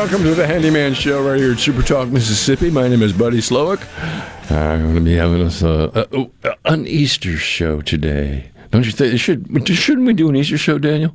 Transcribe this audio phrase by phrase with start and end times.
[0.00, 2.70] Welcome to the Handyman Show right here at Super Talk, Mississippi.
[2.70, 3.86] My name is Buddy Slowick.
[4.50, 8.50] I'm going to be having us uh, uh, uh, an Easter show today.
[8.70, 9.20] Don't you think?
[9.20, 11.14] Should shouldn't we do an Easter show, Daniel?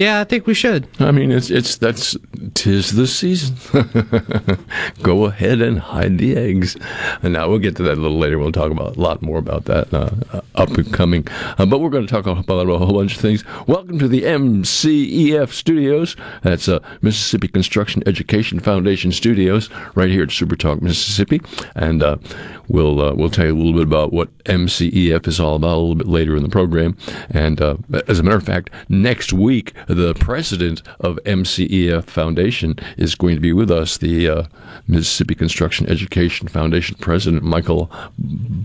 [0.00, 0.88] Yeah, I think we should.
[0.98, 2.16] I mean, it's it's that's
[2.54, 3.56] tis the season.
[5.02, 6.74] Go ahead and hide the eggs.
[7.22, 8.38] And now we'll get to that a little later.
[8.38, 11.28] We'll talk about a lot more about that uh, uh, up and coming.
[11.58, 13.44] Uh, but we're going to talk about a whole bunch of things.
[13.66, 16.16] Welcome to the MCEF Studios.
[16.40, 21.42] That's uh, Mississippi Construction Education Foundation Studios, right here at Super Talk, Mississippi.
[21.74, 22.16] And uh,
[22.68, 25.80] we'll uh, we'll tell you a little bit about what MCEF is all about a
[25.80, 26.96] little bit later in the program.
[27.28, 27.60] And
[28.08, 33.40] as a matter of fact, next week the president of MCEF Foundation is going to
[33.40, 33.98] be with us.
[33.98, 34.44] The uh,
[34.86, 37.90] Mississippi Construction Education Foundation president Michael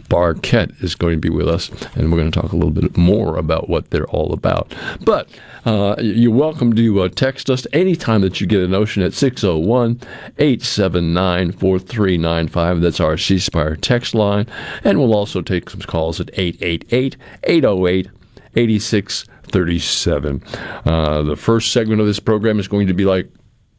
[0.10, 2.98] Barkett is going to be with us, and we're going to talk a little bit
[2.98, 4.74] more about what they're all about.
[5.02, 5.30] But
[5.66, 10.00] uh, you're welcome to uh, text us anytime that you get a notion at 601
[10.38, 12.82] 879 4395.
[12.82, 14.48] That's our C Spire text line.
[14.84, 18.10] And we'll also take some calls at 888 808
[18.56, 20.44] 8637.
[20.86, 23.30] Uh, the first segment of this program is going to be like,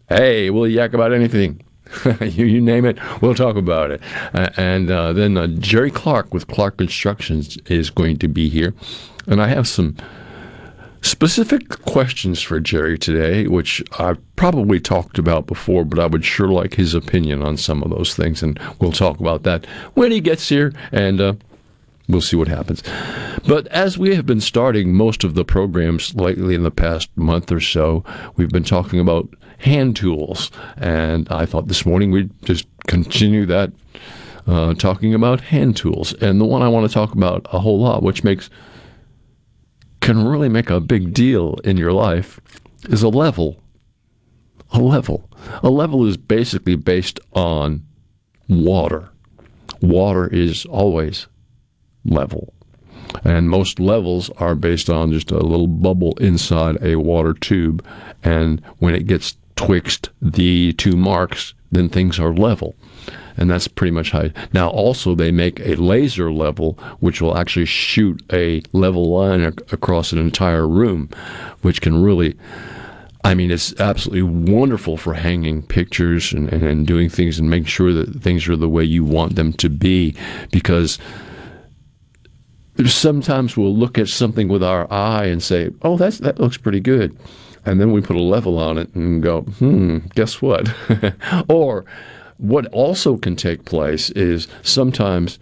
[0.09, 1.63] hey, we'll yak about anything.
[2.21, 4.01] you, you name it, we'll talk about it.
[4.35, 8.75] Uh, and uh, then uh, Jerry Clark with Clark Constructions is going to be here.
[9.27, 9.97] And I have some
[11.03, 16.49] specific questions for Jerry today, which I've probably talked about before, but I would sure
[16.49, 18.43] like his opinion on some of those things.
[18.43, 20.73] And we'll talk about that when he gets here.
[20.93, 21.35] And uh,
[22.09, 22.83] we'll see what happens.
[23.47, 27.51] But as we have been starting most of the programs lately in the past month
[27.53, 28.05] or so,
[28.37, 29.29] we've been talking about
[29.59, 30.51] hand tools.
[30.77, 33.73] And I thought this morning we'd just continue that,
[34.47, 36.13] uh, talking about hand tools.
[36.15, 38.51] And the one I want to talk about a whole lot, which makes
[40.01, 42.39] can really make a big deal in your life,
[42.89, 43.61] is a level.
[44.71, 45.29] A level.
[45.63, 47.85] A level is basically based on
[48.49, 49.11] water.
[49.81, 51.27] Water is always
[52.07, 52.53] level.
[53.25, 57.85] And most levels are based on just a little bubble inside a water tube.
[58.23, 62.75] And when it gets twixt the two marks, then things are level.
[63.37, 64.31] And that's pretty much how.
[64.53, 69.59] Now, also, they make a laser level, which will actually shoot a level line ac-
[69.73, 71.11] across an entire room,
[71.63, 72.37] which can really.
[73.25, 77.67] I mean, it's absolutely wonderful for hanging pictures and, and, and doing things and making
[77.67, 80.15] sure that things are the way you want them to be
[80.53, 81.01] because
[82.85, 86.81] sometimes we'll look at something with our eye and say, "Oh, that's that looks pretty
[86.81, 87.17] good,"
[87.65, 90.73] and then we put a level on it and go, "Hmm, guess what?"
[91.49, 91.85] or
[92.39, 95.39] what also can take place is sometimes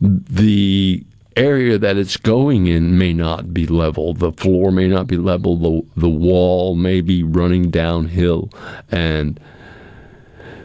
[0.00, 1.04] the
[1.36, 4.14] area that it's going in may not be level.
[4.14, 5.56] The floor may not be level.
[5.56, 8.50] The the wall may be running downhill,
[8.90, 9.38] and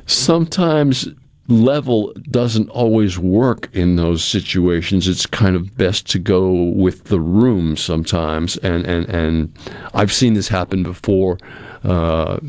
[0.05, 1.07] sometimes
[1.53, 5.07] level doesn't always work in those situations.
[5.07, 9.53] It's kind of best to go with the room sometimes, and and and
[9.93, 11.37] I've seen this happen before.
[11.83, 12.39] Uh,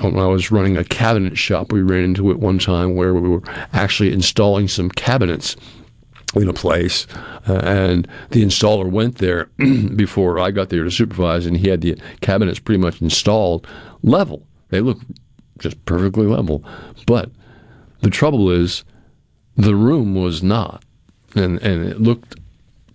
[0.00, 3.28] when I was running a cabinet shop, we ran into it one time where we
[3.28, 3.42] were
[3.72, 5.56] actually installing some cabinets
[6.36, 7.06] in a place,
[7.48, 9.46] uh, and the installer went there
[9.96, 13.66] before I got there to supervise, and he had the cabinets pretty much installed
[14.02, 14.46] level.
[14.70, 14.98] They look
[15.58, 16.64] just perfectly level,
[17.06, 17.30] but
[18.04, 18.84] the trouble is,
[19.56, 20.84] the room was not,
[21.34, 22.36] and and it looked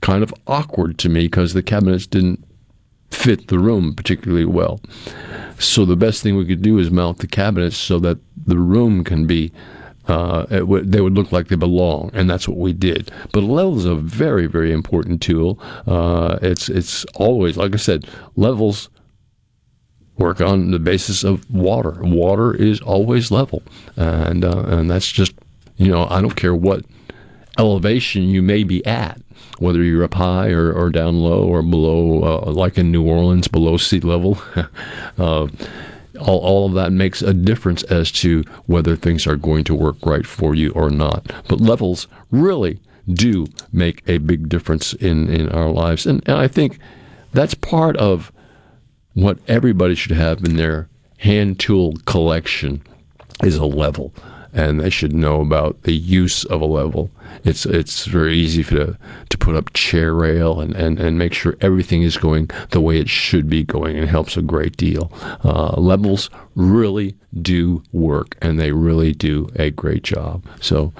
[0.01, 2.45] kind of awkward to me because the cabinets didn't
[3.11, 4.79] fit the room particularly well.
[5.57, 9.03] So the best thing we could do is mount the cabinets so that the room
[9.03, 9.51] can be.
[10.07, 13.11] Uh, w- they would look like they belong, and that's what we did.
[13.31, 15.59] But level is a very, very important tool.
[15.85, 18.89] Uh, it's it's always like I said, levels
[20.19, 21.97] work on the basis of water.
[22.01, 23.63] Water is always level,
[23.95, 25.33] and uh, and that's just
[25.77, 26.85] you know I don't care what
[27.57, 29.21] elevation you may be at,
[29.57, 33.47] whether you're up high or, or down low or below, uh, like in New Orleans,
[33.47, 34.41] below sea level.
[35.17, 35.47] uh,
[36.19, 39.97] all, all of that makes a difference as to whether things are going to work
[40.05, 41.31] right for you or not.
[41.47, 46.05] But levels really do make a big difference in, in our lives.
[46.05, 46.79] And, and I think
[47.31, 48.31] that's part of
[49.13, 52.81] what everybody should have in their hand tool collection
[53.43, 54.13] is a level.
[54.51, 57.11] And they should know about the use of a level.
[57.43, 58.97] It's it's very easy for to,
[59.29, 62.97] to put up chair rail and, and, and make sure everything is going the way
[62.97, 65.11] it should be going and helps a great deal.
[65.43, 70.43] Uh, levels really do work and they really do a great job.
[70.61, 70.93] So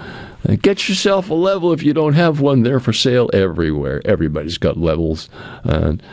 [0.47, 2.61] uh, get yourself a level if you don't have one.
[2.61, 4.01] They're for sale everywhere.
[4.05, 5.27] Everybody's got levels.
[5.63, 6.03] And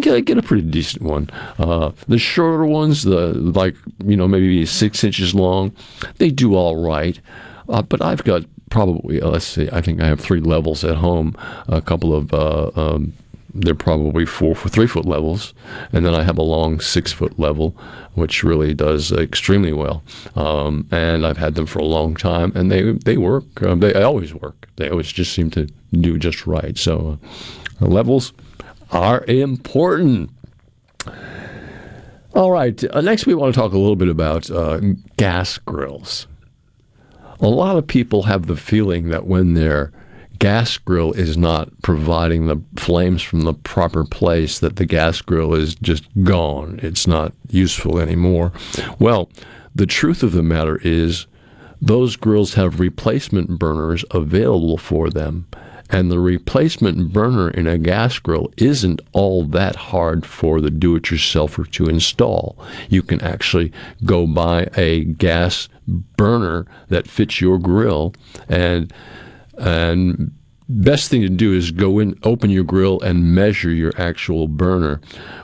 [0.00, 1.30] get, get a pretty decent one.
[1.58, 5.74] Uh, the shorter ones, the like you know maybe six inches long,
[6.18, 7.20] they do all right.
[7.68, 10.96] Uh, but I've got probably uh, let's see, I think I have three levels at
[10.96, 11.36] home.
[11.68, 13.12] A couple of uh, um,
[13.54, 15.54] they're probably four for three foot levels,
[15.92, 17.76] and then I have a long six foot level,
[18.14, 20.02] which really does extremely well.
[20.34, 23.62] Um, and I've had them for a long time, and they they work.
[23.62, 24.68] Um, they always work.
[24.76, 26.76] They always just seem to do just right.
[26.76, 27.18] So
[27.80, 28.32] uh, levels
[28.94, 30.30] are important.
[32.34, 32.82] All right.
[32.90, 34.80] Uh, next, we want to talk a little bit about uh,
[35.16, 36.26] gas grills.
[37.40, 39.92] A lot of people have the feeling that when their
[40.38, 45.54] gas grill is not providing the flames from the proper place, that the gas grill
[45.54, 46.80] is just gone.
[46.82, 48.52] It's not useful anymore.
[48.98, 49.28] Well,
[49.74, 51.26] the truth of the matter is,
[51.80, 55.46] those grills have replacement burners available for them
[55.94, 60.96] and the replacement burner in a gas grill isn't all that hard for the do
[60.96, 62.58] it yourselfer to install.
[62.88, 63.72] You can actually
[64.04, 68.12] go buy a gas burner that fits your grill
[68.48, 68.92] and
[69.56, 70.32] and
[70.68, 75.00] best thing to do is go in open your grill and measure your actual burner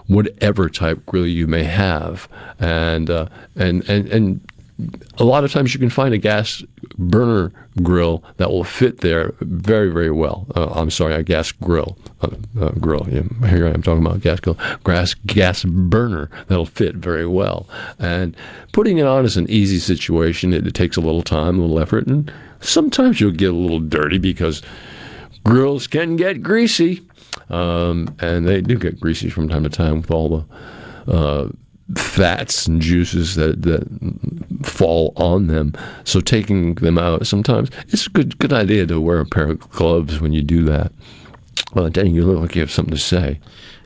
[0.08, 2.26] whatever type grill you may have
[2.58, 4.49] and uh, and and and
[5.18, 6.62] a lot of times you can find a gas
[6.98, 10.46] burner grill that will fit there very, very well.
[10.54, 11.96] Uh, I'm sorry, a gas grill.
[12.20, 12.28] Uh,
[12.60, 13.06] uh, grill.
[13.10, 14.58] Yeah, here I am talking about gas grill.
[14.84, 17.68] Gas, gas burner that'll fit very well.
[17.98, 18.36] And
[18.72, 20.52] putting it on is an easy situation.
[20.52, 23.80] It, it takes a little time, a little effort, and sometimes you'll get a little
[23.80, 24.62] dirty because
[25.44, 27.02] grills can get greasy.
[27.48, 30.46] Um, and they do get greasy from time to time with all
[31.06, 31.48] the uh,
[31.96, 33.86] fats and juices that, that
[34.66, 35.74] fall on them.
[36.04, 39.70] So taking them out sometimes it's a good good idea to wear a pair of
[39.70, 40.92] gloves when you do that.
[41.74, 43.38] Well, Danny, you look like you have something to say.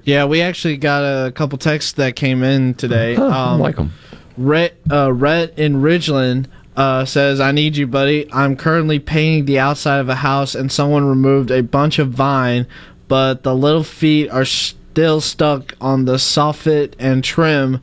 [0.05, 3.17] Yeah, we actually got a couple texts that came in today.
[3.17, 3.93] Oh, um, I like them.
[4.37, 6.47] Rhett, uh, Rhett in Ridgeland
[6.77, 8.31] uh, says, I need you, buddy.
[8.33, 12.67] I'm currently painting the outside of a house, and someone removed a bunch of vine,
[13.09, 14.45] but the little feet are
[14.95, 17.81] still stuck on the soffit and trim,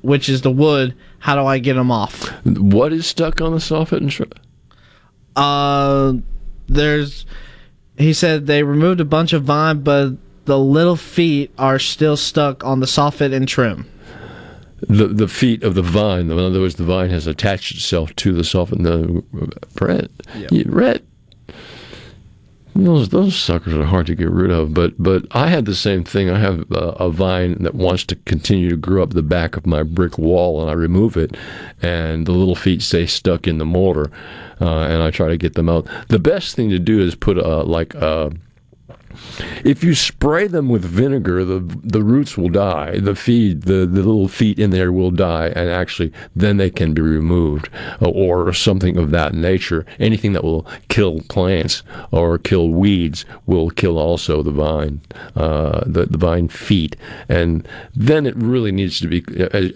[0.00, 0.94] which is the wood.
[1.18, 2.30] How do I get them off?
[2.46, 4.30] What is stuck on the soffit and trim?
[5.36, 6.14] Uh,
[6.66, 7.26] there's.
[7.98, 10.12] He said they removed a bunch of vine, but
[10.46, 13.86] the little feet are still stuck on the soffit and trim.
[14.80, 16.30] The the feet of the vine.
[16.30, 18.72] In other words, the vine has attached itself to the soffit.
[18.72, 19.22] And the
[19.74, 20.66] Brett, yep.
[20.66, 21.02] Brett,
[22.74, 24.74] those those suckers are hard to get rid of.
[24.74, 26.28] But but I had the same thing.
[26.28, 29.66] I have a, a, vine that wants to continue to grow up the back of
[29.66, 31.36] my brick wall, and I remove it,
[31.80, 34.10] and the little feet stay stuck in the mortar,
[34.60, 35.86] uh, and I try to get them out.
[36.08, 38.32] The best thing to do is put a like a
[39.64, 42.98] if you spray them with vinegar, the the roots will die.
[42.98, 46.94] The feed, the, the little feet in there will die, and actually then they can
[46.94, 47.68] be removed,
[48.00, 49.86] uh, or something of that nature.
[49.98, 55.00] Anything that will kill plants or kill weeds will kill also the vine,
[55.36, 56.96] uh, the the vine feet,
[57.28, 59.24] and then it really needs to be.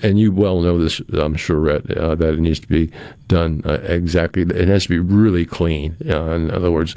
[0.02, 2.90] And you well know this, I'm sure, Rhett, uh, that it needs to be
[3.26, 4.42] done uh, exactly.
[4.42, 5.96] It has to be really clean.
[6.08, 6.94] Uh, in other words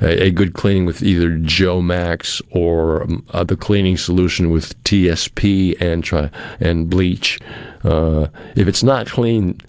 [0.00, 4.82] a, a good cleaning with either Joe Max or um, uh, the cleaning solution with
[4.84, 7.38] TSP and try and bleach.
[7.82, 9.60] Uh, if it's not clean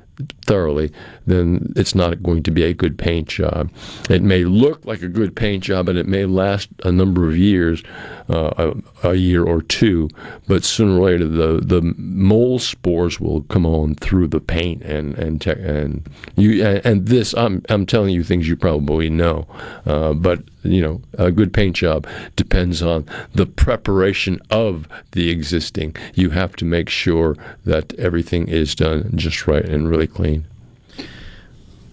[0.46, 0.92] thoroughly,
[1.26, 3.70] then it's not going to be a good paint job.
[4.10, 7.38] It may look like a good paint job and it may last a number of
[7.38, 7.84] years,
[8.30, 10.10] uh, a, a, year or two,
[10.48, 15.18] but sooner or later the, the mold spores will come on through the paint and
[15.18, 19.48] and te- and you and this I'm I'm telling you things you probably know,
[19.86, 25.96] uh, but you know a good paint job depends on the preparation of the existing.
[26.14, 30.46] You have to make sure that everything is done just right and really clean.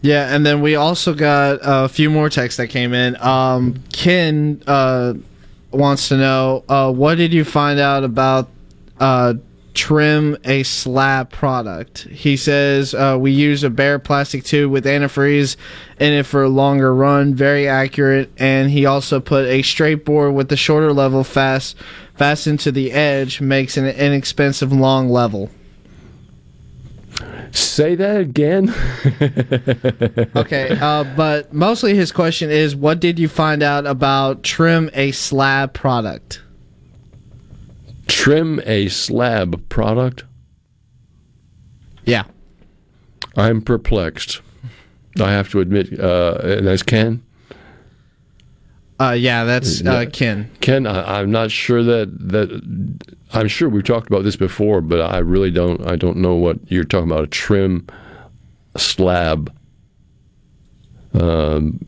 [0.03, 3.17] Yeah, and then we also got a few more texts that came in.
[3.23, 5.15] Um, Ken uh,
[5.71, 8.49] wants to know uh, what did you find out about
[8.99, 9.35] uh,
[9.75, 12.03] trim a slab product.
[12.03, 15.57] He says uh, we use a bare plastic tube with antifreeze
[15.99, 18.31] in it for a longer run, very accurate.
[18.39, 21.77] And he also put a straight board with the shorter level fast
[22.15, 25.51] fastened to the edge, makes an inexpensive long level.
[27.53, 28.75] Say that again.
[30.37, 35.13] okay, uh, but mostly his question is, what did you find out about trim a
[35.13, 36.41] slab product?
[38.07, 40.25] Trim a slab product.
[42.05, 42.25] Yeah.
[43.37, 44.41] I'm perplexed.
[45.21, 47.23] I have to admit, uh, and that's Ken.
[49.01, 50.51] Uh, yeah, that's uh, Ken.
[50.61, 52.99] Ken, I, I'm not sure that that
[53.33, 55.85] I'm sure we've talked about this before, but I really don't.
[55.87, 57.25] I don't know what you're talking about.
[57.25, 57.87] A trim
[58.77, 59.53] slab.
[61.15, 61.85] Um,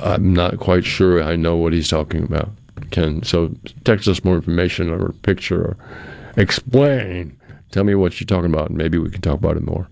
[0.00, 1.22] I'm not quite sure.
[1.22, 2.50] I know what he's talking about.
[2.94, 5.76] Ken, so text us more information or a picture or
[6.36, 7.36] explain.
[7.72, 9.88] Tell me what you're talking about, and maybe we can talk about it more.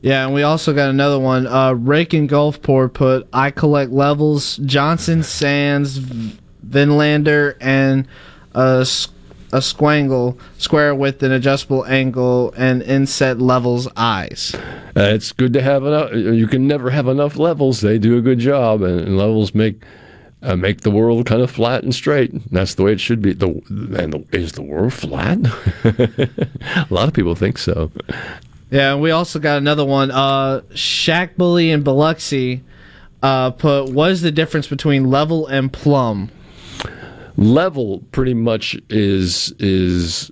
[0.00, 1.46] Yeah, and we also got another one.
[1.46, 5.98] Uh, Rake and Gulfport put I collect levels, Johnson Sands,
[6.66, 8.08] Vinlander, and
[8.54, 14.54] a, a squangle square with an adjustable angle and inset levels eyes.
[14.96, 16.14] Uh, it's good to have enough.
[16.14, 17.82] You can never have enough levels.
[17.82, 19.84] They do a good job, and, and levels make
[20.42, 22.32] uh, make the world kind of flat and straight.
[22.50, 23.32] That's the way it should be.
[23.32, 25.38] The and the, is the world flat?
[25.84, 27.90] a lot of people think so.
[28.70, 30.10] Yeah, and we also got another one.
[30.10, 32.62] Uh, Shaq Bully and Biloxi
[33.22, 36.30] uh, put what is the difference between level and plumb?
[37.36, 40.30] Level pretty much is is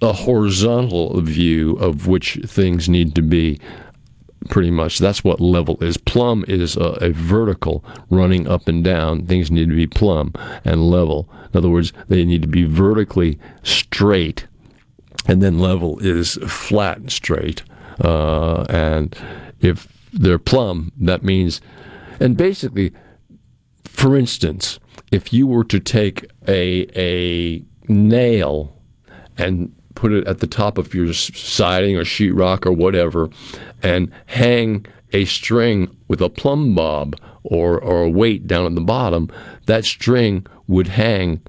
[0.00, 3.60] a horizontal view of which things need to be.
[4.48, 5.96] Pretty much, that's what level is.
[5.96, 9.26] Plumb is a, a vertical running up and down.
[9.26, 10.32] Things need to be plumb
[10.64, 11.28] and level.
[11.52, 14.46] In other words, they need to be vertically straight,
[15.26, 17.62] and then level is flat and straight.
[18.02, 19.16] Uh, and
[19.60, 21.60] if they're plumb, that means,
[22.18, 22.92] and basically,
[23.84, 24.78] for instance,
[25.10, 28.76] if you were to take a a nail
[29.36, 33.28] and put it at the top of your siding or sheetrock or whatever,
[33.82, 38.80] and hang a string with a plumb bob or or a weight down at the
[38.80, 39.30] bottom,
[39.66, 41.40] that string would hang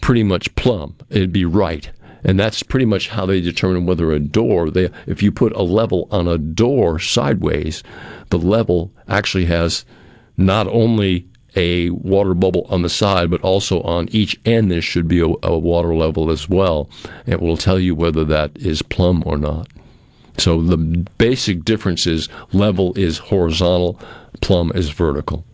[0.00, 0.96] pretty much plumb.
[1.10, 1.90] It'd be right
[2.24, 4.70] and that's pretty much how they determine whether a door.
[4.70, 7.82] They, if you put a level on a door sideways,
[8.30, 9.84] the level actually has
[10.36, 15.08] not only a water bubble on the side, but also on each end there should
[15.08, 16.88] be a, a water level as well.
[17.26, 19.68] It will tell you whether that is plumb or not.
[20.38, 24.00] So the basic difference is level is horizontal,
[24.40, 25.44] plumb is vertical.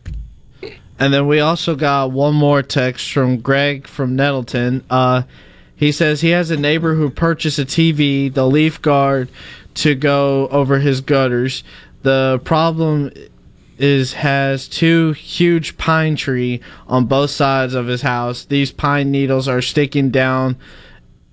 [1.01, 4.85] And then we also got one more text from Greg from Nettleton.
[4.91, 5.23] Uh,
[5.75, 9.29] he says he has a neighbor who purchased a TV, the leaf guard,
[9.75, 11.63] to go over his gutters.
[12.03, 13.13] The problem
[13.79, 18.45] is has two huge pine tree on both sides of his house.
[18.45, 20.57] These pine needles are sticking down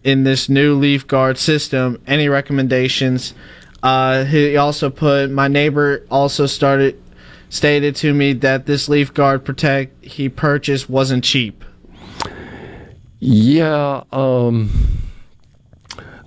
[0.04, 2.02] in this new leaf guard system.
[2.08, 3.34] Any recommendations?
[3.82, 7.02] Uh, he also put my neighbor also started
[7.50, 11.64] stated to me that this leaf guard protect he purchased wasn't cheap.
[13.20, 14.70] Yeah, um,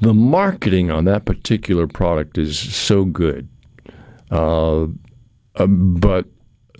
[0.00, 3.48] the marketing on that particular product is so good,
[4.30, 4.86] uh,
[5.66, 6.26] but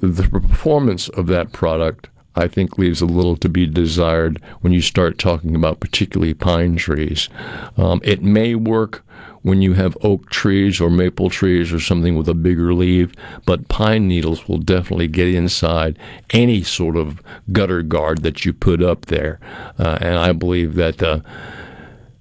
[0.01, 4.81] the performance of that product, I think, leaves a little to be desired when you
[4.81, 7.29] start talking about particularly pine trees.
[7.77, 9.05] Um, it may work
[9.43, 13.13] when you have oak trees or maple trees or something with a bigger leaf,
[13.47, 15.99] but pine needles will definitely get inside
[16.31, 19.39] any sort of gutter guard that you put up there.
[19.79, 21.25] Uh, and I believe that the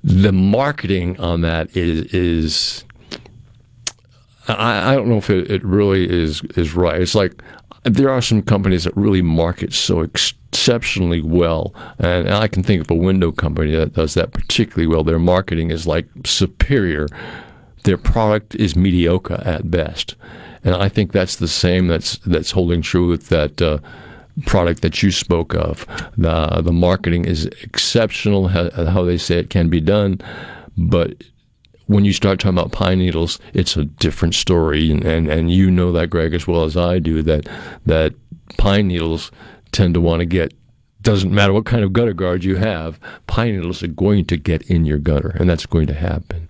[0.03, 2.83] the marketing on that is is
[4.47, 7.01] I, I don't know if it, it really is is right.
[7.01, 7.41] It's like
[7.83, 12.91] there are some companies that really market so exceptionally well, and I can think of
[12.91, 15.03] a window company that does that particularly well.
[15.03, 17.07] Their marketing is like superior.
[17.83, 20.15] Their product is mediocre at best,
[20.63, 23.61] and I think that's the same that's that's holding true with that.
[23.61, 23.79] Uh,
[24.45, 25.87] product that you spoke of.
[26.15, 28.49] The the marketing is exceptional.
[28.49, 30.21] How, how, they say it can be done,
[30.77, 31.23] but
[31.87, 35.71] when you start talking about pine needles, it's a different story, and, and, and you
[35.71, 37.49] know that, Greg, as well as I do, that
[37.85, 38.13] that
[38.57, 39.31] pine needles
[39.71, 40.53] tend to want to get.
[41.01, 44.63] Doesn't matter what kind of gutter guard you have, pine needles are going to get
[44.63, 46.49] in your gutter, and that's going to happen.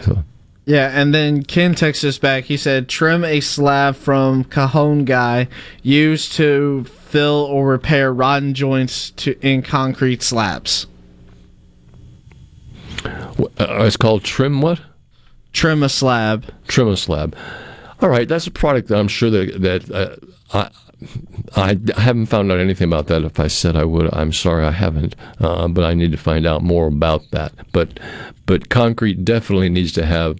[0.00, 0.24] So.
[0.64, 2.44] Yeah, and then Ken texts us back.
[2.44, 5.48] He said, "Trim a slab from Cajon guy
[5.82, 10.86] used to fill or repair rotten joints to in concrete slabs."
[13.04, 14.80] Uh, it's called Trim what?
[15.52, 16.52] Trim a slab.
[16.68, 17.36] Trim a slab.
[18.00, 20.16] All right, that's a product that I'm sure that that uh,
[20.52, 20.70] I.
[21.56, 23.24] I haven't found out anything about that.
[23.24, 25.16] If I said I would, I'm sorry I haven't.
[25.40, 27.52] Uh, but I need to find out more about that.
[27.72, 27.98] But
[28.46, 30.38] but concrete definitely needs to have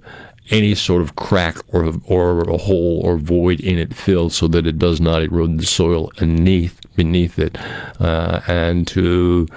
[0.51, 4.67] any sort of crack or or a hole or void in it filled so that
[4.67, 7.59] it does not erode the soil beneath beneath it,
[8.01, 9.49] uh, and to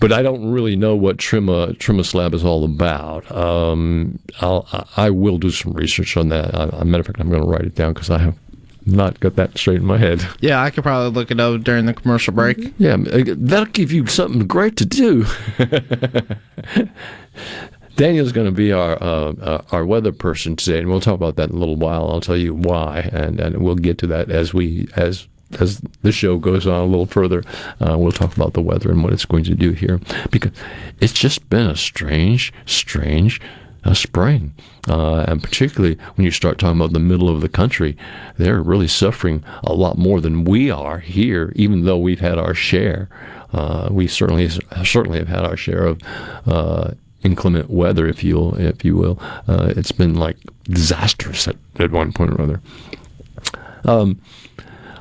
[0.00, 3.30] but I don't really know what trim a trim a slab is all about.
[3.30, 6.54] Um, I'll, I will do some research on that.
[6.54, 8.36] I, a matter of fact, I'm going to write it down because I have
[8.86, 10.26] not got that straight in my head.
[10.40, 12.72] Yeah, I could probably look it up during the commercial break.
[12.78, 15.26] Yeah, uh, that'll give you something great to do.
[17.96, 21.36] Daniel's going to be our uh, uh, our weather person today, and we'll talk about
[21.36, 22.10] that in a little while.
[22.10, 25.26] I'll tell you why, and, and we'll get to that as we as
[25.58, 27.42] as the show goes on a little further.
[27.80, 30.00] Uh, we'll talk about the weather and what it's going to do here,
[30.30, 30.52] because
[31.00, 33.40] it's just been a strange, strange
[33.84, 34.52] uh, spring,
[34.88, 37.96] uh, and particularly when you start talking about the middle of the country,
[38.36, 41.52] they're really suffering a lot more than we are here.
[41.54, 43.08] Even though we've had our share,
[43.52, 44.48] uh, we certainly
[44.84, 46.00] certainly have had our share of
[46.46, 46.90] uh,
[47.22, 49.20] inclement weather, if you if you will.
[49.46, 52.60] Uh, it's been like disastrous at, at one point or other.
[53.84, 54.20] Um,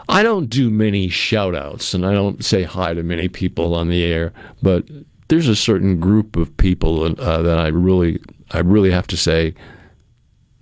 [0.08, 3.90] I don't do many shout outs and I don't say hi to many people on
[3.90, 4.86] the air, but
[5.28, 8.20] there's a certain group of people uh, that I really
[8.52, 9.56] I really have to say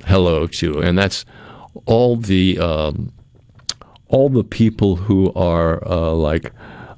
[0.06, 1.26] hello to, and that's
[1.86, 3.12] all the um,
[4.08, 6.52] all the people who are uh, like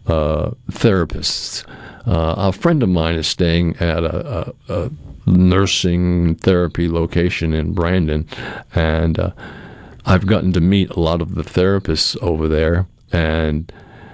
[0.08, 1.66] uh, therapists.
[2.06, 4.92] Uh, a friend of mine is staying at a, a, a
[5.26, 8.28] nursing therapy location in Brandon,
[8.76, 9.32] and uh,
[10.06, 13.72] I've gotten to meet a lot of the therapists over there, and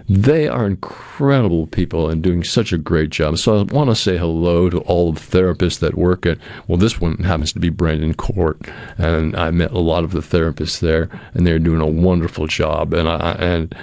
[0.07, 3.37] they are incredible people and doing such a great job.
[3.37, 6.99] So I want to say hello to all the therapists that work at, well, this
[6.99, 8.59] one happens to be Brandon Court.
[8.97, 12.93] And I met a lot of the therapists there, and they're doing a wonderful job.
[12.93, 13.73] And I, and,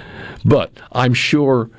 [0.45, 1.71] but I'm sure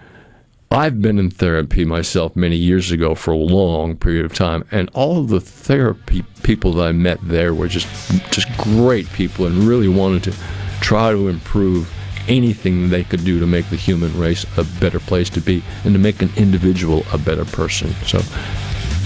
[0.72, 4.88] I've been in therapy myself many years ago for a long period of time, and
[4.94, 7.88] all of the therapy people that I met there were just,
[8.32, 10.34] just great people and really wanted to
[10.80, 11.92] try to improve
[12.28, 15.94] anything they could do to make the human race a better place to be and
[15.94, 17.90] to make an individual a better person.
[18.06, 18.22] So,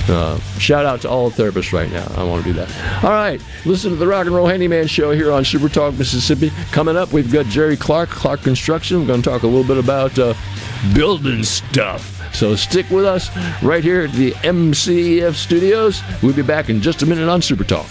[0.10, 2.06] uh, shout out to all the therapists right now.
[2.16, 3.04] I want to do that.
[3.04, 6.52] All right, listen to the Rock and Roll Handyman Show here on Super Talk Mississippi.
[6.72, 9.00] Coming up, we've got Jerry Clark, Clark Construction.
[9.00, 10.34] We're going to talk a little bit about uh,
[10.94, 12.10] building stuff.
[12.34, 13.30] So stick with us
[13.62, 16.02] right here at the MCEF studios.
[16.22, 17.88] We'll be back in just a minute on Super Talk.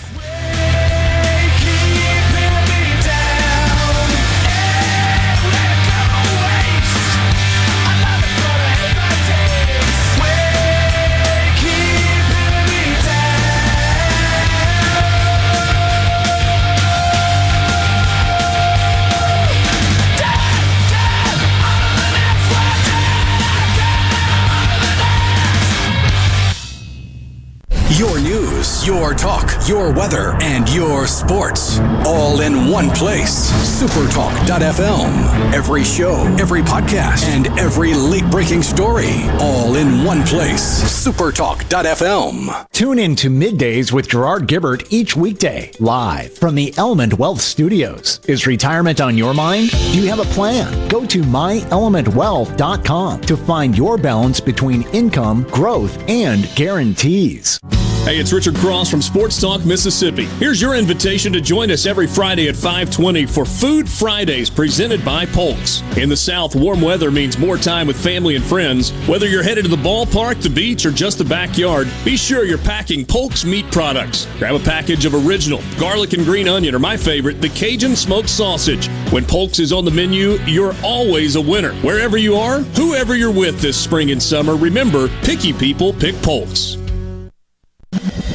[29.67, 31.79] Your weather, and your sports.
[32.05, 33.49] All in one place.
[33.81, 35.53] Supertalk.fm.
[35.55, 39.13] Every show, every podcast, and every late breaking story.
[39.39, 40.83] All in one place.
[41.07, 42.67] Supertalk.fm.
[42.73, 48.19] Tune in to Middays with Gerard Gibert each weekday, live from the Element Wealth Studios.
[48.27, 49.71] Is retirement on your mind?
[49.71, 50.89] Do you have a plan?
[50.89, 57.61] Go to myelementwealth.com to find your balance between income, growth, and guarantees.
[58.05, 60.25] Hey, it's Richard Cross from Sports Talk Mississippi.
[60.25, 65.25] Here's your invitation to join us every Friday at 520 for Food Fridays presented by
[65.25, 65.83] Polks.
[65.97, 68.91] In the South, warm weather means more time with family and friends.
[69.07, 72.59] Whether you're headed to the ballpark, the beach, or just the backyard, be sure you're
[72.59, 74.27] packing Polks meat products.
[74.37, 78.29] Grab a package of original, garlic and green onion, or my favorite, the Cajun smoked
[78.29, 78.89] sausage.
[79.13, 81.73] When Polks is on the menu, you're always a winner.
[81.83, 86.82] Wherever you are, whoever you're with this spring and summer, remember, picky people pick Polks.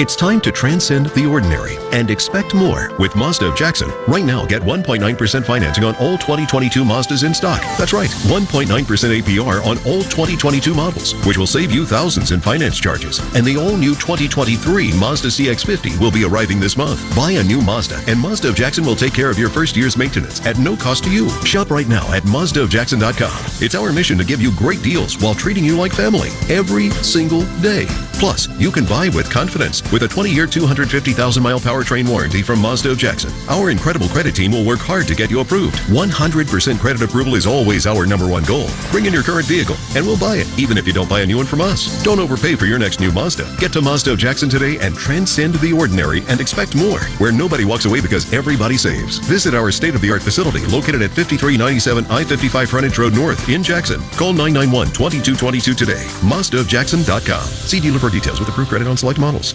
[0.00, 3.90] It's time to transcend the ordinary and expect more with Mazda of Jackson.
[4.06, 7.60] Right now, get 1.9% financing on all 2022 Mazdas in stock.
[7.76, 12.78] That's right, 1.9% APR on all 2022 models, which will save you thousands in finance
[12.78, 13.18] charges.
[13.34, 17.02] And the all-new 2023 Mazda CX-50 will be arriving this month.
[17.16, 19.96] Buy a new Mazda, and Mazda of Jackson will take care of your first year's
[19.96, 21.28] maintenance at no cost to you.
[21.44, 23.44] Shop right now at MazdaofJackson.com.
[23.60, 27.42] It's our mission to give you great deals while treating you like family every single
[27.60, 27.86] day.
[28.20, 32.60] Plus, you can buy with confidence with a 20 year, 250,000 mile powertrain warranty from
[32.60, 33.32] Mazda Jackson.
[33.48, 35.76] Our incredible credit team will work hard to get you approved.
[35.88, 38.68] 100% credit approval is always our number one goal.
[38.90, 41.26] Bring in your current vehicle and we'll buy it, even if you don't buy a
[41.26, 42.02] new one from us.
[42.02, 43.56] Don't overpay for your next new Mazda.
[43.58, 47.84] Get to Mazda Jackson today and transcend the ordinary and expect more, where nobody walks
[47.84, 49.18] away because everybody saves.
[49.18, 53.48] Visit our state of the art facility located at 5397 I 55 Frontage Road North
[53.48, 54.00] in Jackson.
[54.16, 56.04] Call 991 2222 today.
[56.20, 57.46] MazdaofJackson.com.
[57.46, 59.54] See dealer for details with approved credit on select models.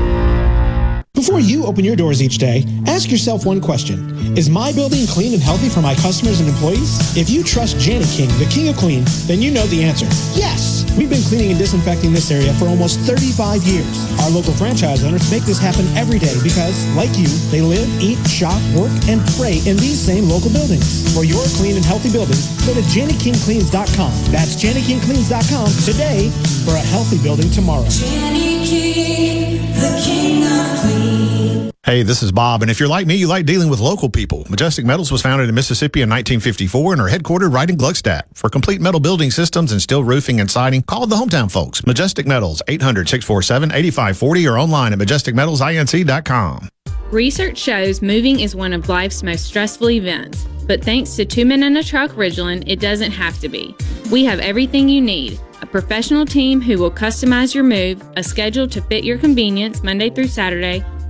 [1.21, 4.35] Before you open your doors each day, ask yourself one question.
[4.35, 7.15] Is my building clean and healthy for my customers and employees?
[7.15, 10.07] If you trust Jani King, the king of clean, then you know the answer.
[10.33, 10.81] Yes!
[10.97, 14.19] We've been cleaning and disinfecting this area for almost 35 years.
[14.21, 18.19] Our local franchise owners make this happen every day because, like you, they live, eat,
[18.27, 21.07] shop, work, and pray in these same local buildings.
[21.15, 24.11] For your clean and healthy building, go to JaniKingCleans.com.
[24.31, 26.29] That's JaniKingCleans.com today
[26.65, 27.87] for a healthy building tomorrow.
[27.87, 31.50] Jani King, the king of clean.
[31.83, 34.45] Hey, this is Bob, and if you're like me, you like dealing with local people.
[34.49, 38.25] Majestic Metals was founded in Mississippi in 1954 and are headquartered right in Gluckstadt.
[38.35, 41.83] For complete metal building systems and steel roofing and siding, call the hometown folks.
[41.87, 46.69] Majestic Metals, 800-647-8540 or online at majesticmetalsinc.com.
[47.09, 51.63] Research shows moving is one of life's most stressful events, but thanks to Two Men
[51.63, 53.75] in a Truck Ridgeland, it doesn't have to be.
[54.11, 58.67] We have everything you need a professional team who will customize your move, a schedule
[58.67, 60.83] to fit your convenience Monday through Saturday,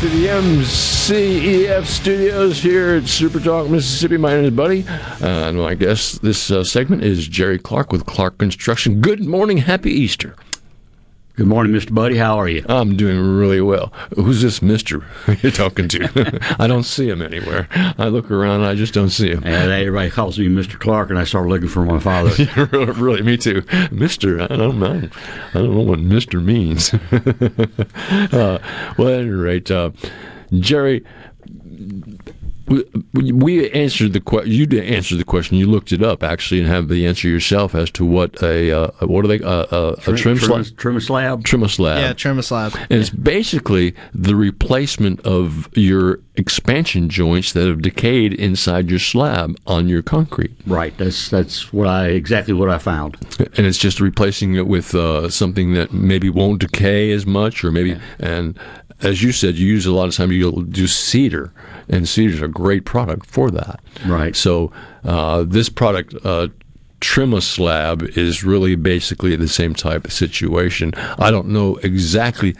[0.00, 4.16] To the MCEF studios here at Super Talk, Mississippi.
[4.16, 8.06] My name is Buddy, uh, and my guest this uh, segment is Jerry Clark with
[8.06, 9.00] Clark Construction.
[9.00, 10.36] Good morning, happy Easter.
[11.38, 11.94] Good morning, Mr.
[11.94, 12.16] Buddy.
[12.16, 12.64] How are you?
[12.68, 13.92] I'm doing really well.
[14.16, 15.04] Who's this Mister
[15.40, 16.40] you're talking to?
[16.58, 17.68] I don't see him anywhere.
[17.96, 19.44] I look around, I just don't see him.
[19.44, 20.76] And everybody calls me Mr.
[20.76, 22.32] Clark, and I start looking for my father.
[22.94, 24.42] really, me too, Mister.
[24.42, 25.08] I don't know.
[25.54, 26.92] I don't know what Mister means.
[26.92, 28.58] uh,
[28.98, 29.92] well, at any rate, uh,
[30.58, 31.04] Jerry,
[32.68, 34.52] we, we answered the question.
[34.52, 35.56] You did answer the question.
[35.56, 38.90] You looked it up actually, and have the answer yourself as to what a uh,
[39.06, 40.76] what are they uh, uh, a trim, trim, slab?
[40.76, 41.44] trim a slab.
[41.44, 41.98] Trim slab.
[41.98, 42.74] Yeah, trim a slab.
[42.90, 49.56] And it's basically the replacement of your expansion joints that have decayed inside your slab
[49.66, 50.52] on your concrete.
[50.66, 50.96] Right.
[50.96, 53.16] That's that's what I exactly what I found.
[53.56, 57.72] And it's just replacing it with uh, something that maybe won't decay as much, or
[57.72, 57.98] maybe Yeah.
[58.18, 58.58] and
[59.02, 60.32] as you said, you use a lot of time.
[60.32, 61.52] You'll do cedar,
[61.88, 63.80] and cedar is a great product for that.
[64.06, 64.34] Right.
[64.34, 64.72] So
[65.04, 66.14] uh, this product.
[66.24, 66.48] Uh,
[67.00, 70.92] slab is really basically the same type of situation.
[71.18, 72.56] I don't know exactly.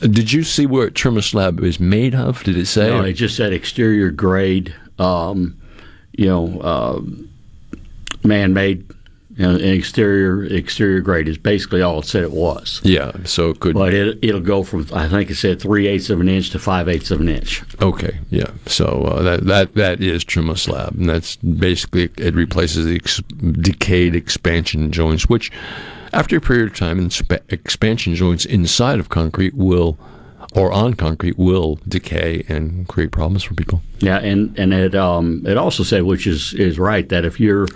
[0.00, 2.42] Did you see where trim slab is made of?
[2.44, 2.88] Did it say?
[2.88, 4.74] No, it just said exterior grade.
[4.98, 5.58] Um,
[6.12, 7.00] you know, uh,
[8.24, 8.90] man-made.
[9.42, 12.80] You know, an exterior exterior grade is basically all it said it was.
[12.84, 13.74] yeah, so it could.
[13.74, 16.60] But it, it'll go from I think it said three eighths of an inch to
[16.60, 17.64] five eighths of an inch.
[17.82, 18.52] Okay, yeah.
[18.66, 23.20] So uh, that that that is trim slab, and that's basically it replaces the ex-
[23.60, 25.50] decayed expansion joints, which
[26.12, 29.98] after a period of time, inspe- expansion joints inside of concrete will
[30.54, 33.82] or on concrete will decay and create problems for people.
[33.98, 37.66] Yeah, and and it um it also said, which is is right, that if you're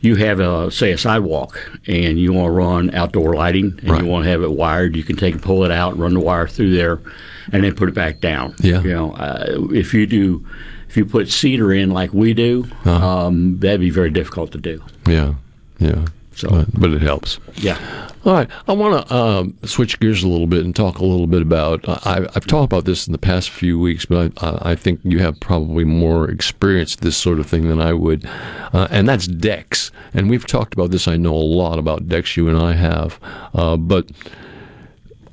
[0.00, 4.02] you have a say a sidewalk and you want to run outdoor lighting and Right.
[4.02, 6.20] you want to have it wired, you can take and pull it out, run the
[6.20, 7.00] wire through there,
[7.52, 8.54] and then put it back down.
[8.60, 8.82] Yeah.
[8.82, 10.44] you know, uh, if you do.
[10.88, 13.26] If you put cedar in like we do, Uh-huh.
[13.26, 14.80] um, that'd be very difficult to do.
[15.06, 15.34] Yeah,
[15.80, 16.04] yeah.
[16.36, 17.38] So, but, but it helps.
[17.54, 17.78] Yeah.
[18.26, 18.48] All right.
[18.68, 21.88] I want to um, switch gears a little bit and talk a little bit about.
[21.88, 25.20] I, I've talked about this in the past few weeks, but I, I think you
[25.20, 28.26] have probably more experience this sort of thing than I would,
[28.74, 29.90] uh, and that's decks.
[30.12, 31.08] And we've talked about this.
[31.08, 32.36] I know a lot about decks.
[32.36, 33.18] You and I have,
[33.54, 34.10] uh, but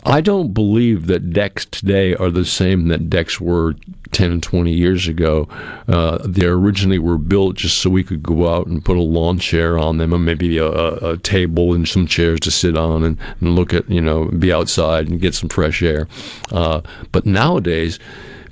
[0.05, 3.75] I don't believe that decks today are the same that decks were
[4.11, 5.47] 10 and 20 years ago.
[5.87, 9.39] Uh, they originally were built just so we could go out and put a lawn
[9.39, 13.17] chair on them, or maybe a, a table and some chairs to sit on and,
[13.39, 16.07] and, look at, you know, be outside and get some fresh air.
[16.51, 16.81] Uh,
[17.13, 17.97] but nowadays,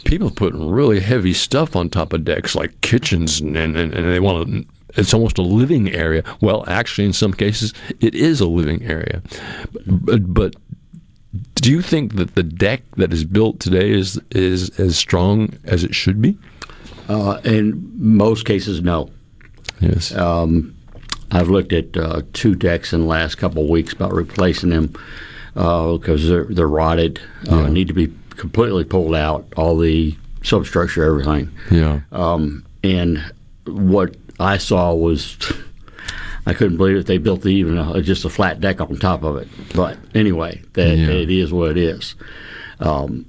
[0.06, 4.20] people put really heavy stuff on top of decks, like kitchens, and, and, and they
[4.20, 4.66] want to
[4.98, 6.24] it's almost a living area.
[6.42, 9.22] Well, actually, in some cases, it is a living area.
[9.86, 10.56] But, but
[11.56, 15.84] do you think that the deck that is built today is is as strong as
[15.84, 16.38] it should be?
[17.08, 19.10] Uh, in most cases, no.
[19.80, 20.14] Yes.
[20.16, 20.76] Um,
[21.32, 24.88] I've looked at uh, two decks in the last couple of weeks about replacing them
[25.54, 27.70] because uh, they're they're rotted, uh, yeah.
[27.70, 31.50] need to be completely pulled out, all the substructure, everything.
[31.70, 32.02] Yeah.
[32.12, 33.24] Um, and
[33.66, 35.38] what I saw was.
[36.46, 37.06] I couldn't believe it.
[37.06, 39.48] They built even a, just a flat deck on top of it.
[39.76, 41.10] But anyway, that yeah.
[41.10, 42.16] it is what it is.
[42.80, 43.26] Um,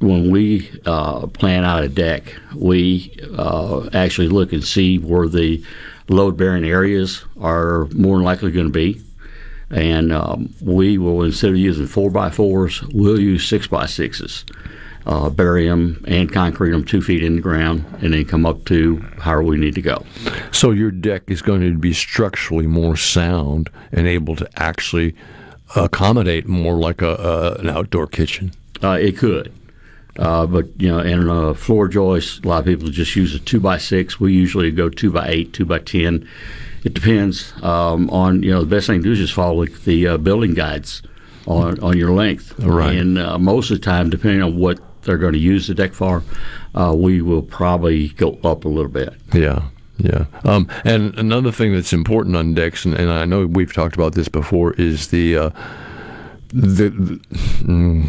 [0.00, 5.64] when we uh, plan out a deck, we uh, actually look and see where the
[6.08, 9.00] load bearing areas are more than likely going to be.
[9.70, 14.44] And um, we will, instead of using 4 by 4s we'll use 6 by 6s
[15.06, 18.64] uh, bury them and concrete them two feet in the ground, and then come up
[18.66, 20.04] to how we need to go.
[20.52, 25.14] So your deck is going to be structurally more sound and able to actually
[25.74, 28.52] accommodate more like a, an outdoor kitchen.
[28.82, 29.52] Uh, it could.
[30.18, 33.38] Uh, but you know, in a floor joist, a lot of people just use a
[33.38, 34.20] two by six.
[34.20, 36.28] We usually go two by eight, two by ten.
[36.84, 38.60] It depends um, on you know.
[38.60, 41.02] The best thing to do is just follow the uh, building guides
[41.46, 42.58] on on your length.
[42.58, 42.94] Right.
[42.94, 45.92] And uh, most of the time, depending on what they're going to use the deck
[45.92, 46.22] for,
[46.74, 49.14] uh, we will probably go up a little bit.
[49.32, 49.68] Yeah.
[49.98, 50.24] Yeah.
[50.44, 54.14] Um, and another thing that's important on decks, and, and, I know we've talked about
[54.14, 55.50] this before, is the uh,
[56.48, 57.20] the the,
[57.62, 58.08] mm,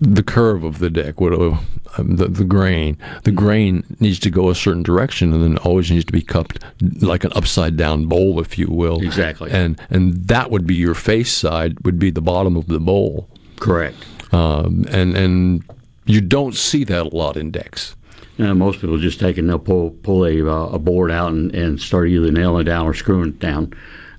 [0.00, 1.20] the, curve of the deck.
[1.20, 1.58] What uh,
[1.96, 2.98] um, the the grain?
[3.22, 6.58] The grain needs to go a certain direction, and then always needs to be cupped
[7.00, 9.00] like an upside down bowl, if you will.
[9.00, 9.52] Exactly.
[9.52, 11.78] And and that would be your face side.
[11.84, 13.28] Would be the bottom of the bowl.
[13.60, 13.96] Correct.
[14.34, 15.64] Um, and and
[16.06, 17.94] you don't see that a lot in decks.
[18.36, 21.32] You know, most people just take and they'll pull pull a, uh, a board out
[21.32, 23.72] and, and start either nailing it down or screwing it down.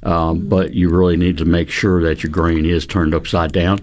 [0.03, 3.79] Um, but you really need to make sure that your grain is turned upside down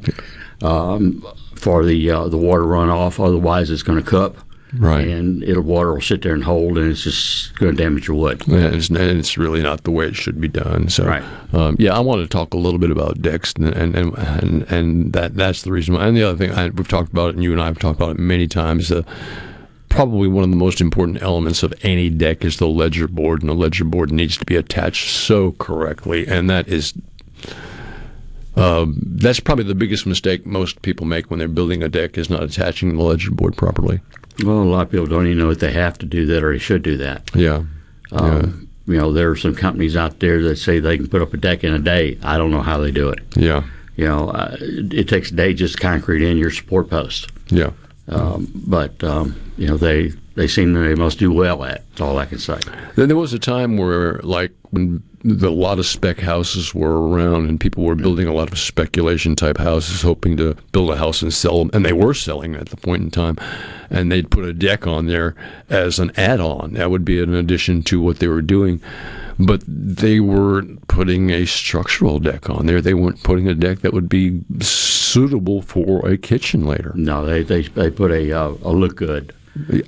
[0.62, 1.22] um,
[1.54, 3.22] for the uh, the water runoff.
[3.22, 4.36] Otherwise, it's going to cup.
[4.78, 5.06] Right.
[5.06, 8.16] And it'll water will sit there and hold, and it's just going to damage your
[8.16, 8.42] wood.
[8.46, 10.88] Yeah, it's, it's really not the way it should be done.
[10.88, 11.22] So, right.
[11.52, 15.12] um, yeah, I want to talk a little bit about decks, and and and, and
[15.12, 16.06] that that's the reason why.
[16.06, 18.00] And the other thing I, we've talked about it, and you and I have talked
[18.00, 18.90] about it many times.
[18.90, 19.02] Uh,
[19.90, 23.50] probably one of the most important elements of any deck is the ledger board, and
[23.50, 26.94] the ledger board needs to be attached so correctly, and that is
[28.56, 32.28] uh, that's probably the biggest mistake most people make when they're building a deck is
[32.28, 34.00] not attaching the ledger board properly.
[34.44, 36.52] Well, a lot of people don't even know if they have to do that or
[36.52, 37.30] they should do that.
[37.34, 37.64] Yeah.
[38.12, 38.94] Um, yeah.
[38.94, 41.36] You know, there are some companies out there that say they can put up a
[41.36, 42.18] deck in a day.
[42.22, 43.20] I don't know how they do it.
[43.36, 43.64] Yeah.
[43.96, 47.30] You know, uh, it takes a day just to concrete in your support post.
[47.48, 47.70] Yeah.
[48.08, 51.88] Um, but um, you know, they they seem they must do well at.
[51.90, 52.58] That's all I can say.
[52.96, 57.08] Then there was a time where, like, when the, a lot of spec houses were
[57.08, 60.96] around and people were building a lot of speculation type houses, hoping to build a
[60.96, 63.36] house and sell them, and they were selling at the point in time,
[63.90, 65.34] and they'd put a deck on there
[65.68, 66.72] as an add-on.
[66.74, 68.80] That would be an addition to what they were doing.
[69.38, 72.80] But they weren't putting a structural deck on there.
[72.80, 76.92] They weren't putting a deck that would be suitable for a kitchen later.
[76.94, 79.34] No, they they, they put a uh, a look good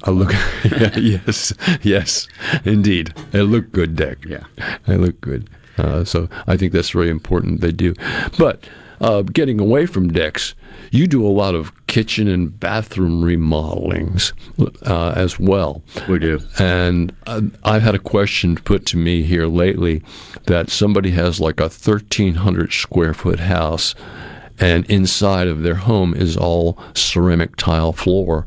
[0.03, 0.33] I look,
[0.65, 2.29] yeah, yes, yes,
[2.65, 3.15] indeed.
[3.31, 4.19] They look good Dick.
[4.27, 4.45] Yeah,
[4.87, 5.49] they look good.
[5.79, 7.61] Uh, so I think that's very important.
[7.61, 7.95] They do,
[8.39, 8.65] but
[9.01, 10.55] uh, getting away from decks,
[10.91, 14.33] you do a lot of kitchen and bathroom remodelings
[14.87, 15.83] uh, as well.
[16.09, 20.03] We do, and uh, I've had a question put to me here lately
[20.47, 23.95] that somebody has like a thirteen hundred square foot house,
[24.61, 28.47] and inside of their home is all ceramic tile floor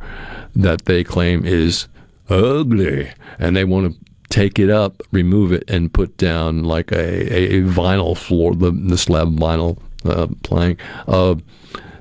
[0.58, 1.88] that they claim is
[2.30, 7.34] ugly, and they want to take it up, remove it, and put down like a,
[7.34, 10.80] a vinyl floor, the, the slab vinyl uh, plank.
[11.08, 11.36] Uh,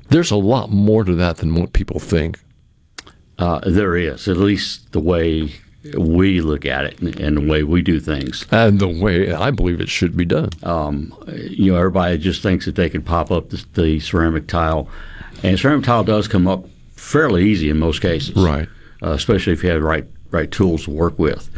[0.09, 2.39] there's a lot more to that than what people think.
[3.39, 5.53] Uh, there is, at least the way
[5.97, 8.47] we look at it and, and the way we do things.
[8.51, 10.51] And the way I believe it should be done.
[10.63, 14.89] Um, you know, everybody just thinks that they can pop up the, the ceramic tile,
[15.43, 16.65] and ceramic tile does come up
[16.97, 18.69] fairly easy in most cases, right?
[19.03, 21.49] Uh, especially if you have the right right tools to work with.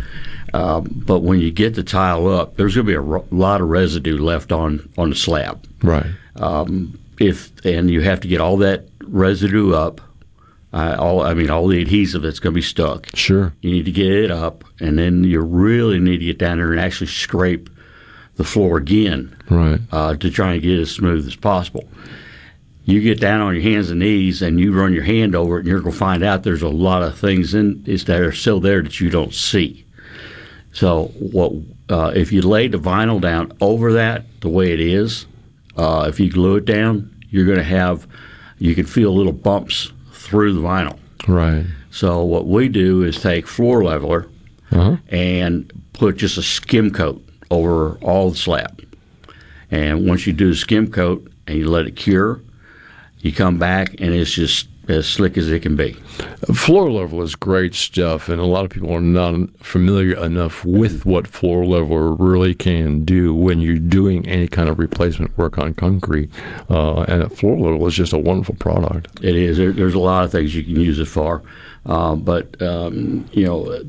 [0.55, 3.61] Um, but when you get the tile up, there's going to be a ro- lot
[3.61, 5.67] of residue left on on the slab.
[5.83, 6.07] Right.
[6.37, 10.01] Um, if and you have to get all that residue up.
[10.71, 13.09] Uh, all I mean, all the adhesive that's going to be stuck.
[13.15, 13.55] Sure.
[13.63, 16.73] You need to get it up, and then you really need to get down there
[16.73, 17.71] and actually scrape
[18.37, 19.81] the floor again, right?
[19.91, 21.89] Uh, to try and get it as smooth as possible.
[22.89, 25.59] You get down on your hands and knees, and you run your hand over it,
[25.59, 28.33] and you're going to find out there's a lot of things in is that are
[28.33, 29.85] still there that you don't see.
[30.73, 31.53] So, what
[31.91, 35.27] uh, if you lay the vinyl down over that the way it is?
[35.77, 38.07] Uh, if you glue it down, you're going to have
[38.57, 40.99] you can feel little bumps through the vinyl.
[41.27, 41.67] Right.
[41.91, 44.31] So what we do is take floor leveler
[44.73, 44.97] uh-huh.
[45.09, 48.83] and put just a skim coat over all the slab.
[49.71, 52.41] And once you do the skim coat and you let it cure,
[53.21, 55.93] you come back and it's just as slick as it can be.
[56.55, 61.05] Floor level is great stuff, and a lot of people are not familiar enough with
[61.05, 65.75] what floor level really can do when you're doing any kind of replacement work on
[65.75, 66.31] concrete.
[66.71, 69.09] Uh, and floor level is just a wonderful product.
[69.23, 69.59] It is.
[69.59, 71.43] There, there's a lot of things you can use it for,
[71.85, 73.85] uh, but um, you know,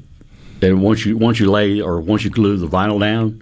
[0.62, 3.42] and once you once you lay or once you glue the vinyl down,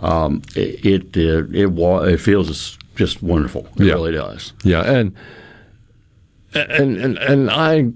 [0.00, 3.66] um, it it it, it, it feels just wonderful.
[3.76, 3.94] It yeah.
[3.94, 4.52] really does.
[4.64, 5.14] Yeah, and
[6.54, 7.90] and and and I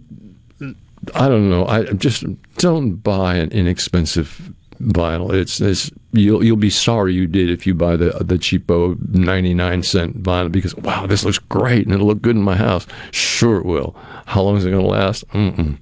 [1.15, 1.67] I don't know.
[1.67, 2.25] I just
[2.57, 5.33] don't buy an inexpensive vinyl.
[5.33, 9.55] It's, it's you'll you'll be sorry you did if you buy the the cheapo ninety
[9.55, 12.87] nine cent vinyl because wow this looks great and it'll look good in my house.
[13.11, 13.97] Sure it will.
[14.27, 15.27] How long is it going to last?
[15.29, 15.79] Mm-mm.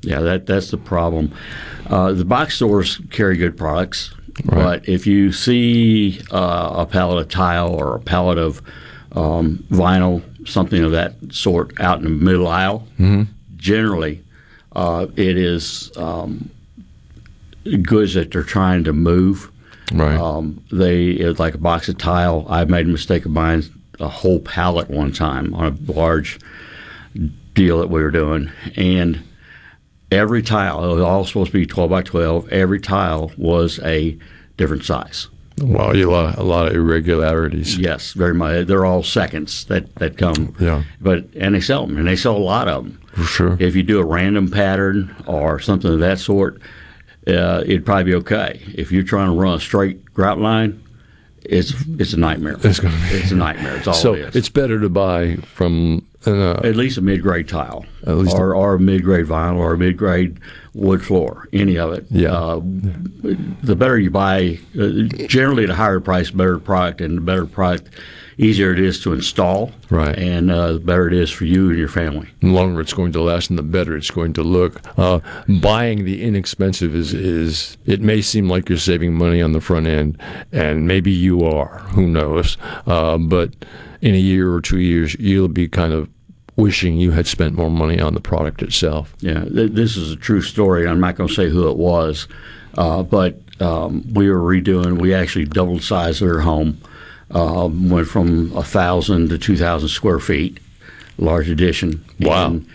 [0.00, 1.32] Yeah, that that's the problem.
[1.86, 4.82] Uh, the box stores carry good products, right.
[4.82, 8.62] but if you see uh, a pallet of tile or a pallet of
[9.12, 13.22] um, vinyl, something of that sort, out in the middle aisle, mm-hmm.
[13.56, 14.22] generally
[14.74, 16.50] uh, it is um,
[17.82, 19.50] goods that they're trying to move.
[19.92, 20.18] Right.
[20.18, 22.46] Um, they it's like a box of tile.
[22.48, 23.64] I made a mistake of buying
[24.00, 26.40] a whole pallet one time on a large
[27.54, 29.22] deal that we were doing, and
[30.14, 32.48] every tile it was all supposed to be 12 by 12.
[32.48, 34.18] Every tile was a
[34.56, 35.28] different size.
[35.58, 37.78] Wow, you a lot, a lot of irregularities.
[37.78, 38.66] Yes, very much.
[38.66, 40.56] They're all seconds that, that come.
[40.58, 40.82] Yeah.
[41.00, 43.00] But and they sell them, and they sell a lot of them.
[43.12, 43.56] For sure.
[43.60, 46.60] If you do a random pattern or something of that sort,
[47.28, 48.60] uh, it'd probably be okay.
[48.74, 50.82] If you're trying to run a straight grout line,
[51.44, 52.56] it's it's a nightmare.
[52.64, 53.18] It's going to be.
[53.18, 53.76] It's a nightmare.
[53.76, 54.36] It's all so it is.
[54.36, 58.80] it's better to buy from uh, at least a mid grade tile, or, or a
[58.80, 60.38] mid grade vinyl, or a mid grade
[60.74, 61.48] wood floor.
[61.52, 62.06] Any of it.
[62.10, 62.32] Yeah.
[62.32, 62.60] Uh,
[63.62, 64.88] the better you buy, uh,
[65.26, 67.90] generally, the higher price, better product, and the better product,
[68.38, 69.72] easier it is to install.
[69.90, 70.16] Right.
[70.18, 72.28] And uh, the better it is for you and your family.
[72.40, 74.80] The longer it's going to last, and the better it's going to look.
[74.98, 75.20] Uh,
[75.60, 79.86] buying the inexpensive is is it may seem like you're saving money on the front
[79.86, 80.20] end,
[80.52, 81.78] and maybe you are.
[81.90, 82.56] Who knows?
[82.86, 83.52] Uh, but
[84.00, 86.08] in a year or two years, you'll be kind of
[86.56, 89.14] wishing you had spent more money on the product itself.
[89.20, 90.86] Yeah, th- this is a true story.
[90.86, 92.28] I'm not going to say who it was,
[92.76, 95.00] uh, but um, we were redoing.
[95.00, 96.80] We actually doubled the size of their home.
[97.30, 100.60] Um, went from a thousand to two thousand square feet,
[101.18, 102.04] large addition.
[102.20, 102.46] Wow.
[102.46, 102.68] And,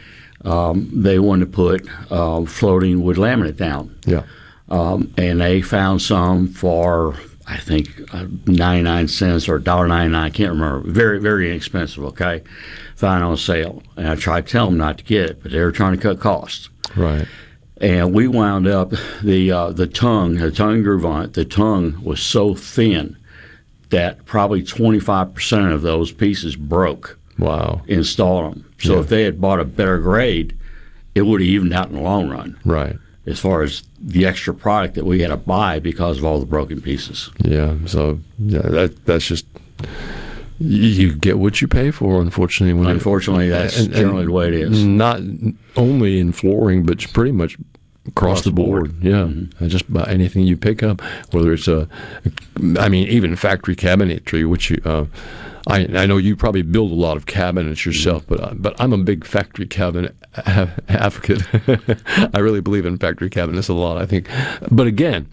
[0.44, 3.96] um, they wanted to put uh, floating wood laminate down.
[4.06, 4.24] Yeah.
[4.70, 7.16] Um, and they found some for
[7.50, 10.88] I think uh, 99 cents or $1.99, I can't remember.
[10.88, 12.44] Very, very inexpensive, okay?
[13.00, 13.82] Found on sale.
[13.98, 16.02] And I tried to tell them not to get it, but they were trying to
[16.02, 16.70] cut costs.
[16.96, 17.26] Right.
[17.82, 18.92] And we wound up,
[19.24, 23.16] the, uh, the tongue, the tongue groove on it, the tongue was so thin
[23.90, 27.18] that probably 25% of those pieces broke.
[27.38, 27.82] Wow.
[27.88, 28.66] Installed them.
[28.80, 29.00] So Yeah.
[29.00, 30.58] if they had bought a better grade,
[31.16, 32.98] it would have evened out in the long run Right.
[33.26, 36.46] as far as the extra product that we had to buy because of all the
[36.46, 37.30] broken pieces.
[37.46, 37.76] Yeah.
[37.86, 39.46] So yeah, that that's just
[40.60, 42.22] you, you get what you pay for.
[42.22, 44.84] Unfortunately, when it- Unfortunately, that's generally the way it is.
[44.86, 45.22] Not
[45.76, 47.58] only in flooring, but pretty much
[48.08, 48.96] across, the board.
[49.04, 49.68] Yeah, Mm-hmm.
[49.68, 51.02] Just about anything you pick up,
[51.32, 51.88] whether it's a,
[52.78, 54.82] I mean, even factory cabinetry, which you.
[54.86, 55.06] Uh,
[55.68, 58.92] I, I know you probably build a lot of cabinets yourself, but uh, but I'm
[58.94, 60.16] a big factory cabinet
[60.88, 61.44] advocate.
[62.34, 63.98] I really believe in factory cabinets a lot.
[64.02, 64.28] I think,
[64.72, 65.28] but again,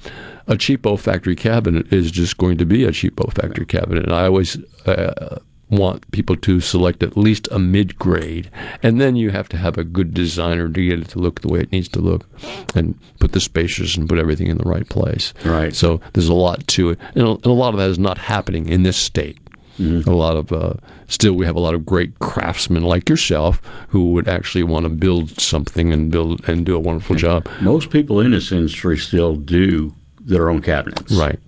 [0.46, 4.04] a cheapo factory cabinet is just going to be a cheapo factory cabinet.
[4.04, 5.38] And I always uh,
[5.68, 8.50] want people to select at least a mid grade,
[8.82, 11.48] and then you have to have a good designer to get it to look the
[11.48, 12.28] way it needs to look,
[12.74, 15.34] and put the spacers and put everything in the right place.
[15.44, 15.74] Right.
[15.74, 18.18] So there's a lot to it, and a, and a lot of that is not
[18.18, 19.38] happening in this state.
[19.78, 20.08] Mm-hmm.
[20.08, 20.74] A lot of uh,
[21.06, 24.88] still, we have a lot of great craftsmen like yourself who would actually want to
[24.88, 27.46] build something and build and do a wonderful job.
[27.60, 29.94] Most people in this industry still do
[30.26, 31.12] their own cabinets.
[31.12, 31.38] Right.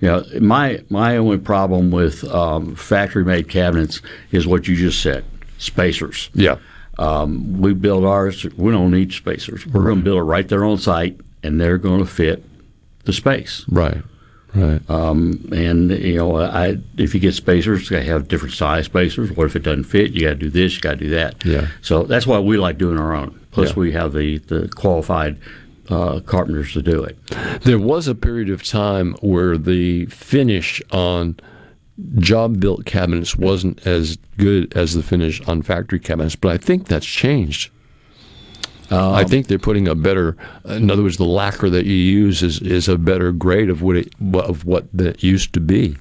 [0.00, 4.00] You know, my my only problem with um, factory made cabinets
[4.30, 5.24] is what you just said,
[5.58, 6.30] spacers.
[6.34, 6.56] Yeah.
[6.98, 8.44] Um, we build ours.
[8.56, 9.66] We don't need spacers.
[9.66, 12.44] We're going to build it right there on site, and they're going to fit
[13.04, 13.64] the space.
[13.68, 13.98] Right.
[14.54, 14.80] Right.
[14.90, 19.30] Um, and you know, I if you get spacers, you have different size spacers.
[19.32, 20.10] What if it doesn't fit?
[20.12, 20.74] You got to do this.
[20.74, 21.44] You got to do that.
[21.44, 21.68] Yeah.
[21.82, 23.38] So that's why we like doing our own.
[23.52, 23.74] Plus, Yeah.
[23.76, 25.36] we have the the qualified
[25.90, 27.18] uh, carpenters to do it.
[27.62, 31.38] There was a period of time where the finish on
[32.16, 36.88] job built cabinets wasn't as good as the finish on factory cabinets, but I think
[36.88, 37.70] that's changed.
[38.92, 42.60] I think they're putting a better, in other words, the lacquer that you use is,
[42.60, 45.96] is a better grade of what it, of what that used to be.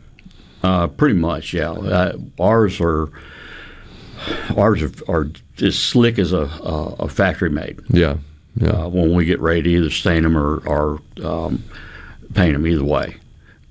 [0.64, 1.72] Uh, pretty much, yeah.
[1.72, 3.10] Uh, ours are
[4.58, 5.32] ours are, are
[5.62, 7.80] as slick as a, a, a factory made.
[7.90, 8.18] Yeah,
[8.56, 8.70] yeah.
[8.86, 11.64] Uh, when we get ready to either stain them or, or um,
[12.34, 13.18] paint them, either way.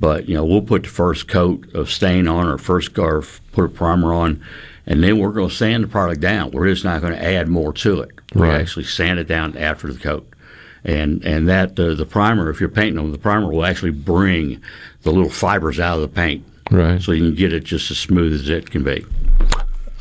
[0.01, 3.22] But you know, we'll put the first coat of stain on, or first or
[3.53, 4.43] put a primer on,
[4.87, 6.53] and then we're going to sand the product down.
[6.53, 8.11] We're just not going to add more to it.
[8.35, 8.61] We Right.
[8.61, 10.29] actually sand it down after the coat,
[10.85, 14.61] and and that uh, the primer, if you're painting them, the primer will actually bring
[15.03, 17.03] the little fibers out of the paint, Right.
[17.03, 19.05] so you can get it just as smooth as it can be.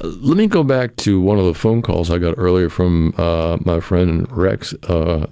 [0.02, 3.58] Let me go back to one of the phone calls I got earlier from uh,
[3.66, 4.74] my friend Rex.
[4.84, 5.28] Uh,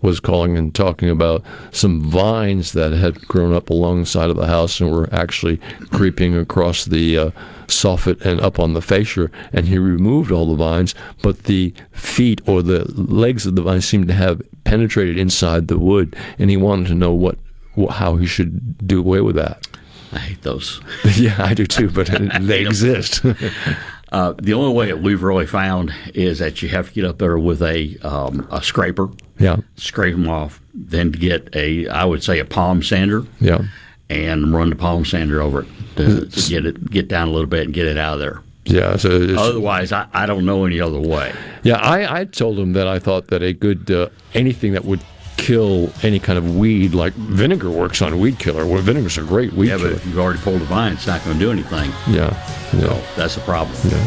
[0.00, 1.42] was calling and talking about
[1.72, 5.56] some vines that had grown up alongside of the house and were actually
[5.90, 7.30] creeping across the uh,
[7.66, 9.30] soffit and up on the fascia.
[9.52, 13.86] And he removed all the vines, but the feet or the legs of the vines
[13.86, 16.14] seemed to have penetrated inside the wood.
[16.38, 17.38] And he wanted to know what,
[17.76, 19.66] wh- how he should do away with that.
[20.12, 20.80] I hate those.
[21.16, 22.06] yeah, I do too, but
[22.40, 23.24] they exist.
[24.10, 27.18] Uh, the only way that we've really found is that you have to get up
[27.18, 32.22] there with a um, a scraper, yeah, scrape them off, then get a I would
[32.22, 33.62] say a palm sander, yeah.
[34.08, 37.46] and run the palm sander over it to, to get it get down a little
[37.48, 38.42] bit and get it out of there.
[38.64, 41.34] Yeah, so it's- Otherwise, I, I don't know any other way.
[41.62, 45.00] Yeah, I, I told him that I thought that a good uh, anything that would
[45.38, 48.66] kill any kind of weed, like vinegar works on weed killer.
[48.66, 49.90] Well, vinegar's a great weed yeah, killer.
[49.90, 51.90] but if you've already pulled the vine, it's not going to do anything.
[52.08, 52.34] Yeah,
[52.74, 52.80] yeah.
[52.80, 53.76] So that's a problem.
[53.84, 54.06] Yeah.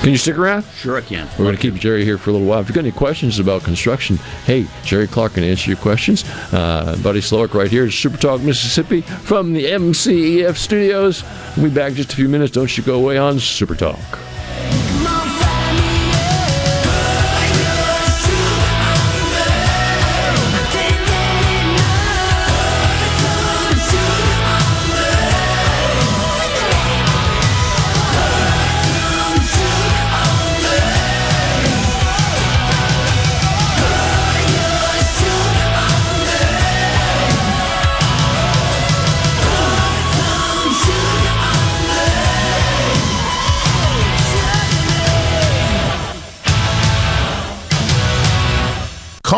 [0.00, 0.64] Can you stick around?
[0.76, 1.28] Sure, I can.
[1.38, 2.60] We're going to keep Jerry here for a little while.
[2.60, 4.16] If you've got any questions about construction,
[4.46, 6.24] hey, Jerry Clark can answer your questions.
[6.52, 11.22] Uh, Buddy Slowick right here at Super Talk, Mississippi from the MCEF studios.
[11.56, 12.52] We'll be back in just a few minutes.
[12.52, 13.98] Don't you go away on Super Talk.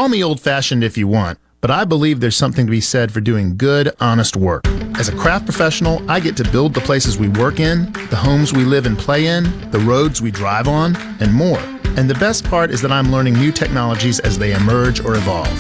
[0.01, 3.13] Call me old fashioned if you want, but I believe there's something to be said
[3.13, 4.67] for doing good, honest work.
[4.99, 8.55] As a craft professional, I get to build the places we work in, the homes
[8.55, 11.61] we live and play in, the roads we drive on, and more.
[11.99, 15.53] And the best part is that I'm learning new technologies as they emerge or evolve.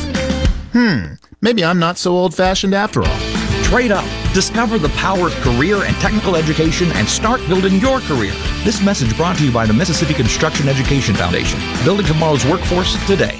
[0.73, 3.21] Hmm, maybe I'm not so old fashioned after all.
[3.65, 4.07] Trade up.
[4.33, 8.33] Discover the power of career and technical education and start building your career.
[8.65, 11.61] This message brought to you by the Mississippi Construction Education Foundation.
[11.85, 13.40] Building tomorrow's workforce today.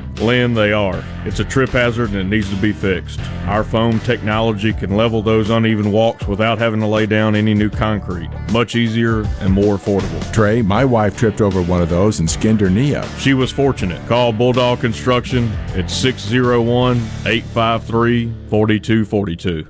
[0.21, 1.03] Lynn, they are.
[1.25, 3.19] It's a trip hazard and it needs to be fixed.
[3.47, 7.69] Our foam technology can level those uneven walks without having to lay down any new
[7.69, 8.29] concrete.
[8.51, 10.31] Much easier and more affordable.
[10.31, 13.07] Trey, my wife tripped over one of those and skinned her knee up.
[13.17, 14.05] She was fortunate.
[14.07, 19.67] Call Bulldog Construction at 601 853 4242.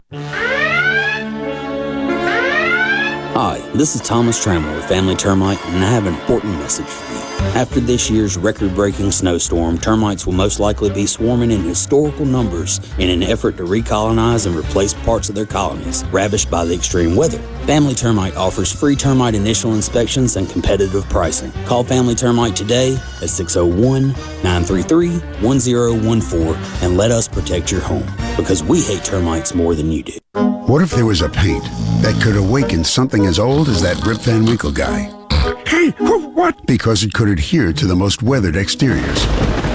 [3.33, 7.13] Hi, this is Thomas Trammell with Family Termite, and I have an important message for
[7.13, 7.30] you.
[7.53, 12.79] After this year's record breaking snowstorm, termites will most likely be swarming in historical numbers
[12.97, 17.15] in an effort to recolonize and replace parts of their colonies ravished by the extreme
[17.15, 17.39] weather.
[17.67, 21.51] Family Termite offers free termite initial inspections and competitive pricing.
[21.65, 24.07] Call Family Termite today at 601
[24.43, 30.03] 933 1014 and let us protect your home because we hate termites more than you
[30.03, 30.17] do.
[30.33, 31.63] What if there was a paint
[32.01, 35.20] that could awaken something as old as that Rip Van Winkle guy?
[35.67, 36.65] Hey, what?
[36.65, 39.25] Because it could adhere to the most weathered exteriors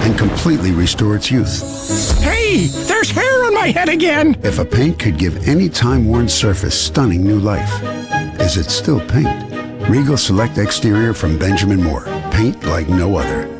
[0.04, 2.18] and completely restore its youth.
[2.20, 4.36] Hey, there's hair on my head again!
[4.42, 7.82] If a paint could give any time-worn surface stunning new life,
[8.40, 9.52] is it still paint?
[9.88, 12.04] Regal Select Exterior from Benjamin Moore.
[12.30, 13.52] Paint like no other.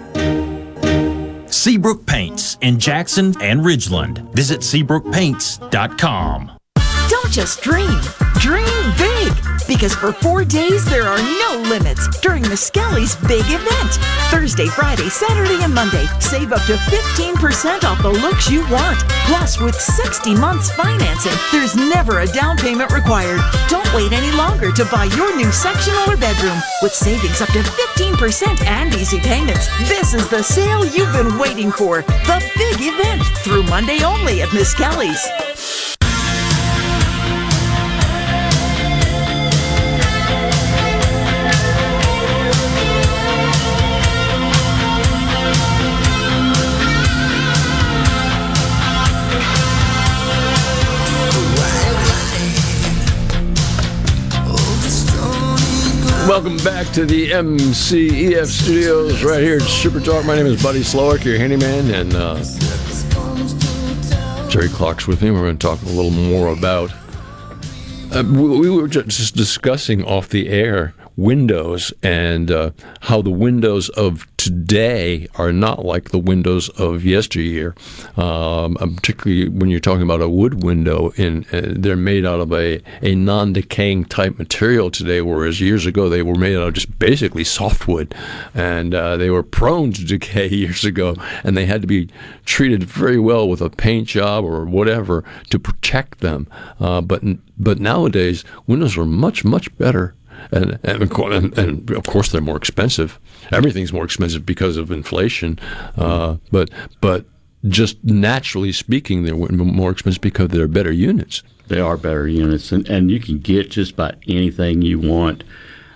[1.49, 4.19] Seabrook Paints in Jackson and Ridgeland.
[4.35, 6.53] Visit SeabrookPaints.com.
[7.09, 8.01] Don't just dream,
[8.39, 9.16] dream big!
[9.69, 13.93] Because for four days, there are no limits during Miskelly's big event.
[14.31, 18.99] Thursday, Friday, Saturday, and Monday, save up to 15% off the looks you want.
[19.27, 23.41] Plus, with 60 months financing, there's never a down payment required.
[23.69, 26.59] Don't wait any longer to buy your new sectional or bedroom.
[26.83, 31.73] With savings up to 15% and easy payments, this is the sale you've been waiting
[31.73, 32.03] for.
[32.03, 35.27] The big event through Monday only at Miskelly's.
[56.37, 60.27] Welcome back to the MCEF studios right here at Super Talk.
[60.27, 62.37] My name is Buddy Slowick, your handyman, and uh,
[64.51, 65.31] Jerry Clark's with me.
[65.31, 66.93] We're going to talk a little more about.
[68.13, 73.89] Uh, we, we were just discussing off the air windows and uh, how the windows
[73.89, 77.75] of today are not like the windows of yesteryear.
[78.17, 82.53] Um, particularly when you're talking about a wood window, in uh, they're made out of
[82.53, 86.97] a, a non-decaying type material today, whereas years ago they were made out of just
[87.01, 88.15] basically softwood,
[88.55, 92.09] and uh, they were prone to decay years ago, and they had to be
[92.45, 96.47] treated very well with a paint job or whatever to protect them.
[96.79, 97.23] Uh, but
[97.59, 100.15] but nowadays windows are much much better
[100.51, 103.19] and, and, and, of course they're more expensive.
[103.53, 105.59] Everything's more expensive because of inflation,
[105.97, 106.71] uh, but
[107.01, 107.25] but
[107.69, 111.43] just naturally speaking, they're more expensive because they're better units.
[111.69, 115.43] They are better units, and, and you can get just about anything you want.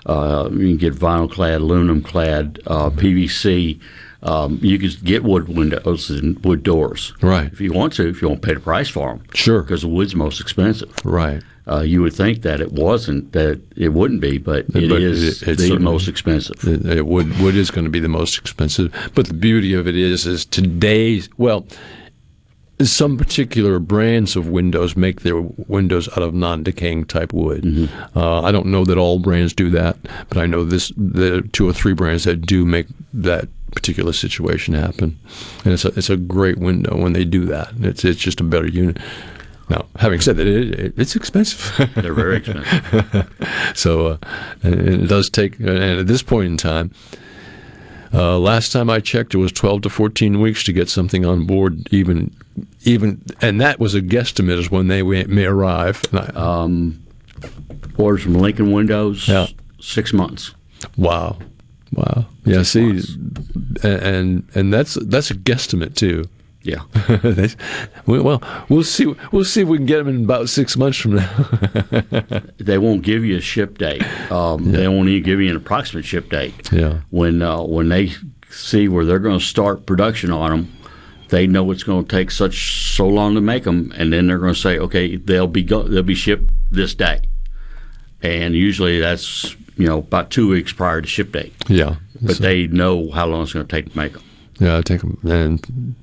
[0.07, 3.80] Uh, you can get vinyl clad, aluminum clad, uh, PVC.
[4.22, 7.14] Um, you can get wood windows and wood doors.
[7.22, 7.51] Right.
[7.53, 9.24] If you want to, if you want to pay the price for them.
[9.32, 9.62] Sure.
[9.62, 10.92] Because the wood's most expensive.
[11.05, 11.42] Right.
[11.70, 15.42] Uh, you would think that it wasn't, that it wouldn't be, but it but is
[15.42, 16.66] it, the most expensive.
[16.66, 18.92] It, it wood wood is going to be the most expensive.
[19.14, 21.66] But the beauty of it is, is today's well,
[22.82, 27.62] some particular brands of windows make their windows out of non-decaying type wood.
[27.62, 28.18] Mm-hmm.
[28.18, 29.96] Uh, I don't know that all brands do that,
[30.28, 34.74] but I know this the two or three brands that do make that particular situation
[34.74, 35.18] happen,
[35.64, 37.72] and it's a it's a great window when they do that.
[37.80, 38.98] It's it's just a better unit.
[39.70, 41.88] Now, having said that, it, it, it's expensive.
[41.94, 43.72] They're very expensive.
[43.74, 44.16] so, uh,
[44.64, 45.68] it does take, and
[46.00, 46.90] at this point in time,
[48.12, 51.46] Uh, last time I checked, it was 12 to 14 weeks to get something on
[51.46, 52.32] board, even,
[52.84, 56.02] even, and that was a guesstimate as when they may, arrive.
[56.12, 57.00] I, um,
[57.96, 59.46] orders from Lincoln Windows, Yeah.
[59.80, 60.52] six months.
[60.96, 61.38] Wow,
[61.92, 62.64] wow, yeah.
[62.64, 63.00] See,
[63.84, 66.24] and and that's that's a guesstimate too.
[66.62, 66.82] Yeah.
[68.06, 69.14] Well, well, see.
[69.32, 71.30] We'll see if we can get them in about six months from now.
[72.58, 74.02] They won't give you a ship date.
[74.30, 76.70] Um, They won't even give you an approximate ship date.
[76.72, 77.00] Yeah.
[77.11, 78.12] When uh, when they
[78.50, 80.72] see where they're going to start production on them,
[81.28, 84.38] they know it's going to take such so long to make them, and then they're
[84.38, 87.20] going to say, okay, they'll be go- they'll be shipped this day,
[88.22, 91.54] and usually that's you know about two weeks prior to ship date.
[91.68, 91.96] Yeah.
[92.20, 94.22] But they know how long it's going to take to make them.
[94.61, 95.94] Yeah, I take them and.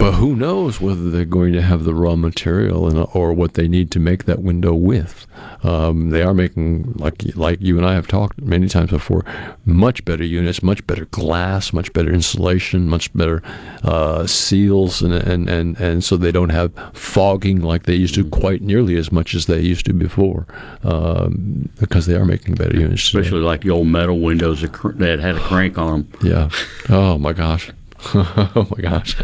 [0.00, 3.68] But who knows whether they're going to have the raw material and, or what they
[3.68, 5.26] need to make that window with?
[5.62, 9.26] Um, they are making, like like you and I have talked many times before,
[9.66, 13.42] much better units, much better glass, much better insulation, much better
[13.84, 18.24] uh, seals, and, and, and, and so they don't have fogging like they used to
[18.24, 20.46] quite nearly as much as they used to before,
[20.82, 23.10] um, because they are making better units.
[23.10, 23.20] today.
[23.20, 26.08] Especially like the old metal windows that cr- that had a crank on them.
[26.22, 26.48] Yeah.
[26.88, 27.70] Oh my gosh.
[28.14, 29.16] oh my gosh.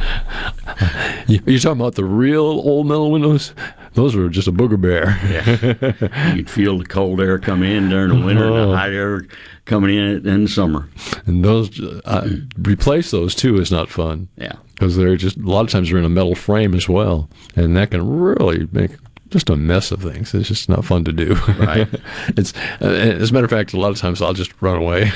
[1.26, 3.52] You- You're talking about the real old metal windows?
[3.94, 5.18] Those were just a booger bear.
[5.30, 6.34] Yeah.
[6.34, 8.70] You'd feel the cold air come in during the winter and Oh.
[8.70, 9.26] the hot air
[9.64, 10.88] coming in in the summer.
[11.24, 14.28] And those, uh, replace those too is not fun.
[14.36, 14.52] Yeah.
[14.74, 17.30] Because they're just, a lot of times they're in a metal frame as well.
[17.56, 18.90] And that can really make
[19.30, 20.34] just a mess of things.
[20.34, 21.34] It's just not fun to do.
[21.58, 21.88] Right.
[22.28, 25.10] it's, uh, as a matter of fact, a lot of times I'll just run away.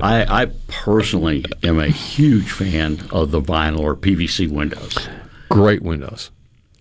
[0.00, 4.96] I, I personally am a huge fan of the vinyl or PVC windows.
[5.48, 6.30] Great windows.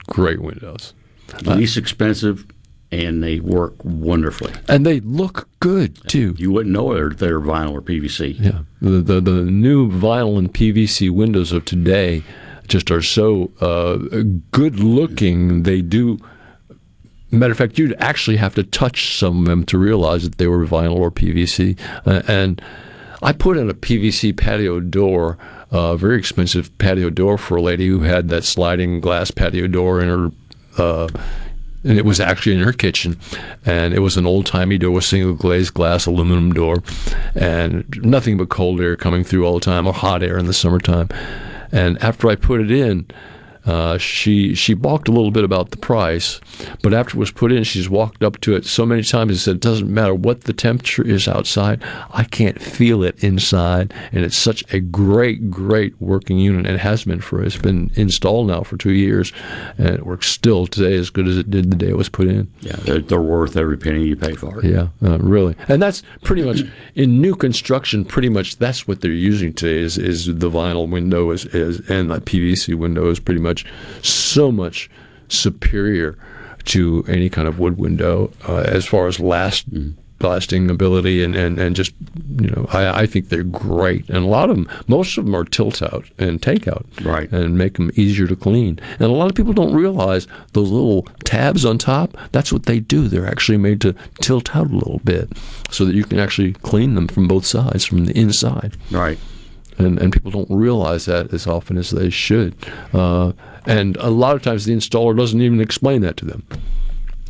[0.07, 0.93] Great windows.
[1.43, 2.45] Least expensive,
[2.91, 4.53] and they work wonderfully.
[4.68, 6.36] And they look good too.
[6.38, 8.39] You wouldn't know they're, they're vinyl or PVC.
[8.39, 12.24] Yeah, the, the the new vinyl and PVC windows of today
[12.68, 13.97] just are so uh,
[14.51, 15.64] good looking.
[15.64, 16.20] They do.
[17.32, 20.47] Matter of fact, you'd actually have to touch some of them to realize that they
[20.47, 21.80] were vinyl or PVC.
[22.05, 22.61] Uh, and
[23.24, 25.38] I put in a PVC patio door,
[25.72, 30.01] a very expensive patio door for a lady who had that sliding glass patio door
[30.01, 30.32] in her.
[30.78, 31.07] Uh,
[31.84, 33.20] and it was actually in her kitchen,
[33.66, 36.82] and it was an old timey door with single glazed glass aluminum door,
[37.36, 40.53] and nothing but cold air coming through all the time, or hot air in the
[40.53, 41.09] summertime.
[41.74, 43.07] And after I put it in,
[43.66, 46.41] uh, she she balked a little bit about the price,
[46.82, 49.39] but after it was put in, she's walked up to it so many times and
[49.39, 54.26] said, "It doesn't matter what the temperature is outside, I can't feel it inside." And
[54.26, 58.47] it's such a great, great working unit, and it has been for it's been installed
[58.47, 59.32] now for two years,
[59.78, 62.28] and it works still today as good as it did the day it was put
[62.28, 62.51] in.
[62.61, 64.66] Yeah, they're, they're worth every penny you pay for it.
[64.66, 66.61] Yeah, uh, really, and that's pretty much
[66.95, 68.03] in new construction.
[68.03, 72.11] Pretty much that's what they're using today is is the vinyl window is, is and
[72.11, 73.53] the PVC window is pretty much
[74.01, 74.89] so much
[75.28, 76.18] superior
[76.66, 79.66] to any kind of wood window uh, as far as last
[80.22, 81.93] lasting ability and, and, and just
[82.39, 84.08] you know I, I think they're great.
[84.10, 87.30] And a lot of them most of them are tilt out and take out right.
[87.32, 88.80] and make them easier to clean.
[88.93, 92.80] And a lot of people don't realize those little tabs on top that's what they
[92.80, 93.08] do.
[93.08, 95.38] They're actually made to tilt out a little bit
[95.70, 98.78] so that you can actually clean them from both sides from the inside.
[98.91, 99.20] Right
[99.78, 102.55] and and people don't realize that as often as they should
[102.93, 103.32] uh,
[103.65, 106.43] and a lot of times the installer doesn't even explain that to them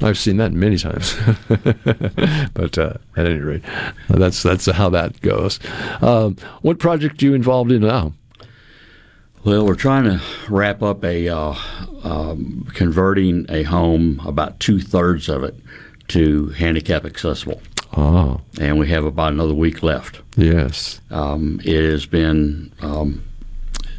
[0.02, 1.16] I've seen that many times,
[2.54, 3.62] but uh, at any rate,
[4.10, 5.60] that's that's how that goes.
[6.02, 8.14] Um, what project are you involved in now?
[9.46, 11.56] Well, we're trying to wrap up a uh,
[12.04, 15.56] um, converting a home, about two thirds of it,
[16.10, 17.62] to handicap accessible.
[17.96, 20.22] Oh, and we have about another week left.
[20.36, 22.72] Yes, um, it has been.
[22.82, 23.24] Um,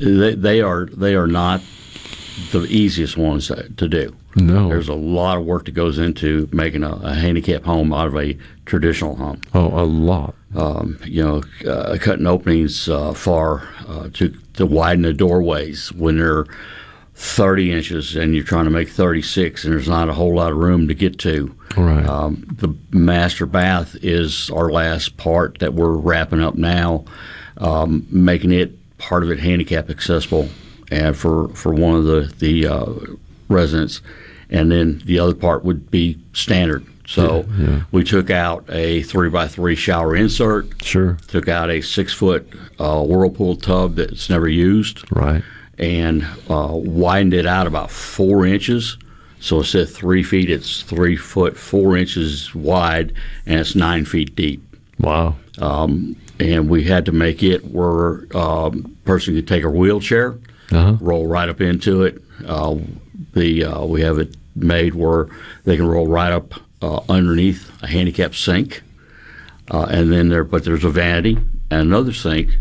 [0.01, 1.61] they, they are they are not
[2.51, 4.15] the easiest ones to do.
[4.37, 8.09] No, there's a lot of work that goes into making a, a handicap home out
[8.09, 8.37] of a
[8.67, 9.41] traditional home.
[9.55, 10.35] Oh, a lot.
[10.57, 16.19] Um, you know, uh, cutting openings uh, far uh, to to widen the doorways when
[16.19, 16.47] they're
[17.17, 20.59] 30 inches and you're trying to make 36 and there's not a whole lot of
[20.59, 21.55] room to get to.
[21.77, 22.05] Right.
[22.07, 27.05] Um, the master bath is our last part that we're wrapping up now,
[27.59, 30.49] um, making it part of it handicap accessible
[30.91, 32.93] and for, for one of the, the uh,
[33.49, 34.01] residents.
[34.51, 36.85] And then the other part would be standard.
[37.07, 37.83] So Yeah, yeah.
[37.93, 40.85] we took out a three by three shower insert.
[40.85, 41.19] Sure.
[41.29, 42.49] Took out a six foot
[42.79, 45.05] uh, whirlpool tub that's never used.
[45.15, 45.43] Right.
[45.79, 48.97] And uh, widened it out about four inches.
[49.41, 53.13] So instead of three feet, it's three foot four inches wide,
[53.47, 54.63] and it's nine feet deep.
[55.01, 55.35] Wow.
[55.59, 60.37] Um, and we had to make it where um, person could take a wheelchair,
[60.71, 60.97] Uh-huh.
[61.01, 62.23] roll right up into it.
[62.47, 62.77] Uh,
[63.35, 65.29] the uh, we have it made where
[65.65, 68.83] they can roll right up uh, underneath a handicap sink,
[69.71, 70.45] uh, and then there.
[70.45, 71.37] But there's a vanity
[71.71, 72.57] and another sink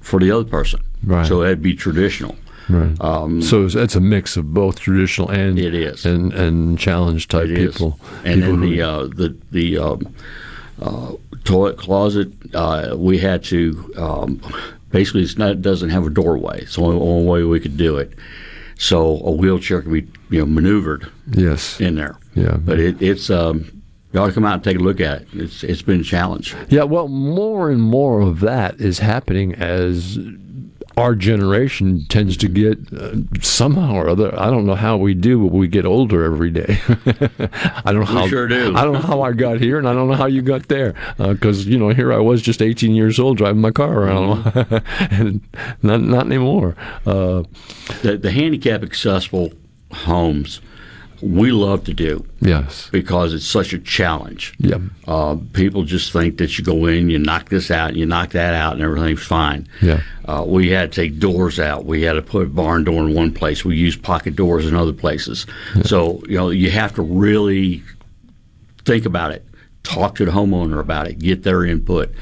[0.00, 0.80] for the other person.
[1.04, 1.26] Right.
[1.26, 2.36] So that'd be traditional.
[2.68, 2.94] Right.
[3.00, 7.26] Um, so it's, it's a mix of both traditional and it is and and challenge
[7.28, 7.72] type It is.
[7.72, 7.98] people.
[8.24, 10.14] And people then the uh, the the um,
[10.80, 11.12] uh,
[11.44, 14.40] toilet closet, uh, we had to um,
[14.90, 16.60] basically it's not it doesn't have a doorway.
[16.62, 18.12] It's the only, only way we could do it.
[18.78, 22.18] So a wheelchair can be you know maneuvered yes in there.
[22.34, 23.82] Yeah, but it, it's um,
[24.12, 25.28] you ought to come out and take a look at it.
[25.32, 26.54] It's it's been a challenge.
[26.68, 30.18] Yeah, well, more and more of that is happening as
[31.00, 34.38] our generation tends to get uh, somehow or other.
[34.38, 36.78] I don't know how we do, but we get older every day.
[37.84, 38.28] I don't know We how.
[38.28, 38.74] sure do.
[38.76, 40.94] I don't know how I got here, and I don't know how you got there.
[41.18, 45.14] Because you know, here I was, just 18 years old, driving my car around, Mm-hmm.
[45.20, 45.40] and
[45.82, 46.76] not not anymore.
[47.06, 47.44] Uh,
[48.02, 49.52] The the handicap accessible
[49.92, 50.60] homes
[51.22, 52.24] we love to do.
[52.40, 52.88] Yes.
[52.90, 54.54] Because it's such a challenge.
[54.58, 54.78] Yeah.
[55.06, 58.54] Uh, people just think that you go in, you knock this out, you knock that
[58.54, 59.68] out, and everything's fine.
[59.82, 60.02] Yeah.
[60.24, 61.84] Uh, we had to take doors out.
[61.84, 63.64] We had to put a barn door in one place.
[63.64, 65.46] We used pocket doors in other places.
[65.84, 67.82] So, you know, you have to really
[68.84, 69.44] think about it.
[69.82, 71.18] Talk to the homeowner about it.
[71.18, 72.12] Get their input.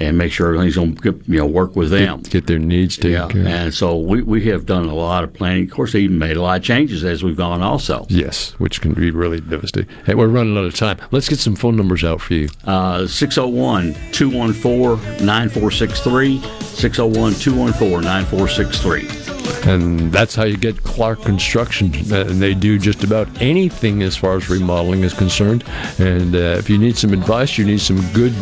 [0.00, 2.22] And make sure everything's going to you know work with them.
[2.22, 3.46] Get, their needs taken yeah, care of.
[3.46, 5.64] and so we, we have done a lot of planning.
[5.64, 7.60] Of course, they even made a lot of changes as we've gone.
[7.60, 9.94] Also, Yes, which can be really devastating.
[10.06, 10.98] Hey, we're running out of time.
[11.10, 12.48] Let's get some phone numbers out for you.
[12.64, 16.40] Uh, 601 214 9463.
[16.40, 19.70] 601 214 9463.
[19.70, 21.92] And that's how you get Clark Construction.
[22.10, 25.64] Uh, And they do just about anything as far as remodeling is concerned.
[25.98, 28.32] And uh, if you need some advice, you need some good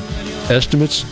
[0.51, 1.05] estimates,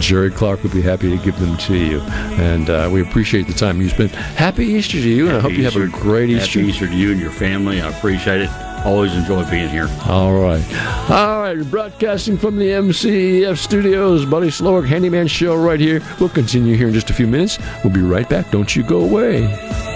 [0.00, 2.00] Jerry Clark would be happy to give them to you.
[2.40, 4.12] And uh, we appreciate the time you spent.
[4.12, 6.60] Happy Easter to you, and I hope you have a great Easter.
[6.60, 7.80] Happy Easter to you and your family.
[7.80, 8.50] I appreciate it.
[8.84, 9.88] Always enjoy being here.
[10.06, 10.62] All right.
[11.10, 11.58] All right.
[11.70, 16.00] Broadcasting from the MCF studios, Buddy Slowick Handyman Show right here.
[16.20, 17.58] We'll continue here in just a few minutes.
[17.82, 18.50] We'll be right back.
[18.52, 19.95] Don't you go away.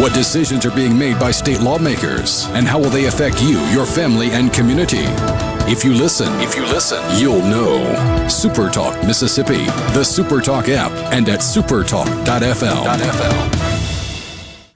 [0.00, 3.86] What decisions are being made by state lawmakers, and how will they affect you, your
[3.86, 5.04] family, and community?
[5.70, 8.28] If you listen, if you listen, you'll know.
[8.28, 9.64] Super Talk Mississippi,
[9.94, 12.84] the Super Talk app, and at supertalk.fm.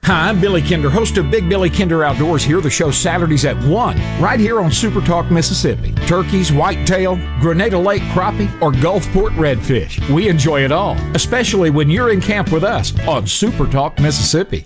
[0.03, 2.61] Hi, I'm Billy Kinder, host of Big Billy Kinder Outdoors here.
[2.61, 5.93] The show Saturdays at 1, right here on Super Talk, Mississippi.
[6.07, 9.99] Turkeys, whitetail, Grenada Lake crappie, or Gulfport redfish.
[10.09, 14.65] We enjoy it all, especially when you're in camp with us on Super Talk, Mississippi.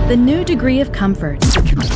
[0.11, 1.39] the new degree of comfort.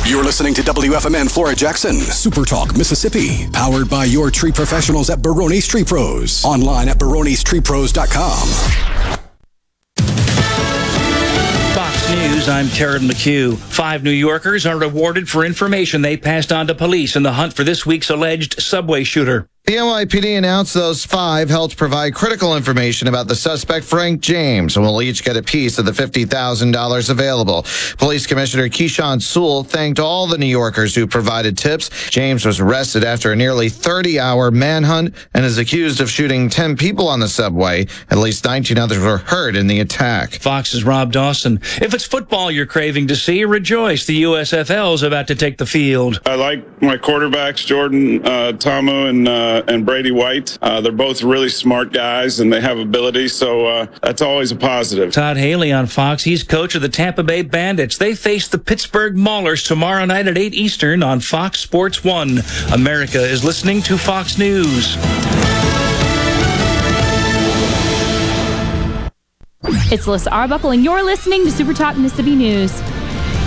[0.05, 3.49] You're listening to WFMN Flora Jackson, Super Talk, Mississippi.
[3.51, 6.41] Powered by your tree professionals at Baroni's Tree Pros.
[6.45, 8.47] Online at baronistreepros.com.
[11.75, 13.57] Fox News News, I'm Karen McHugh.
[13.57, 17.51] Five New Yorkers are rewarded for information they passed on to police in the hunt
[17.51, 19.49] for this week's alleged subway shooter.
[19.65, 24.85] The NYPD announced those five helped provide critical information about the suspect, Frank James, and
[24.85, 27.65] will each get a piece of the $50,000 available.
[27.97, 31.89] Police Commissioner Keechant Sewell thanked all the New Yorkers who provided tips.
[32.11, 36.77] James was arrested after a nearly 30 hour manhunt and is accused of shooting 10
[36.77, 37.87] people on the subway.
[38.11, 40.33] At least 19 others were hurt in the attack.
[40.33, 41.59] Fox's Rob Dawson.
[41.81, 44.05] If it's football you're craving to see, rejoice.
[44.05, 46.21] The USFL is about to take the field.
[46.23, 50.57] I like my quarterbacks, Jordan uh, Ta'amu and uh, and Brady White.
[50.61, 54.55] Uh, they're both really smart guys and they have ability, so uh, that's always a
[54.55, 55.11] positive.
[55.11, 56.23] Todd Haley on Fox.
[56.23, 57.97] He's coach of the Tampa Bay Bandits.
[57.97, 62.39] They face the Pittsburgh Maulers tomorrow night at 8 Eastern on Fox Sports 1.
[62.73, 64.97] America is listening to Fox News.
[69.91, 72.81] It's Liz Arbuckle, and you're listening to Super Talk Mississippi News.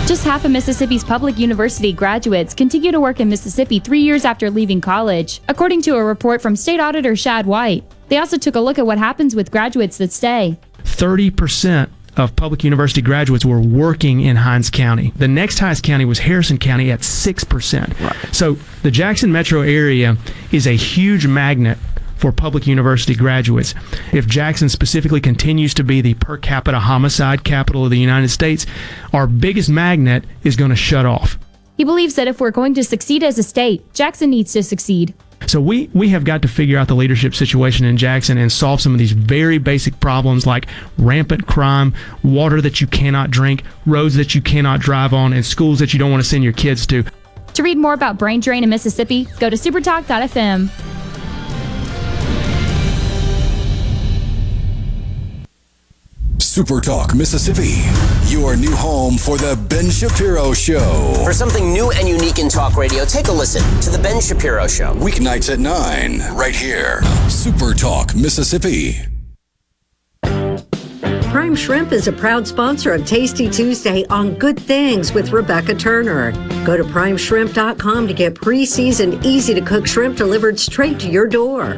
[0.09, 4.49] Just half of Mississippi's public university graduates continue to work in Mississippi three years after
[4.49, 7.83] leaving college, according to a report from State Auditor Shad White.
[8.07, 10.57] They also took a look at what happens with graduates that stay.
[10.79, 15.13] 30% of public university graduates were working in Hinds County.
[15.15, 17.99] The next highest county was Harrison County at 6%.
[17.99, 18.35] Right.
[18.35, 20.17] So the Jackson metro area
[20.51, 21.77] is a huge magnet
[22.19, 23.73] for public university graduates.
[24.11, 28.65] If Jackson specifically continues to be the per capita homicide capital of the United States,
[29.13, 31.39] our biggest magnet is going to shut off.
[31.77, 35.13] He believes that if we're going to succeed as a state, Jackson needs to succeed.
[35.47, 38.81] So we, we have got to figure out the leadership situation in Jackson and solve
[38.81, 40.67] some of these very basic problems like
[40.97, 45.79] rampant crime, water that you cannot drink, roads that you cannot drive on, and schools
[45.79, 47.05] that you don't want to send your kids to.
[47.53, 50.69] To read more about brain drain in Mississippi, go to supertalk.fm.
[56.49, 57.83] Super Talk Mississippi,
[58.25, 61.13] your new home for the Ben Shapiro Show.
[61.23, 64.65] For something new and unique in talk radio, take a listen to the Ben Shapiro
[64.65, 64.95] Show.
[64.95, 67.03] Weeknights at 9, right here.
[67.29, 68.97] Super Talk Mississippi.
[71.29, 76.31] Prime Shrimp is a proud sponsor of Tasty Tuesday on Good Things with Rebecca Turner.
[76.65, 81.27] Go to primeshrimp.com to get pre seasoned, easy to cook shrimp delivered straight to your
[81.27, 81.77] door.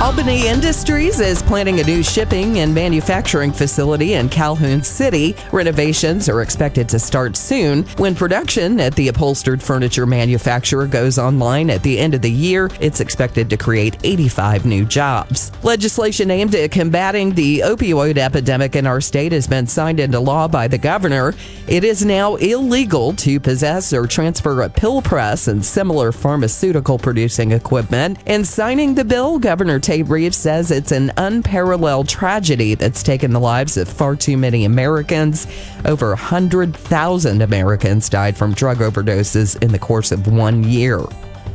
[0.00, 5.34] Albany Industries is planning a new shipping and manufacturing facility in Calhoun City.
[5.50, 7.82] Renovations are expected to start soon.
[7.96, 12.70] When production at the upholstered furniture manufacturer goes online at the end of the year,
[12.78, 15.50] it's expected to create 85 new jobs.
[15.64, 20.46] Legislation aimed at combating the opioid epidemic in our state has been signed into law
[20.46, 21.34] by the governor.
[21.66, 27.50] It is now illegal to possess or transfer a pill press and similar pharmaceutical producing
[27.50, 28.20] equipment.
[28.26, 33.40] In signing the bill, Governor Tate Reeves says it's an unparalleled tragedy that's taken the
[33.40, 35.46] lives of far too many Americans.
[35.86, 41.00] Over 100,000 Americans died from drug overdoses in the course of one year.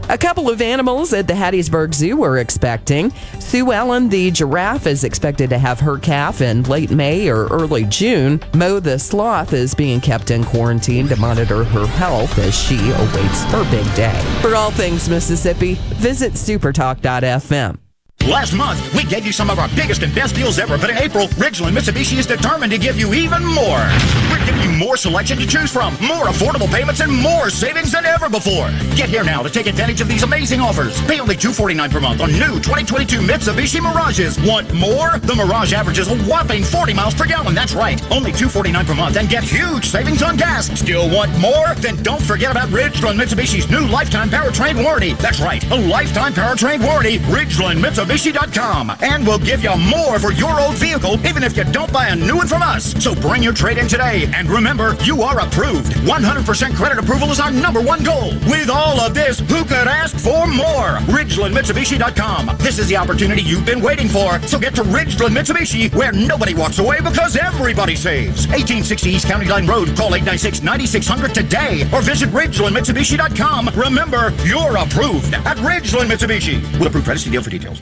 [0.10, 3.12] A couple of animals at the Hattiesburg Zoo are expecting.
[3.38, 7.84] Sue Ellen, the giraffe, is expected to have her calf in late May or early
[7.84, 8.42] June.
[8.56, 13.44] Mo, the sloth, is being kept in quarantine to monitor her health as she awaits
[13.52, 14.20] her big day.
[14.42, 17.83] For all things Mississippi, visit supertalk.fm.
[18.28, 20.98] Last month, we gave you some of our biggest and best deals ever, but in
[20.98, 23.84] April, Ridgeland Mitsubishi is determined to give you even more.
[24.32, 28.06] We're giving you more selection to choose from, more affordable payments, and more savings than
[28.06, 28.72] ever before.
[28.96, 31.02] Get here now to take advantage of these amazing offers.
[31.02, 34.40] Pay only 249 per month on new 2022 Mitsubishi Mirages.
[34.48, 35.20] Want more?
[35.20, 37.54] The Mirage averages a whopping 40 miles per gallon.
[37.54, 38.02] That's right.
[38.04, 40.68] Only 249 per month and get huge savings on gas.
[40.80, 41.76] Still want more?
[41.76, 45.14] Then don't forget about Ridgeland Mitsubishi's new lifetime powertrain warranty.
[45.16, 45.62] That's right.
[45.72, 47.20] A lifetime powertrain warranty.
[47.20, 48.96] Ridgeland Mitsubishi Mitsubishi.com.
[49.02, 52.16] And we'll give you more for your old vehicle, even if you don't buy a
[52.16, 52.94] new one from us.
[53.04, 54.30] So bring your trade in today.
[54.36, 55.94] And remember, you are approved.
[55.94, 58.34] 100% credit approval is our number one goal.
[58.46, 61.00] With all of this, who could ask for more?
[61.10, 62.58] RidgelandMitsubishi.com.
[62.58, 64.40] This is the opportunity you've been waiting for.
[64.42, 68.46] So get to Ridgeland Mitsubishi, where nobody walks away because everybody saves.
[68.48, 69.96] 1860 East County Line Road.
[69.98, 73.72] Call 896-9600 today or visit RidgelandMitsubishi.com.
[73.76, 76.62] Remember, you're approved at Ridgeland Mitsubishi.
[76.78, 77.82] With approved credit, see deal for details.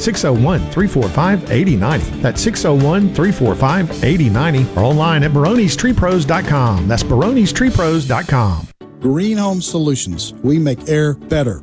[0.00, 2.20] 601 345 8090.
[2.20, 6.88] That's 601 345 8090 or online at baronistreepros.com.
[6.88, 8.68] That's baronistreepros.com.
[9.00, 10.34] Green Home Solutions.
[10.42, 11.62] We make air better.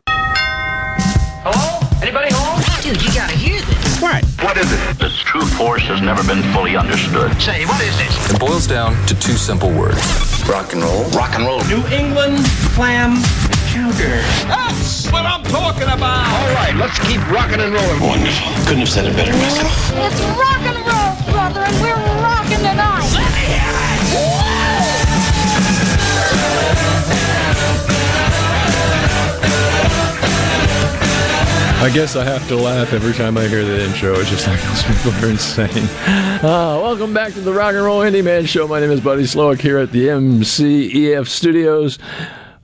[4.51, 4.57] What?
[4.57, 5.05] What is it?
[5.05, 7.31] Its true force has never been fully understood.
[7.41, 8.35] Say, what is this?
[8.35, 10.03] It boils down to two simple words
[10.43, 11.05] rock and roll.
[11.15, 11.63] Rock and roll.
[11.71, 12.43] New England
[12.75, 13.15] clam
[13.71, 14.19] chowder.
[14.51, 16.27] That's what I'm talking about.
[16.27, 18.01] All right, let's keep rocking and rolling.
[18.03, 18.51] Wonderful.
[18.67, 19.71] Couldn't have said it better myself.
[19.95, 23.07] It's rock and roll, brother, and we're rocking tonight.
[23.07, 23.71] Let me hear
[31.81, 34.13] I guess I have to laugh every time I hear the intro.
[34.19, 35.89] It's just like those people are insane.
[36.05, 38.67] Uh, welcome back to the Rock and Roll Handyman Show.
[38.67, 41.97] My name is Buddy Slowick here at the MCEF Studios.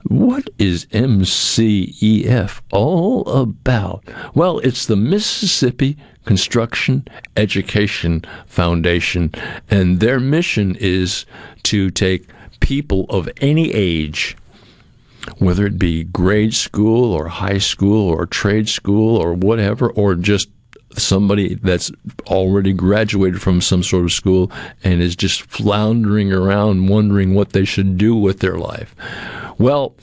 [0.04, 4.04] What is MCEF all about?
[4.36, 7.04] Well, it's the Mississippi Construction
[7.36, 9.32] Education Foundation,
[9.68, 11.26] and their mission is
[11.64, 12.28] to take
[12.60, 14.36] people of any age
[15.38, 20.48] whether it be grade school or high school or trade school or whatever, or just
[20.96, 21.92] somebody that's
[22.26, 24.50] already graduated from some sort of school
[24.84, 28.94] and is just floundering around wondering what they should do with their life.
[29.58, 29.94] Well,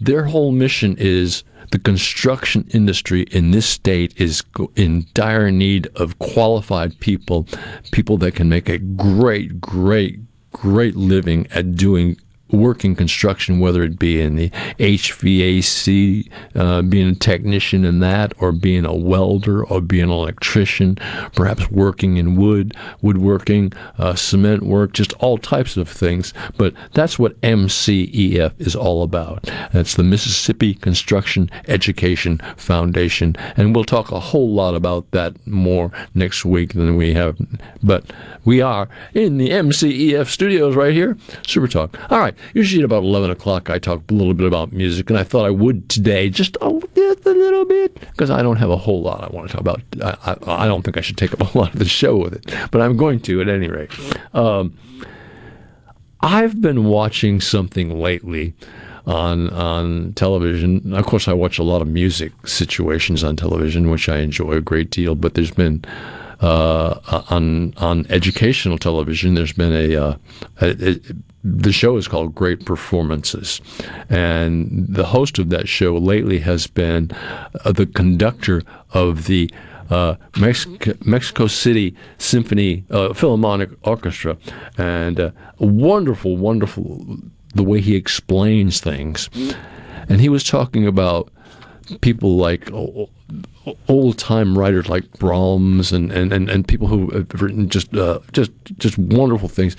[0.00, 4.42] their whole mission is the construction industry in this state is
[4.76, 7.46] in dire need of qualified people,
[7.92, 10.20] people that can make a great, great,
[10.52, 12.16] great living at doing
[12.52, 18.52] working construction, whether it be in the HVAC, uh, being a technician in that, or
[18.52, 20.96] being a welder, or being an electrician,
[21.34, 26.34] perhaps working in wood, woodworking, uh, cement work, just all types of things.
[26.56, 29.44] But that's what MCEF is all about.
[29.72, 33.36] That's the Mississippi Construction Education Foundation.
[33.56, 37.36] And we'll talk a whole lot about that more next week than we have.
[37.82, 38.12] But
[38.44, 41.98] we are in the MCEF studios right here, Super Talk.
[42.10, 42.34] All right.
[42.54, 45.46] Usually at about 11 o'clock, I talk a little bit about music, and I thought
[45.46, 49.02] I would today, just a, just a little bit, because I don't have a whole
[49.02, 49.82] lot I want to talk about.
[50.02, 52.34] I, I, I, don't think I should take up a lot of the show with
[52.34, 53.90] it, but I'm going to at any rate.
[54.34, 54.76] Um,
[56.20, 58.54] I've been watching something lately
[59.06, 60.94] on on television.
[60.94, 64.60] Of course, I watch a lot of music situations on television, which I enjoy a
[64.60, 65.14] great deal.
[65.14, 65.84] But there's been
[66.42, 69.34] uh, on on educational television.
[69.34, 70.16] There's been a, uh,
[70.60, 71.00] a,
[71.44, 73.60] the show is called Great Performances,
[74.10, 77.10] and the host of that show lately has been
[77.64, 78.62] uh, the conductor
[78.92, 79.50] of the.
[79.90, 84.38] Uh, Mexico, Mexico, City Symphony uh, Philharmonic Orchestra,
[84.78, 87.18] and uh, wonderful, wonderful
[87.54, 89.28] the way he explains things.
[90.08, 91.30] And he was talking about
[92.00, 92.70] people like
[93.88, 98.20] old time writers like Brahms and, and, and, and people who have written just uh,
[98.32, 99.76] just just wonderful things.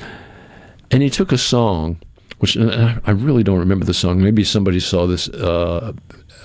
[0.91, 1.99] And he took a song,
[2.39, 4.21] which I really don't remember the song.
[4.21, 5.93] Maybe somebody saw this uh,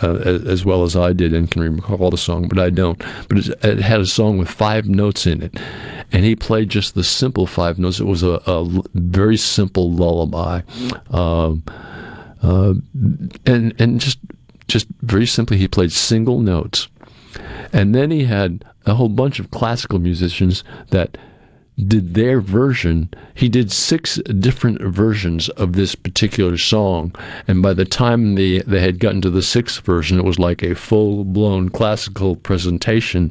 [0.02, 2.98] uh, as, well as I did and can recall the song, but I don't.
[3.28, 5.56] But it, had a song with five notes in it,
[6.12, 8.00] and he played just the simple five notes.
[8.00, 10.62] It was a, a very simple lullaby,
[11.10, 11.62] um,
[12.42, 12.74] uh,
[13.44, 14.18] and and just
[14.66, 16.88] just very simply, he played single notes
[17.72, 21.18] and then he had a whole bunch of classical musicians that
[21.86, 23.08] did their version.
[23.34, 27.14] He did six different versions of this particular song.
[27.46, 30.62] And by the time they, they had gotten to the sixth version, it was like
[30.62, 33.30] a full blown classical presentation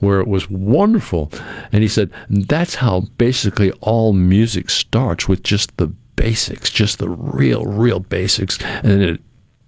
[0.00, 1.30] where it was wonderful.
[1.70, 5.86] And he said, that's how basically all music starts with just the
[6.16, 8.58] basics, just the real, real basics.
[8.82, 9.20] And it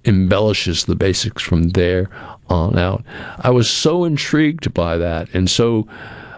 [0.04, 2.08] embellishes the basics from there
[2.48, 3.04] on out.
[3.38, 5.86] I was so intrigued by that, and so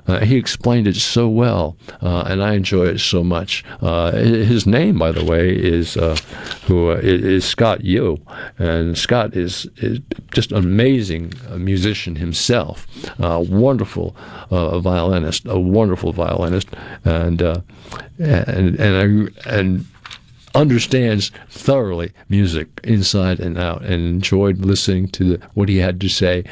[0.09, 3.63] uh, he explained it so well, uh, and I enjoy it so much.
[3.83, 6.17] Uh, his name, by the way, is uh,
[6.67, 8.19] who uh, is, Scott Yoo,
[8.59, 10.01] and Scott is is
[10.33, 12.87] just an amazing uh, musician himself,
[13.19, 14.17] a wonderful
[14.51, 16.69] violinist, a wonderful violinist,
[17.05, 19.85] and and and I, and
[20.55, 26.09] understands thoroughly music inside and out and enjoyed listening to the, what he had to
[26.09, 26.45] say.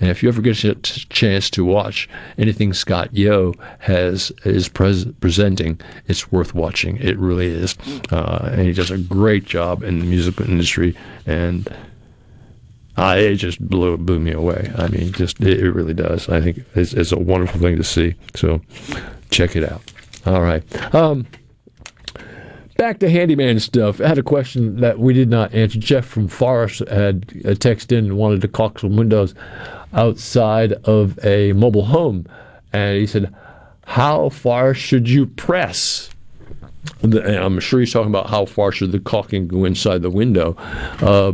[0.00, 5.06] And if you ever get a chance to watch anything Scott Yoo has is pres-
[5.20, 6.96] presenting, it's worth watching.
[6.96, 7.76] It really is.
[8.10, 10.96] Uh, and he does a great job in the musical industry.
[11.26, 11.68] And
[12.96, 14.72] uh, it just blew, blew me away.
[14.76, 16.28] I mean, just it, it really does.
[16.28, 18.14] I think it's, it's a wonderful thing to see.
[18.34, 18.60] So
[19.30, 19.82] check it out.
[20.26, 20.94] All right.
[20.94, 21.26] Um,
[22.76, 24.00] back to handyman stuff.
[24.00, 25.78] I had a question that we did not answer.
[25.78, 29.34] Jeff from Forest had a text in and wanted to caulk some windows
[29.92, 32.26] outside of a mobile home,
[32.72, 33.32] and he said,
[33.86, 36.10] "How far should you press?"
[37.02, 40.56] And I'm sure he's talking about how far should the caulking go inside the window.
[41.00, 41.32] Uh,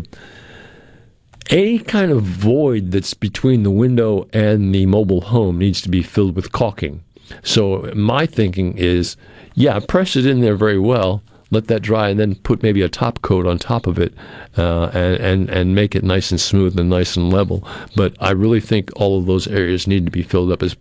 [1.49, 6.03] any kind of void that's between the window and the mobile home needs to be
[6.03, 7.03] filled with caulking.
[7.43, 9.17] So my thinking is,
[9.55, 12.89] yeah, press it in there very well, let that dry, and then put maybe a
[12.89, 14.15] top coat on top of it,
[14.57, 17.67] uh, and, and and make it nice and smooth and nice and level.
[17.97, 20.77] But I really think all of those areas need to be filled up as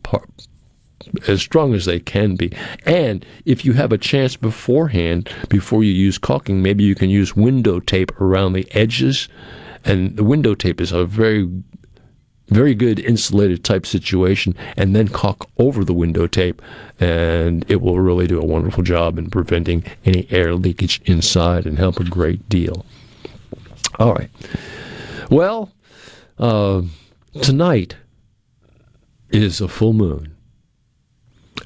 [1.28, 2.52] as strong as they can be.
[2.86, 7.36] And if you have a chance beforehand, before you use caulking, maybe you can use
[7.36, 9.28] window tape around the edges.
[9.86, 11.50] And the window tape is a very
[12.50, 16.62] very good insulated type situation, and then caulk over the window tape,
[17.00, 21.78] and it will really do a wonderful job in preventing any air leakage inside and
[21.78, 22.86] help a great deal.
[23.98, 24.30] All right.
[25.30, 25.72] Well,
[26.38, 26.82] uh,
[27.42, 27.96] tonight
[29.30, 30.36] is a full moon,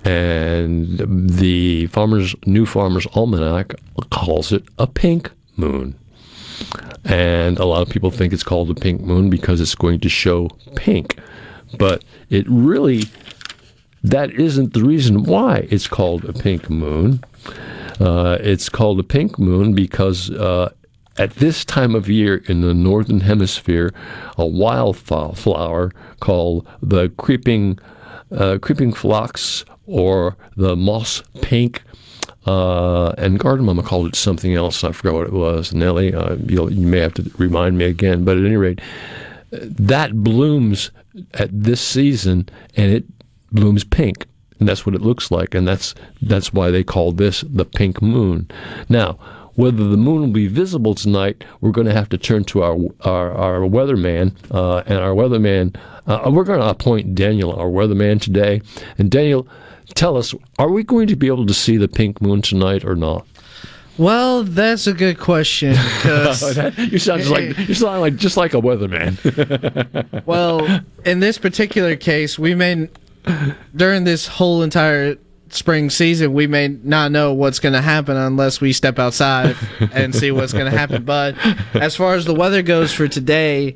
[0.03, 3.75] and the farmers New Farmers Almanac
[4.09, 5.97] calls it a pink moon.
[7.05, 10.09] And a lot of people think it's called the pink moon because it's going to
[10.09, 11.19] show pink.
[11.77, 13.03] But it really,
[14.03, 17.23] that isn't the reason why it's called a pink moon.
[17.99, 20.71] Uh, it's called a pink moon because uh,
[21.17, 23.93] at this time of year in the northern hemisphere,
[24.37, 27.79] a wildflower called the creeping
[28.31, 31.83] uh, creeping phlox or the moss pink
[32.45, 34.83] uh, and Garden Mama called it something else.
[34.83, 35.73] I forgot what it was.
[35.73, 38.23] Nellie, uh, you may have to remind me again.
[38.25, 38.81] But at any rate,
[39.51, 40.91] that blooms
[41.33, 43.05] at this season, and it
[43.51, 44.25] blooms pink,
[44.59, 48.01] and that's what it looks like, and that's that's why they call this the pink
[48.01, 48.49] moon.
[48.89, 49.19] Now,
[49.55, 52.77] whether the moon will be visible tonight, we're going to have to turn to our
[53.01, 55.75] our, our weatherman, uh, and our weatherman.
[56.07, 58.61] Uh, we're going to appoint Daniel, our weatherman, today,
[58.97, 59.47] and Daniel
[59.93, 62.95] tell us, are we going to be able to see the pink moon tonight or
[62.95, 63.25] not?
[63.97, 65.75] Well, that's a good question.
[66.05, 69.15] Oh, you sound just like you sound like just like a weatherman.
[70.25, 72.89] well, in this particular case, we may
[73.75, 75.17] during this whole entire
[75.49, 79.55] spring season, we may not know what's going to happen unless we step outside
[79.93, 81.03] and see what's going to happen.
[81.13, 81.35] But
[81.75, 83.75] as far as the weather goes for today,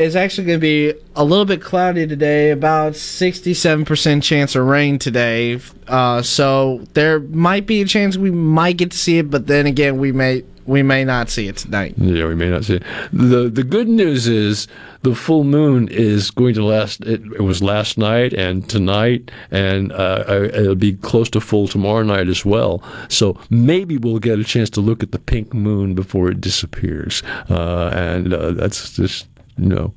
[0.00, 4.98] it's actually going to be a little bit cloudy today, about 67% chance of rain
[4.98, 5.60] today.
[5.86, 9.66] Uh, so there might be a chance we might get to see it, but then
[9.66, 11.94] again, we may we may not see it tonight.
[11.96, 12.84] Yeah, we may not see it.
[13.12, 14.68] The the good news is
[15.02, 17.00] the full moon is going to last.
[17.00, 22.04] It, it was last night and tonight, and uh, it'll be close to full tomorrow
[22.04, 22.82] night as well.
[23.08, 27.22] So maybe we'll get a chance to look at the pink moon before it disappears,
[27.48, 29.26] uh, and uh, that's just
[29.58, 29.94] you know,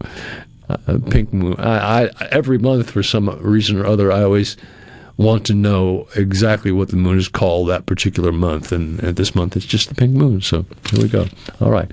[0.70, 1.56] uh, pink moon.
[1.60, 4.58] I, I, every month for some reason or other, I always
[5.18, 9.36] want to know exactly what the moon is called that particular month, and, and this
[9.36, 10.42] month it's just the pink moon.
[10.42, 11.28] So here we go.
[11.62, 11.92] All right.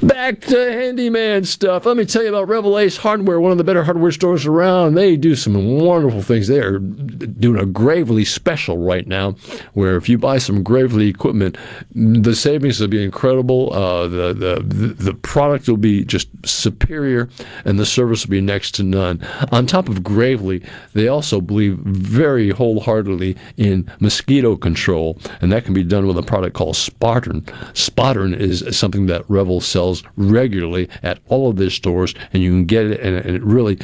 [0.00, 1.84] Back to handyman stuff.
[1.84, 4.94] Let me tell you about Revell Ace Hardware, one of the better hardware stores around.
[4.94, 6.46] They do some wonderful things.
[6.46, 9.32] They are doing a Gravely special right now,
[9.74, 11.58] where if you buy some Gravely equipment,
[11.92, 13.72] the savings will be incredible.
[13.72, 17.28] Uh, the, the the product will be just superior,
[17.64, 19.20] and the service will be next to none.
[19.50, 20.62] On top of Gravely,
[20.92, 26.22] they also believe very wholeheartedly in mosquito control, and that can be done with a
[26.22, 27.42] product called Spartan.
[27.72, 32.64] Spottern is something that Revell sells regularly at all of their stores, and you can
[32.64, 33.78] get it, and, and it really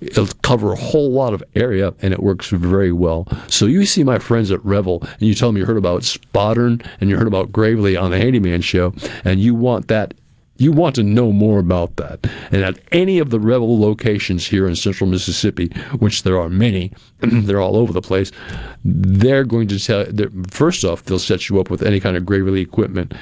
[0.00, 3.26] it'll cover a whole lot of area and it works very well.
[3.48, 6.82] So you see my friends at Revell and you tell them you heard about Spartan
[7.00, 8.94] and you heard about Gravely on the Handyman show
[9.24, 10.14] and you want that
[10.58, 12.26] you want to know more about that.
[12.50, 15.68] And at any of the Revell locations here in central Mississippi,
[15.98, 18.30] which there are many, they're all over the place,
[18.84, 20.30] they're going to tell, you.
[20.50, 23.14] first off, they'll set you up with any kind of Gravely equipment.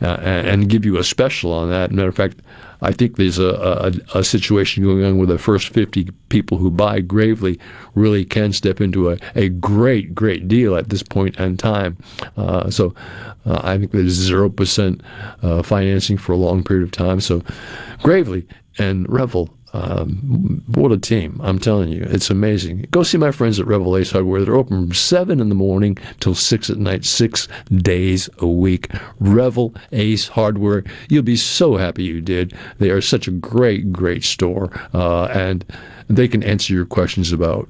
[0.00, 1.90] uh, and, and give you a special on that.
[1.90, 2.40] Matter of fact,
[2.84, 6.70] I think there's a, a, a situation going on where the first 50 people who
[6.70, 7.58] buy Gravely
[7.94, 11.96] really can step into a, a great, great deal at this point in time.
[12.36, 12.94] Uh, so
[13.46, 15.00] uh, I think there's 0%
[15.42, 17.20] uh, financing for a long period of time.
[17.20, 17.42] So
[18.02, 18.46] Gravely
[18.78, 21.40] and Revell um, what a team!
[21.42, 22.86] I'm telling you, it's amazing.
[22.92, 24.44] Go see my friends at Revell Ace Hardware.
[24.44, 28.88] They're open from seven in the morning till six at night, six days a week.
[29.18, 30.84] Revell Ace Hardware.
[31.08, 32.56] You'll be so happy you did.
[32.78, 35.64] They are such a great, great store, uh, and
[36.06, 37.68] they can answer your questions about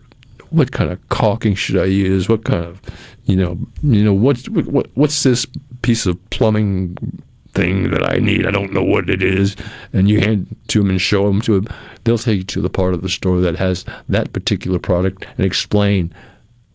[0.51, 2.29] what kind of caulking should I use?
[2.29, 2.83] What kind of,
[3.25, 5.47] you know, you know, what's what, what's this
[5.81, 7.23] piece of plumbing
[7.55, 8.47] thing that I need.
[8.47, 9.57] I don't know what it is.
[9.93, 11.75] And you hand it to them and show them to them.
[12.05, 15.47] They'll take you to the part of the store that has that particular product and
[15.47, 16.13] explain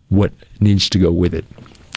[0.10, 1.46] what needs to go with it.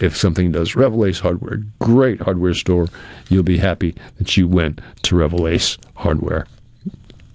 [0.00, 2.88] If something does, Revell Ace Hardware, great hardware store.
[3.28, 6.46] You'll be happy that you went to Revell Ace Hardware.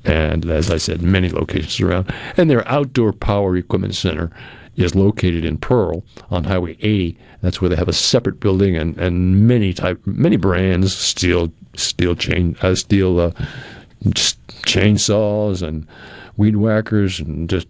[0.04, 2.14] And as I said, many locations around.
[2.36, 4.32] And their outdoor power equipment center
[4.78, 7.18] is located in Pearl on Highway 80.
[7.42, 12.16] That's where they have a separate building and, and many type many brands, steel steel
[12.16, 13.32] chain uh, steel uh,
[14.06, 15.86] chainsaws and
[16.38, 17.68] weed whackers and just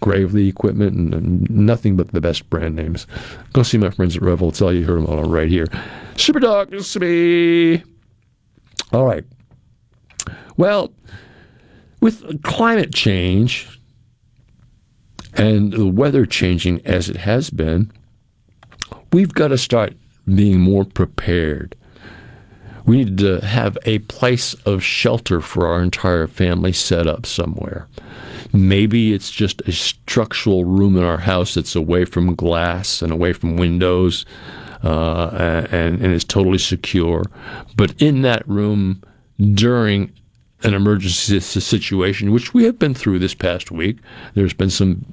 [0.00, 3.06] Gravely equipment and, and, nothing but the best brand names.
[3.54, 4.50] Go see my friends at Revell.
[4.50, 5.66] It's all you heard them all right here.
[6.16, 7.82] Super Talk, this me.
[8.92, 9.24] All right.
[10.58, 10.92] Well,
[12.00, 13.73] with climate change,
[15.36, 17.92] and the weather changing as it has been,
[19.12, 19.94] we've got to start
[20.32, 21.76] being more prepared.
[22.86, 27.88] We need to have a place of shelter for our entire family set up somewhere.
[28.52, 33.32] Maybe it's just a structural room in our house that's away from glass and away
[33.32, 34.26] from windows
[34.82, 37.24] uh, and, and is totally secure.
[37.74, 39.02] But in that room,
[39.54, 40.12] during
[40.64, 43.98] an emergency situation, which we have been through this past week.
[44.32, 45.04] There's been some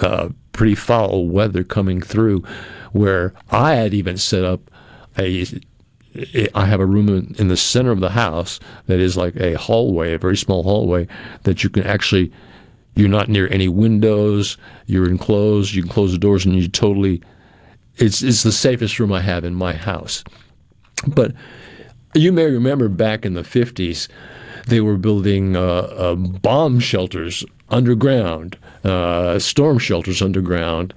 [0.00, 2.44] uh, pretty foul weather coming through,
[2.92, 4.60] where I had even set up
[5.18, 5.46] a.
[6.54, 9.54] I have a room in, in the center of the house that is like a
[9.54, 11.08] hallway, a very small hallway
[11.42, 12.32] that you can actually.
[12.96, 14.56] You're not near any windows.
[14.86, 15.74] You're enclosed.
[15.74, 17.20] You can close the doors, and you totally.
[17.96, 20.22] It's it's the safest room I have in my house.
[21.08, 21.32] But
[22.14, 24.08] you may remember back in the 50s,
[24.66, 30.94] they were building uh, uh, bomb shelters underground, uh, storm shelters underground,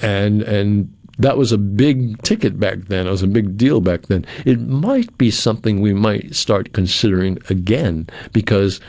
[0.00, 3.06] and and that was a big ticket back then.
[3.06, 4.26] It was a big deal back then.
[4.44, 8.80] It might be something we might start considering again because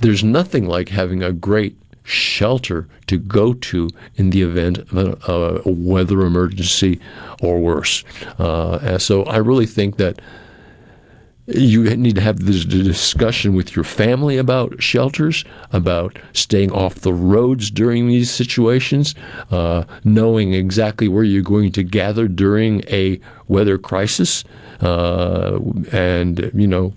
[0.00, 5.62] there's nothing like having a great shelter to go to in the event of a,
[5.64, 7.00] a weather emergency
[7.40, 8.04] or worse.
[8.38, 10.20] Uh, so I really think that
[11.54, 17.12] you need to have this discussion with your family about shelters, about staying off the
[17.12, 19.14] roads during these situations,
[19.50, 24.44] uh, knowing exactly where you're going to gather during a weather crisis,
[24.80, 25.58] uh,
[25.92, 26.94] and you know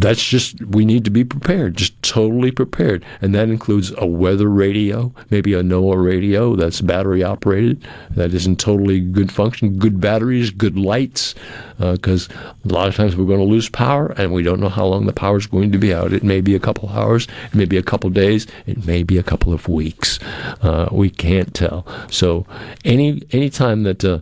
[0.00, 3.04] that's just we need to be prepared just totally prepared.
[3.20, 8.46] And that includes a weather radio maybe a noaa radio that's battery operated that is
[8.46, 11.34] in totally good function good batteries good lights
[11.78, 14.68] because uh, a lot of times we're going to lose power and we don't know
[14.68, 16.12] how long the power is going to be out.
[16.12, 19.18] It may be a couple hours it may be a couple days it may be
[19.18, 20.18] a couple of weeks.
[20.62, 21.86] Uh, we can't tell.
[22.10, 22.46] So
[22.84, 24.20] any any time that uh,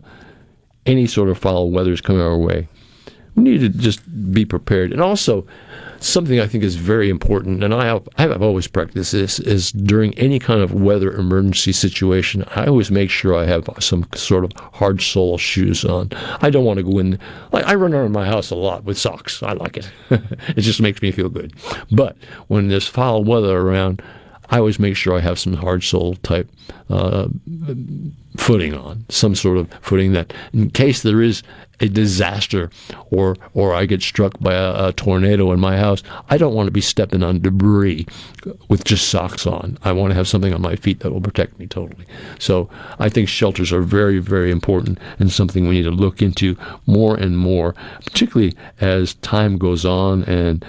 [0.85, 2.67] any sort of foul weather is coming our way
[3.35, 4.01] we need to just
[4.33, 4.91] be prepared.
[4.91, 5.45] And also,
[6.05, 9.71] something I think is very important, and I have, I have always practiced this, is
[9.71, 14.43] during any kind of weather emergency situation, I always make sure I have some sort
[14.43, 16.11] of hard sole shoes on.
[16.41, 17.19] I don't want to go in,
[17.51, 19.41] like, I run around my house a lot with socks.
[19.41, 19.91] I like it.
[20.09, 21.53] it just makes me feel good.
[21.91, 22.15] But
[22.47, 24.01] when there's foul weather around,
[24.49, 26.49] I always make sure I have some hard sole type
[26.89, 27.27] uh,
[28.37, 31.43] footing on, some sort of footing that, in case there is
[31.79, 32.69] a disaster
[33.11, 36.67] or or I get struck by a, a, tornado in my house, I don't want
[36.67, 38.05] to be stepping on debris
[38.69, 39.77] with just socks on.
[39.83, 42.05] I want to have something on my feet that will protect me totally.
[42.39, 46.57] So I think shelters are very very important and something we need to look into
[46.85, 47.75] more and more,
[48.05, 50.65] particularly as time goes on and.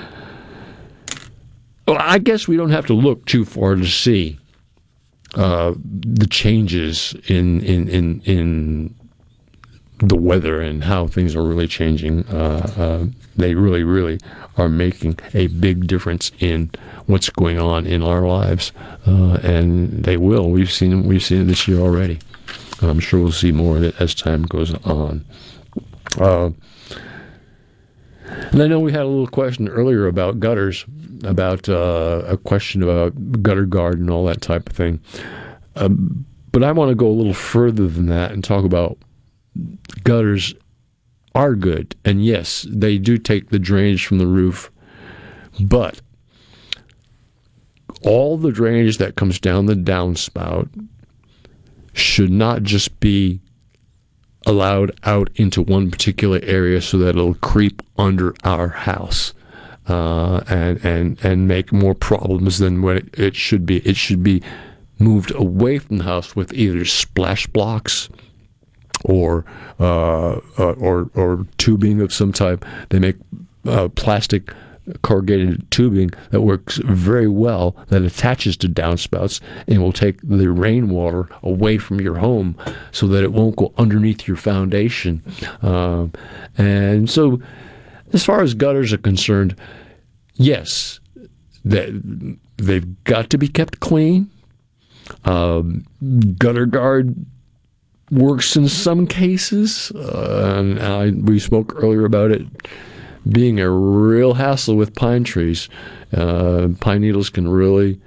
[1.86, 4.40] Well, I guess we don't have to look too far to see
[5.34, 8.94] uh, the changes in in in in
[9.98, 14.18] the weather and how things are really changing, uh, uh, they really, really
[14.56, 16.70] are making a big difference in
[17.06, 18.72] what's going on in our lives,
[19.06, 20.50] uh, and they will.
[20.50, 22.18] We've seen we've seen it this year already.
[22.82, 25.24] I'm sure we'll see more of it as time goes on.
[28.28, 30.84] And I know we had a little question earlier about gutters,
[31.24, 35.00] about uh, a question about gutter guard and all that type of thing.
[35.76, 38.98] Um, but I want to go a little further than that and talk about
[40.04, 40.54] gutters
[41.34, 41.94] are good.
[42.04, 44.70] And yes, they do take the drainage from the roof,
[45.60, 46.00] but
[48.02, 50.68] all the drainage that comes down the downspout
[51.92, 53.40] should not just be
[54.46, 59.34] allowed out into one particular area so that it'll creep under our house
[59.88, 63.78] uh, and and and make more problems than what it, should be.
[63.78, 64.42] It should be
[64.98, 68.08] moved away from the house with either splash blocks
[69.04, 69.44] or
[69.78, 72.64] uh, uh, or or tubing of some type.
[72.88, 73.16] They make
[73.66, 74.52] uh, plastic
[75.02, 81.28] corrugated tubing that works very well that attaches to downspouts and will take the rainwater
[81.42, 82.56] away from your home
[82.92, 85.22] so that it won't go underneath your foundation.
[85.62, 86.12] Um,
[86.56, 87.40] and so,
[88.12, 89.56] as far as gutters are concerned,
[90.34, 91.00] yes,
[91.64, 91.92] they,
[92.56, 94.30] they've got to be kept clean.
[95.24, 95.84] Um,
[96.38, 97.14] gutter guard
[98.10, 102.46] works in some cases, uh, and I, we spoke earlier about it
[103.28, 105.68] being a real hassle with pine trees.
[106.12, 108.00] Uh, pine needles can really,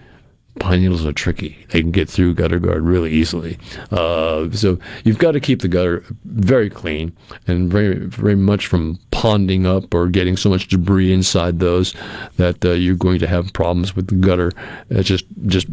[0.59, 1.65] pine needles are tricky.
[1.69, 3.57] They can get through gutter guard really easily.
[3.91, 7.15] Uh, so you've got to keep the gutter very clean
[7.47, 11.93] and very, very much from ponding up or getting so much debris inside those
[12.37, 14.51] that uh, you're going to have problems with the gutter
[14.95, 15.67] uh, just just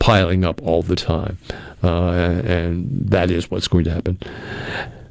[0.00, 1.38] piling up all the time.
[1.82, 4.18] Uh, and, and that is what's going to happen.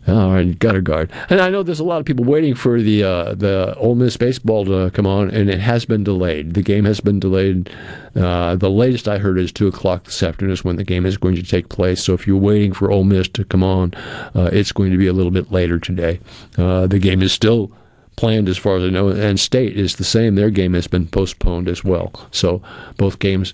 [0.08, 1.12] All right, gutter guard.
[1.30, 4.16] And I know there's a lot of people waiting for the uh, the Ole Miss
[4.16, 6.54] baseball to come on, and it has been delayed.
[6.54, 7.70] The game has been delayed.
[8.16, 11.18] Uh, the latest I heard is two o'clock this afternoon is when the game is
[11.18, 12.04] going to take place.
[12.04, 13.94] So if you're waiting for Ole Miss to come on,
[14.34, 16.22] uh, it's going to be a little bit later today.
[16.58, 17.70] Uh, the game is still
[18.16, 20.36] planned as far as I know, and State is the same.
[20.36, 22.14] Their game has been postponed as well.
[22.32, 22.62] So
[22.98, 23.54] both games.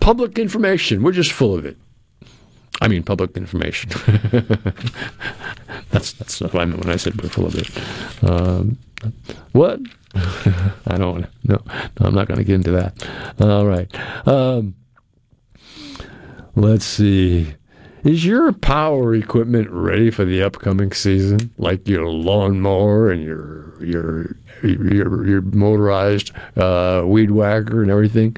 [0.00, 1.02] Public information.
[1.02, 1.78] We're just full of it.
[2.80, 3.90] I mean, public information.
[5.90, 7.68] that's that's what I meant when I said we're full of it.
[8.28, 8.78] Um,
[9.52, 9.80] what?
[10.14, 11.26] I don't.
[11.44, 13.08] No, no, I'm not going to get into that.
[13.40, 13.88] All right.
[14.26, 14.74] Um,
[16.54, 17.54] let's see.
[18.04, 21.52] Is your power equipment ready for the upcoming season?
[21.58, 28.36] Like your lawnmower and your your your, your motorized uh, weed whacker and everything?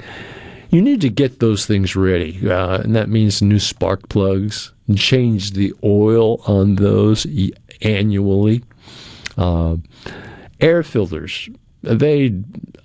[0.71, 2.49] You need to get those things ready.
[2.49, 7.27] Uh, and that means new spark plugs, and change the oil on those
[7.81, 8.63] annually.
[9.37, 9.77] Uh,
[10.59, 11.49] air filters,
[11.81, 12.33] they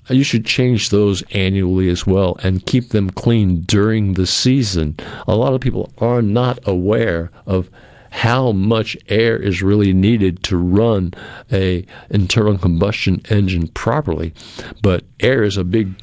[0.09, 4.97] you should change those annually as well and keep them clean during the season.
[5.27, 7.69] A lot of people are not aware of
[8.11, 11.13] how much air is really needed to run
[11.53, 14.33] a internal combustion engine properly.
[14.81, 15.95] But air is a big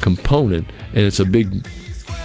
[0.00, 1.66] component, and it's a big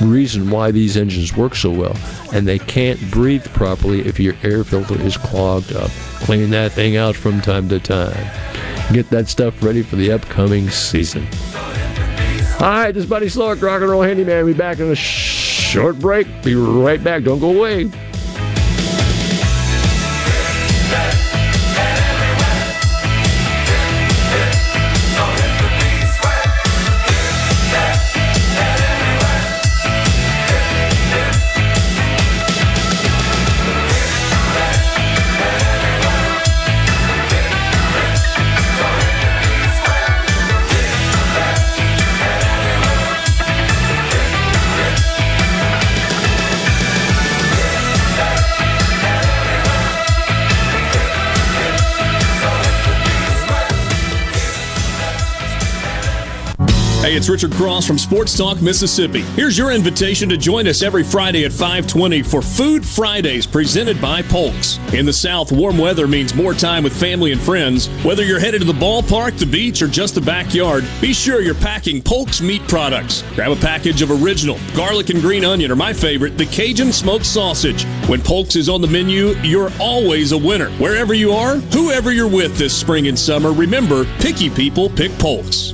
[0.01, 1.95] reason why these engines work so well.
[2.33, 5.91] And they can't breathe properly if your air filter is clogged up.
[6.21, 8.31] Clean that thing out from time to time.
[8.93, 11.27] Get that stuff ready for the upcoming season.
[12.59, 14.45] All right, this is Buddy Slowick, Rock and Roll Handyman.
[14.45, 16.27] We'll be back in a short break.
[16.43, 17.23] Be right back.
[17.23, 17.89] Don't go away.
[57.11, 59.19] Hey, it's Richard Cross from Sports Talk Mississippi.
[59.19, 64.21] Here's your invitation to join us every Friday at 520 for Food Fridays presented by
[64.21, 64.79] Polks.
[64.93, 67.89] In the South, warm weather means more time with family and friends.
[68.05, 71.53] Whether you're headed to the ballpark, the beach, or just the backyard, be sure you're
[71.53, 73.25] packing Polks meat products.
[73.35, 77.25] Grab a package of original, garlic and green onion, or my favorite, the Cajun smoked
[77.25, 77.83] sausage.
[78.07, 80.69] When Polks is on the menu, you're always a winner.
[80.77, 85.73] Wherever you are, whoever you're with this spring and summer, remember, picky people pick Polks.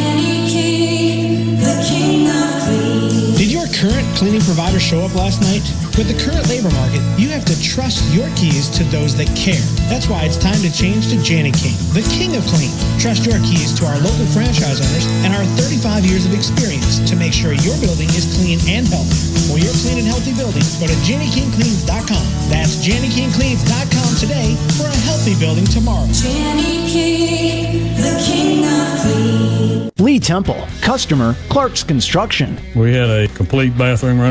[4.21, 5.61] Current cleaning provider show up last night?
[5.97, 9.61] With the current labor market, you have to trust your keys to those that care.
[9.89, 12.71] That's why it's time to change to Jani King, the king of clean.
[12.97, 17.15] Trust your keys to our local franchise owners and our 35 years of experience to
[17.15, 19.19] make sure your building is clean and healthy.
[19.49, 22.25] For your clean and healthy building, go to JaniKingCleans.com.
[22.49, 26.07] That's JaniKingCleans.com today for a healthy building tomorrow.
[26.09, 29.91] Jani King, the king of clean.
[30.01, 32.57] Lee Temple, customer, Clark's Construction.
[32.75, 34.30] We had a complete bathroom renovation,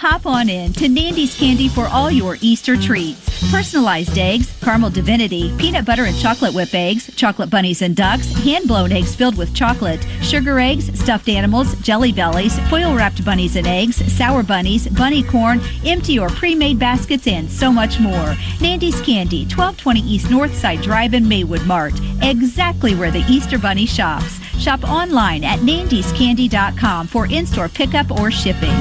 [0.00, 3.50] Hop on in to Nandy's Candy for all your Easter treats.
[3.50, 8.68] Personalized eggs, caramel divinity, peanut butter and chocolate whip eggs, chocolate bunnies and ducks, hand
[8.68, 13.66] blown eggs filled with chocolate, sugar eggs, stuffed animals, jelly bellies, foil wrapped bunnies and
[13.66, 18.36] eggs, sour bunnies, bunny corn, empty or pre made baskets, and so much more.
[18.60, 24.40] Nandy's Candy, 1220 East Northside Drive in Maywood Mart, exactly where the Easter Bunny shops.
[24.58, 28.74] Shop online at nandyscandy.com for in store pickup or shipping.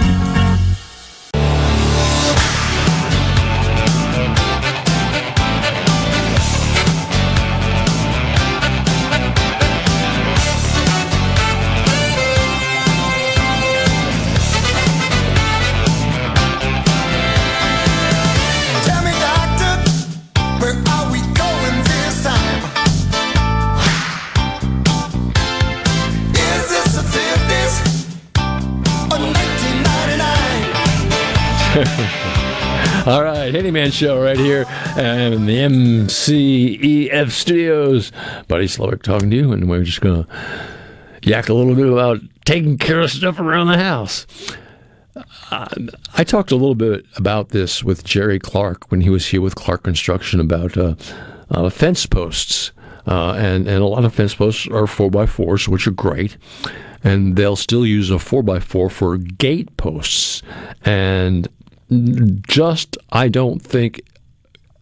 [33.45, 34.61] Right, Handyman Show right here
[34.97, 38.11] in the MCEF studios.
[38.47, 40.29] Buddy Slowick talking to you, and we're just going to
[41.21, 44.25] yak a little bit about taking care of stuff around the house.
[45.51, 49.53] I talked a little bit about this with Jerry Clark when he was here with
[49.53, 50.95] Clark Construction about uh,
[51.51, 52.71] uh, fence posts.
[53.05, 56.37] Uh, and, and a lot of fence posts are 4x4s, which are great.
[57.03, 60.41] And they'll still use a 4x4 for gate posts.
[60.83, 61.47] And
[61.89, 64.01] just, I don't think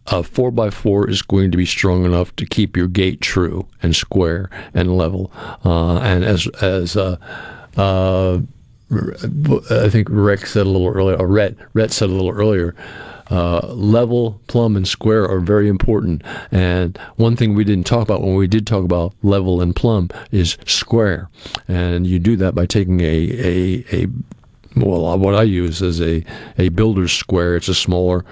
[0.06, 4.50] a 4x4 is going to be strong enough to keep your gate true and square
[4.74, 5.32] and level.
[5.64, 7.16] Uh, and as, as uh,
[7.76, 8.40] uh,
[8.90, 12.74] I think Rick said a little earlier, or Rhett, Rhett said a little earlier,
[13.30, 16.22] uh, level, plumb, and square are very important.
[16.52, 20.10] And one thing we didn't talk about when we did talk about level and plumb
[20.30, 21.30] is square.
[21.66, 24.06] And you do that by taking a, a, a
[24.76, 26.24] well, what I use is a,
[26.58, 27.56] a builder's square.
[27.56, 28.24] It's a smaller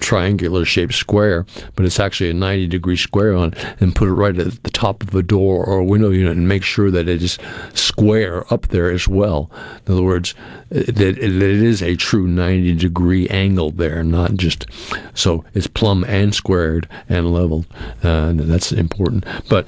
[0.00, 4.36] triangular shaped square, but it's actually a 90 degree square on and put it right
[4.38, 7.22] at the top of a door or a window unit and make sure that it
[7.22, 7.38] is
[7.74, 9.50] square up there as well.
[9.86, 10.34] In other words,
[10.70, 14.66] that it, it is a true 90 degree angle there, not just
[15.14, 17.66] so it's plumb and squared and leveled.
[18.02, 19.24] Uh, that's important.
[19.48, 19.66] But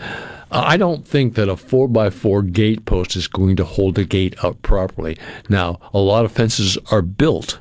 [0.50, 4.42] Uh, I don't think that a 4x4 gate post is going to hold the gate
[4.44, 5.18] up properly.
[5.48, 7.60] Now, a lot of fences are built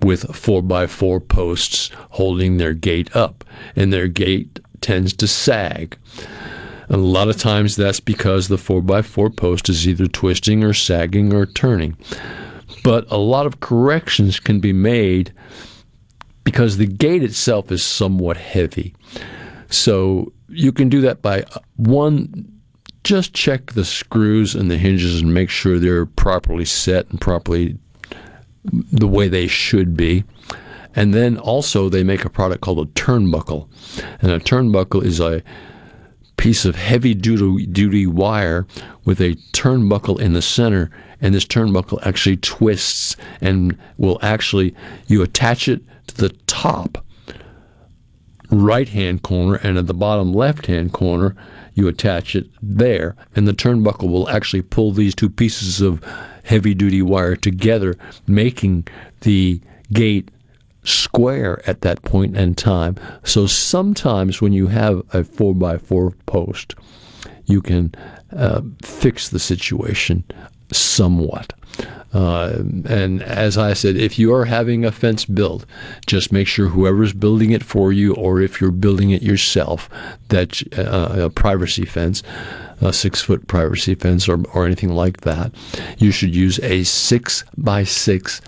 [0.00, 3.44] with 4x4 posts holding their gate up,
[3.76, 5.96] and their gate tends to sag.
[6.88, 11.32] And a lot of times that's because the 4x4 post is either twisting or sagging
[11.32, 11.96] or turning.
[12.82, 15.32] But a lot of corrections can be made
[16.42, 18.94] because the gate itself is somewhat heavy.
[19.68, 22.60] So you can do that by uh, one,
[23.04, 27.78] just check the screws and the hinges and make sure they're properly set and properly
[28.64, 30.24] the way they should be.
[30.94, 33.68] And then also they make a product called a turnbuckle.
[34.20, 35.42] And a turnbuckle is a
[36.36, 38.66] piece of heavy duty, duty wire
[39.04, 44.74] with a turnbuckle in the center and this turnbuckle actually twists and will actually
[45.06, 47.04] you attach it to the top
[48.52, 51.34] right hand corner and at the bottom left hand corner
[51.74, 56.04] you attach it there and the turnbuckle will actually pull these two pieces of
[56.44, 57.96] heavy duty wire together
[58.26, 58.86] making
[59.22, 59.60] the
[59.92, 60.30] gate
[60.84, 66.74] square at that point in time so sometimes when you have a 4x4 post
[67.46, 67.94] you can
[68.36, 70.24] uh, fix the situation
[70.72, 71.52] somewhat.
[72.12, 75.64] Uh, and as I said, if you are having a fence built,
[76.06, 79.88] just make sure whoever's building it for you, or if you're building it yourself,
[80.28, 82.22] that uh, a privacy fence,
[82.80, 85.52] a six foot privacy fence, or, or anything like that,
[85.98, 88.40] you should use a six by six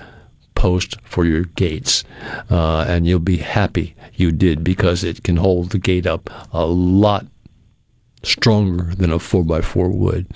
[0.55, 2.05] post for your gates,
[2.51, 6.65] uh, and you'll be happy you did because it can hold the gate up a
[6.65, 7.27] lot
[8.25, 10.27] stronger than a 4x4 would.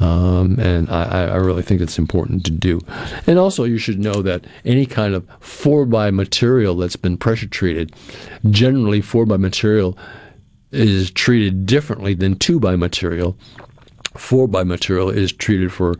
[0.00, 2.80] Um, and I, I, really think it's important to do.
[3.26, 7.94] And also, you should know that any kind of 4x material that's been pressure treated,
[8.50, 9.96] generally 4x material
[10.72, 13.36] is treated differently than 2x material.
[14.14, 15.94] 4x material is treated for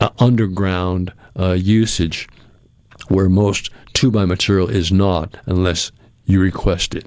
[0.00, 2.28] uh, underground uh, usage,
[3.08, 5.92] where most 2x material is not, unless
[6.28, 7.06] you request it.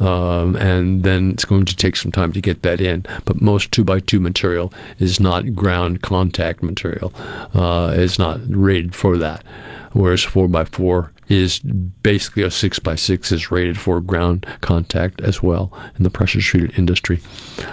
[0.00, 3.04] Um, and then it's going to take some time to get that in.
[3.24, 7.12] But most 2x2 material is not ground contact material,
[7.54, 9.44] uh, it's not rated for that.
[9.92, 16.10] Whereas 4x4 is basically a 6x6 is rated for ground contact as well in the
[16.10, 17.20] pressure treated industry.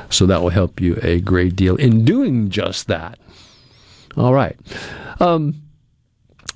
[0.09, 3.17] So that will help you a great deal in doing just that.
[4.17, 4.57] All right.
[5.21, 5.61] Um,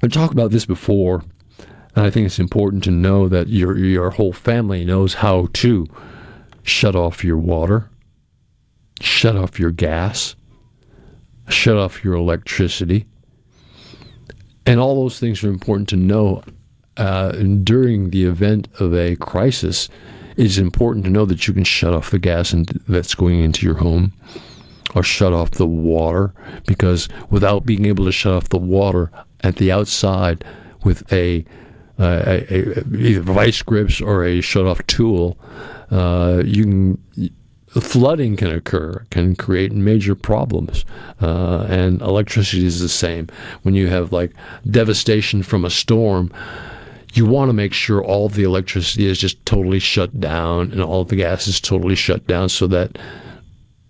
[0.02, 1.24] I talked about this before
[1.96, 5.88] and I think it's important to know that your your whole family knows how to
[6.64, 7.90] shut off your water,
[9.00, 10.36] shut off your gas,
[11.50, 13.06] shut off your electricity.
[14.66, 16.44] And all those things are important to know
[16.98, 19.90] uh, during the event of a crisis.
[20.38, 23.66] It's important to know that you can shut off the gas and that's going into
[23.66, 24.14] your home
[24.96, 26.34] or shut off the water
[26.66, 29.12] because without being able to shut off the water
[29.42, 30.44] at the outside
[30.84, 31.46] with a
[32.00, 35.38] a, a, either vice grips or a shut off tool,
[35.92, 37.32] uh, you can
[37.82, 40.86] flooding can occur, can create major problems.
[41.22, 43.28] Uh, and electricity is the same.
[43.64, 44.32] When you have like
[44.70, 46.32] devastation from a storm,
[47.14, 51.04] you want to make sure all the electricity is just totally shut down and all
[51.04, 52.98] the gas is totally shut down so that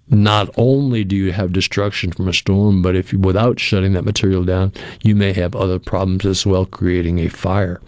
[0.10, 4.06] not only do you have destruction from a storm, but if you, without shutting that
[4.06, 7.82] material down, you may have other problems as well, creating a fire.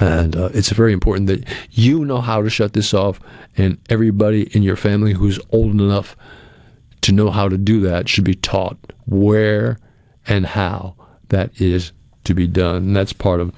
[0.00, 3.20] And uh, it's very important that you know how to shut this off,
[3.56, 6.16] and everybody in your family who's old enough
[7.02, 9.78] to know how to do that should be taught where
[10.26, 10.96] and how
[11.28, 11.92] that is
[12.24, 12.76] to be done.
[12.76, 13.52] And that's part of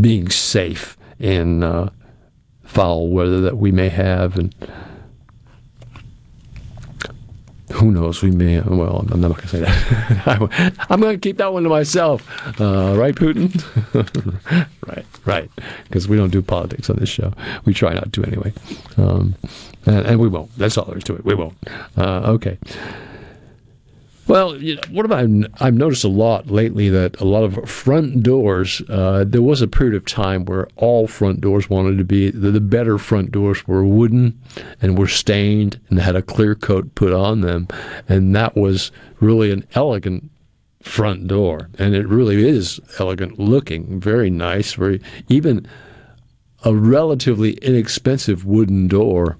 [0.00, 1.90] being safe in uh,
[2.64, 4.54] foul weather that we may have and
[7.72, 8.22] who knows?
[8.22, 8.60] We may.
[8.60, 10.86] Well, I'm not going to say that.
[10.90, 12.28] I'm going to keep that one to myself.
[12.60, 13.50] Uh, right, Putin?
[14.86, 15.50] right, right.
[15.84, 17.32] Because we don't do politics on this show.
[17.64, 18.52] We try not to anyway.
[18.96, 19.34] Um,
[19.86, 20.56] and, and, we won't.
[20.56, 21.24] That's all there is to it.
[21.24, 21.56] We won't.
[21.96, 22.58] Uh, okay.
[24.28, 25.66] Well, you know, what have I?
[25.66, 28.80] I've noticed a lot lately that a lot of front doors.
[28.88, 32.52] Uh, there was a period of time where all front doors wanted to be the,
[32.52, 34.40] the, better front doors were wooden
[34.80, 37.66] and were stained and had a clear coat put on them,
[38.08, 40.30] and that was really an elegant
[40.82, 45.66] front door, and it really is elegant looking, very nice, very even
[46.64, 49.36] a relatively inexpensive wooden door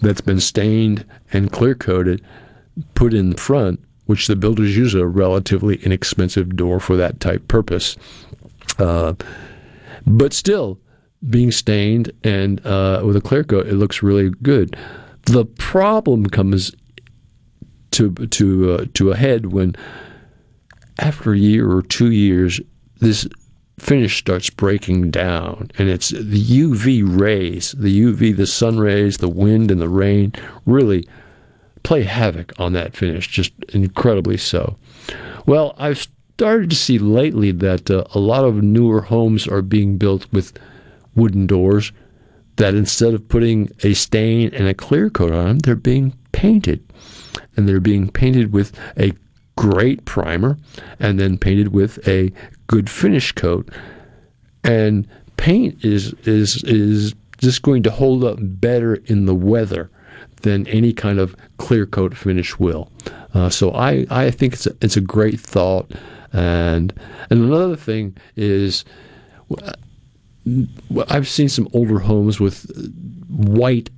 [0.00, 2.22] that's been stained and clear coated,
[2.94, 7.96] put in front which the builders use a relatively inexpensive door for that type purpose.
[8.78, 9.14] Uh,
[10.06, 10.78] but still,
[11.30, 14.76] being stained and uh, with a clear coat, it looks really good.
[15.22, 16.74] The problem comes
[17.92, 19.76] to to uh, to a head when
[20.98, 22.60] after a year or two years
[23.00, 23.26] this
[23.78, 29.28] finish starts breaking down and it's the UV rays the UV the sun rays the
[29.28, 30.32] wind and the rain
[30.66, 31.06] really
[31.84, 34.76] play havoc on that finish just incredibly so.
[35.46, 39.96] Well I've started to see lately that uh, a lot of newer homes are being
[39.96, 40.52] built with
[41.14, 41.92] wooden doors
[42.56, 46.84] that instead of putting a stain and a clear coat on them they're being painted.
[47.56, 49.12] And they're being painted with a
[49.56, 50.58] great primer
[50.98, 52.32] and then painted with a
[52.66, 53.70] good finish coat.
[54.64, 55.06] And
[55.36, 59.90] paint is is is just going to hold up better in the weather
[60.44, 62.90] than any kind of clear coat finish will.
[63.32, 65.90] Uh, so I, I think it's a, it's a great thought.
[66.32, 66.92] And
[67.30, 68.84] and another thing is
[71.08, 72.70] I've seen some older homes with
[73.28, 73.90] white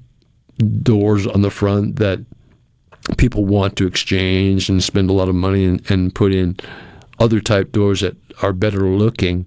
[0.83, 2.21] doors on the front that
[3.17, 6.57] people want to exchange and spend a lot of money and, and put in
[7.19, 9.47] other type doors that are better looking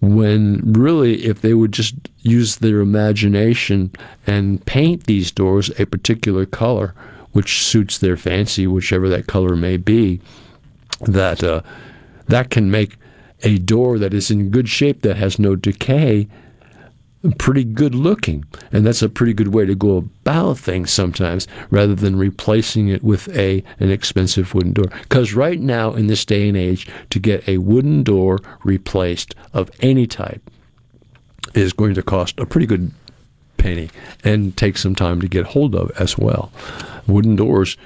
[0.00, 3.90] when really if they would just use their imagination
[4.26, 6.94] and paint these doors a particular color
[7.32, 10.20] which suits their fancy whichever that color may be
[11.02, 11.60] that uh,
[12.26, 12.96] that can make
[13.42, 16.28] a door that is in good shape that has no decay
[17.38, 18.44] pretty good looking.
[18.72, 23.02] And that's a pretty good way to go about things sometimes rather than replacing it
[23.02, 24.86] with a an expensive wooden door.
[25.02, 29.70] Because right now in this day and age, to get a wooden door replaced of
[29.80, 30.42] any type
[31.54, 32.92] is going to cost a pretty good
[33.56, 33.90] penny
[34.22, 36.52] and take some time to get hold of as well.
[37.06, 37.76] Wooden doors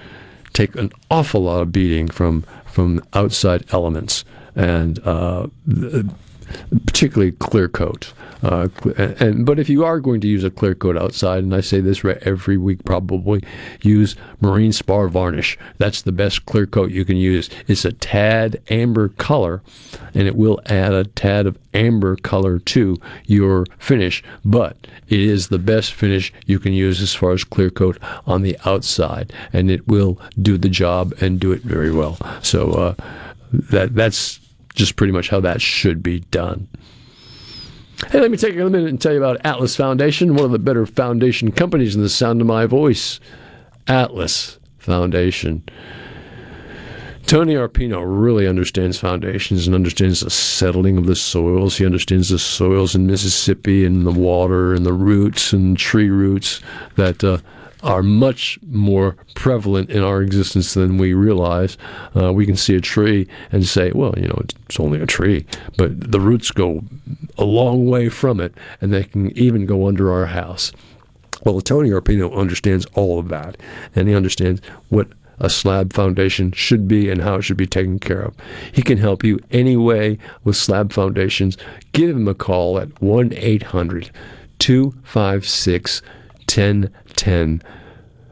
[0.52, 5.46] take an awful lot of beating from from outside elements and uh,
[6.86, 8.12] particularly clear coat.
[8.42, 11.60] Uh, and but if you are going to use a clear coat outside, and I
[11.60, 13.44] say this every week probably,
[13.82, 15.56] use marine spar varnish.
[15.78, 17.48] That's the best clear coat you can use.
[17.68, 19.62] It's a tad amber color,
[20.12, 22.96] and it will add a tad of amber color to
[23.26, 24.24] your finish.
[24.44, 24.76] But
[25.08, 28.58] it is the best finish you can use as far as clear coat on the
[28.64, 32.18] outside, and it will do the job and do it very well.
[32.42, 32.94] So uh,
[33.52, 34.40] that that's
[34.74, 36.68] just pretty much how that should be done.
[38.10, 40.58] Hey, let me take a minute and tell you about Atlas Foundation, one of the
[40.58, 43.20] better foundation companies in the sound of my voice.
[43.86, 45.62] Atlas Foundation.
[47.26, 51.78] Tony Arpino really understands foundations and understands the settling of the soils.
[51.78, 56.60] He understands the soils in Mississippi and the water and the roots and tree roots
[56.96, 57.38] that uh,
[57.82, 61.76] are much more prevalent in our existence than we realize.
[62.14, 65.44] Uh, we can see a tree and say, well, you know, it's only a tree,
[65.76, 66.84] but the roots go
[67.38, 70.72] a long way from it, and they can even go under our house.
[71.44, 73.56] Well, Tony Arpino understands all of that,
[73.96, 74.60] and he understands
[74.90, 75.08] what
[75.40, 78.34] a slab foundation should be and how it should be taken care of.
[78.70, 81.58] He can help you anyway with slab foundations.
[81.90, 84.10] Give him a call at 1 800
[84.60, 86.02] 256
[86.56, 87.62] 1010.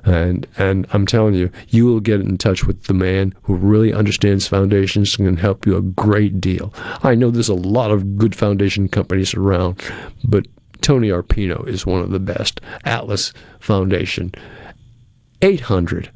[0.02, 3.92] And and I'm telling you, you will get in touch with the man who really
[3.92, 6.72] understands foundations and can help you a great deal.
[7.02, 9.82] I know there's a lot of good foundation companies around,
[10.24, 10.46] but
[10.80, 12.60] Tony Arpino is one of the best.
[12.84, 14.32] Atlas Foundation.
[15.42, 16.10] 800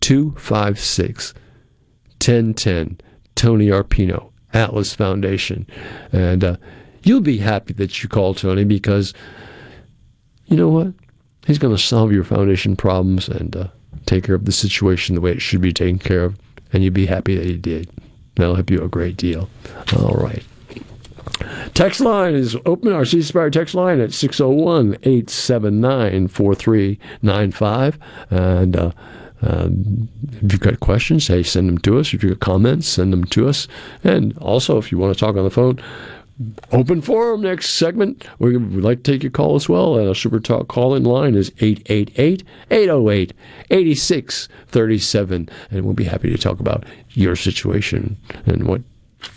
[0.00, 1.34] 256
[2.20, 3.00] 1010.
[3.34, 5.66] Tony Arpino, Atlas Foundation.
[6.12, 6.56] And uh,
[7.02, 9.12] you'll be happy that you called Tony because
[10.46, 10.92] you know what?
[11.46, 13.68] He's going to solve your foundation problems and uh,
[14.06, 16.36] take care of the situation the way it should be taken care of.
[16.72, 17.90] And you'll be happy that he did.
[18.36, 19.48] That'll help you a great deal.
[19.96, 20.42] All right.
[21.74, 22.92] Text line is open.
[22.92, 27.98] Our C Spire text line at 601 879 4395.
[28.30, 28.90] And uh,
[29.42, 30.08] um,
[30.42, 32.14] if you've got questions, hey, send them to us.
[32.14, 33.68] If you've got comments, send them to us.
[34.02, 35.82] And also, if you want to talk on the phone,
[36.72, 38.26] open forum next segment.
[38.38, 40.10] We would like to take your call as well.
[40.10, 43.32] Uh, Super Talk call in line is 888 808
[43.70, 45.48] 8637.
[45.70, 48.16] And we'll be happy to talk about your situation
[48.46, 48.82] and what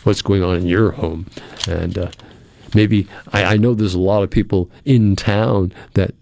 [0.03, 1.27] what's going on in your home.
[1.67, 2.11] And uh,
[2.73, 6.13] maybe I, I know there's a lot of people in town that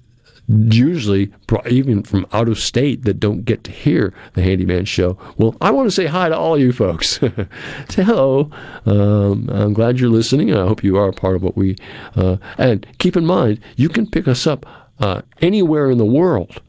[0.48, 1.34] usually
[1.68, 5.18] even from out of state that don't get to hear the handyman show.
[5.38, 7.20] Well i want to say hi to all you folks.
[7.90, 8.52] Say hello
[8.86, 11.76] um, i'm glad you're listening i hope you are a part of what we
[12.16, 14.66] uh, and keep in mind you can pick us up
[15.00, 16.62] uh, anywhere in the world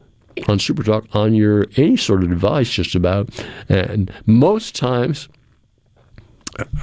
[0.47, 3.29] on supertalk on your any sort of device just about
[3.69, 5.29] and most times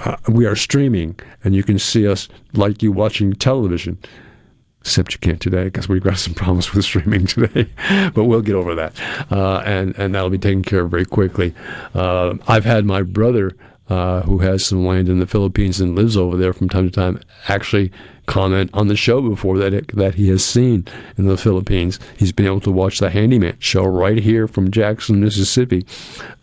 [0.04, 3.98] uh, we are streaming and you can see us like you watching television
[4.84, 7.70] Except you can't today because we've got some problems with streaming today,
[8.14, 8.92] but we'll get over that,
[9.32, 11.54] uh, and and that'll be taken care of very quickly.
[11.94, 13.56] Uh, I've had my brother,
[13.88, 16.90] uh, who has some land in the Philippines and lives over there from time to
[16.94, 17.92] time, actually
[18.26, 20.86] comment on the show before that it, that he has seen
[21.16, 21.98] in the Philippines.
[22.16, 25.86] He's been able to watch the Handyman show right here from Jackson, Mississippi,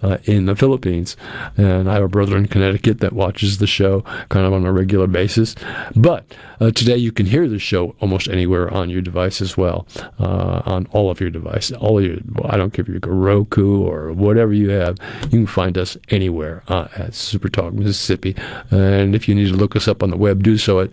[0.02, 1.18] uh, in the Philippines.
[1.58, 4.72] And I have a brother in Connecticut that watches the show kind of on a
[4.72, 5.56] regular basis.
[5.95, 6.26] But
[6.60, 9.88] uh, today you can hear the show almost anywhere on your device as well,
[10.20, 11.76] uh, on all of your devices.
[11.78, 15.48] All of your, I don't care if you're Roku or whatever you have, you can
[15.48, 18.36] find us anywhere uh, at Super Talk Mississippi.
[18.70, 20.91] And if you need to look us up on the web, do so at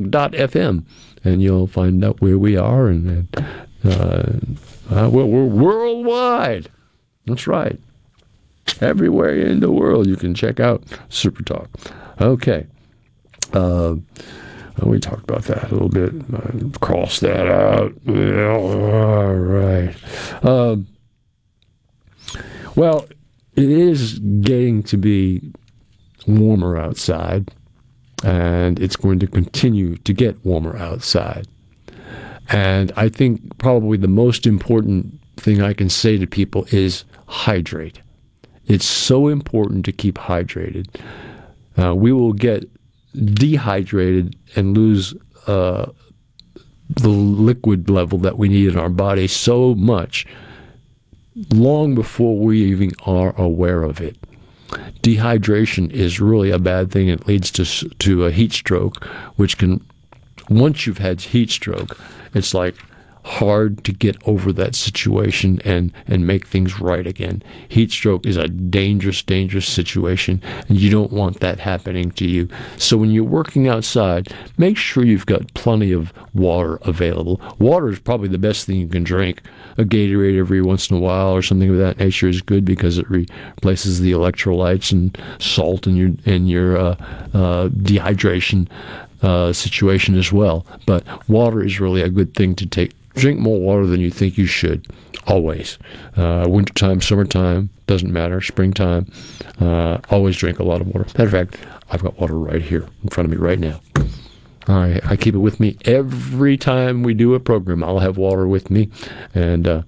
[0.00, 0.84] supertalk.fm,
[1.24, 2.88] and you'll find out where we are.
[2.88, 3.28] And,
[3.82, 4.58] and
[4.90, 6.68] uh, uh, we're, we're worldwide.
[7.26, 7.78] That's right.
[8.80, 11.68] Everywhere in the world, you can check out Super Talk.
[12.20, 12.66] Okay.
[13.52, 13.96] Uh,
[14.82, 16.12] we talked about that a little bit.
[16.32, 17.92] Uh, cross that out.
[18.08, 19.94] all right.
[20.44, 20.86] Um,
[22.76, 23.06] well,
[23.56, 25.52] it is getting to be
[26.26, 27.50] warmer outside,
[28.24, 31.46] and it's going to continue to get warmer outside.
[32.48, 38.00] And I think probably the most important thing I can say to people is hydrate.
[38.66, 40.86] It's so important to keep hydrated.
[41.78, 42.68] Uh, we will get
[43.14, 45.14] dehydrated and lose
[45.46, 45.86] uh,
[46.88, 50.26] the liquid level that we need in our body so much
[51.52, 54.16] long before we even are aware of it.
[55.02, 57.08] Dehydration is really a bad thing.
[57.08, 59.04] It leads to to a heat stroke,
[59.36, 59.84] which can
[60.48, 61.98] once you've had heat stroke,
[62.34, 62.74] it's like
[63.30, 67.42] hard to get over that situation and and make things right again.
[67.68, 72.48] Heat stroke is a dangerous dangerous situation and you don't want that happening to you.
[72.76, 77.40] So when you're working outside, make sure you've got plenty of water available.
[77.60, 79.42] Water is probably the best thing you can drink.
[79.78, 82.98] A Gatorade every once in a while or something of that nature is good because
[82.98, 86.96] it replaces the electrolytes and salt in your in your uh,
[87.32, 88.68] uh, dehydration
[89.22, 90.66] uh, situation as well.
[90.84, 94.38] But water is really a good thing to take drink more water than you think
[94.38, 94.86] you should.
[95.26, 95.78] Always.
[96.16, 98.40] Uh, wintertime, summertime, doesn't matter.
[98.40, 99.10] Springtime,
[99.60, 101.06] uh, always drink a lot of water.
[101.18, 101.58] Matter of fact,
[101.90, 103.80] I've got water right here in front of me right now.
[104.68, 107.82] I, I keep it with me every time we do a program.
[107.82, 108.90] I'll have water with me
[109.34, 109.82] and uh,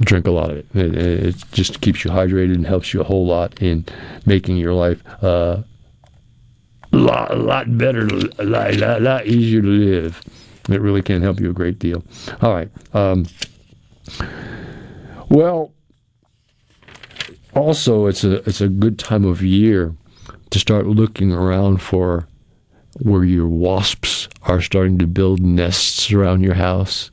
[0.00, 0.66] drink a lot of it.
[0.74, 0.96] it.
[0.96, 1.44] it.
[1.52, 3.84] just keeps you hydrated and helps you a whole lot in
[4.24, 5.62] making your life uh,
[6.92, 8.06] a lot, a lot better,
[8.38, 10.22] a lot, a lot easier to live.
[10.68, 12.02] It really can help you a great deal.
[12.42, 12.70] All right.
[12.92, 13.26] Um,
[15.28, 15.72] well,
[17.54, 19.94] also it's a it's a good time of year
[20.50, 22.28] to start looking around for
[23.00, 27.10] where your wasps are starting to build nests around your house,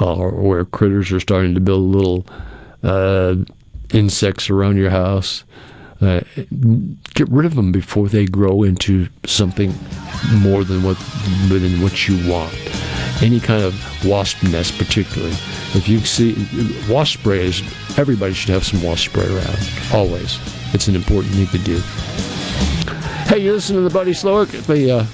[0.00, 2.26] or where critters are starting to build little
[2.82, 3.36] uh,
[3.92, 5.44] insects around your house.
[6.04, 6.20] Uh,
[7.14, 9.72] get rid of them before they grow into something
[10.38, 10.96] more than what
[11.48, 12.52] than what you want.
[13.22, 13.74] Any kind of
[14.04, 15.34] wasp nest, particularly.
[15.74, 16.34] If you see
[16.88, 17.62] wasp spray, is
[17.98, 19.58] everybody should have some wasp spray around.
[19.92, 20.38] Always,
[20.74, 21.78] it's an important thing to do.
[23.28, 25.06] Hey, you're listening to the Buddy Slowick at the uh,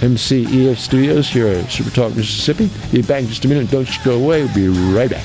[0.00, 2.68] MCEF Studios here at Super Talk, Mississippi.
[2.92, 3.70] Be back in just a minute.
[3.70, 4.44] Don't go away.
[4.44, 5.24] We'll be right back.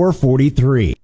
[0.00, 0.94] 4443.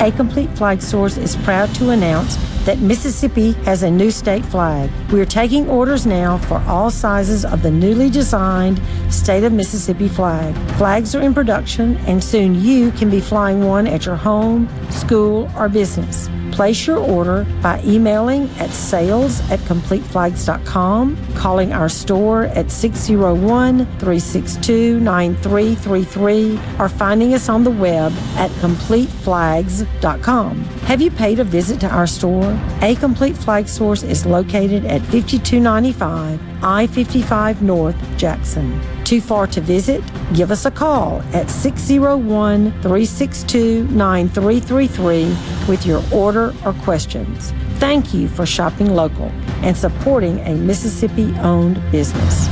[0.00, 4.90] A Complete Flag Source is proud to announce that Mississippi has a new state flag.
[5.10, 8.80] We are taking orders now for all sizes of the newly designed
[9.10, 10.54] State of Mississippi flag.
[10.76, 15.50] Flags are in production, and soon you can be flying one at your home, school,
[15.56, 16.28] or business.
[16.52, 25.00] Place your order by emailing at sales at completeflags.com, calling our store at 601 362
[25.00, 30.56] 9333, or finding us on the web at completeflags.com.
[30.62, 32.51] Have you paid a visit to our store?
[32.82, 38.80] A Complete Flag Source is located at 5295 I 55 North, Jackson.
[39.04, 40.02] Too far to visit?
[40.32, 47.52] Give us a call at 601 362 9333 with your order or questions.
[47.78, 49.26] Thank you for shopping local
[49.62, 52.48] and supporting a Mississippi owned business.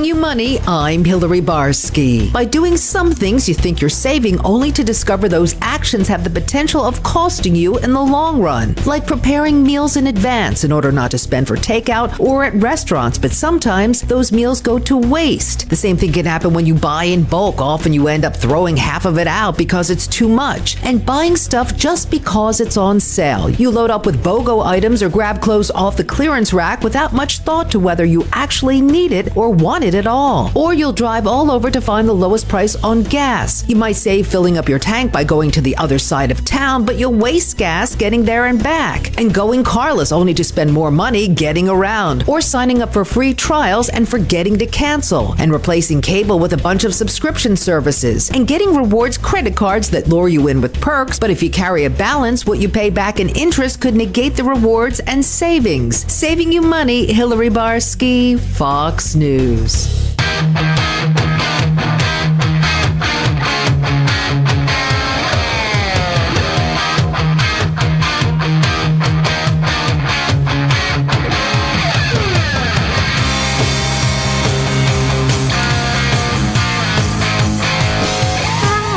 [0.00, 2.32] Saving you money, I'm Hillary Barsky.
[2.32, 6.30] By doing some things you think you're saving, only to discover those actions have the
[6.30, 8.74] potential of costing you in the long run.
[8.86, 13.18] Like preparing meals in advance in order not to spend for takeout or at restaurants,
[13.18, 15.68] but sometimes those meals go to waste.
[15.68, 17.60] The same thing can happen when you buy in bulk.
[17.60, 20.82] Often you end up throwing half of it out because it's too much.
[20.82, 23.50] And buying stuff just because it's on sale.
[23.50, 27.40] You load up with BOGO items or grab clothes off the clearance rack without much
[27.40, 30.50] thought to whether you actually need it or want it at all.
[30.54, 33.68] Or you'll drive all over to find the lowest price on gas.
[33.68, 36.84] You might save filling up your tank by going to the other side of town,
[36.84, 39.18] but you'll waste gas getting there and back.
[39.18, 42.24] And going carless only to spend more money getting around.
[42.28, 45.34] Or signing up for free trials and forgetting to cancel.
[45.38, 48.30] And replacing cable with a bunch of subscription services.
[48.30, 51.84] And getting rewards credit cards that lure you in with perks, but if you carry
[51.84, 56.10] a balance, what you pay back in interest could negate the rewards and savings.
[56.12, 59.79] Saving you money, Hillary Barsky, Fox News.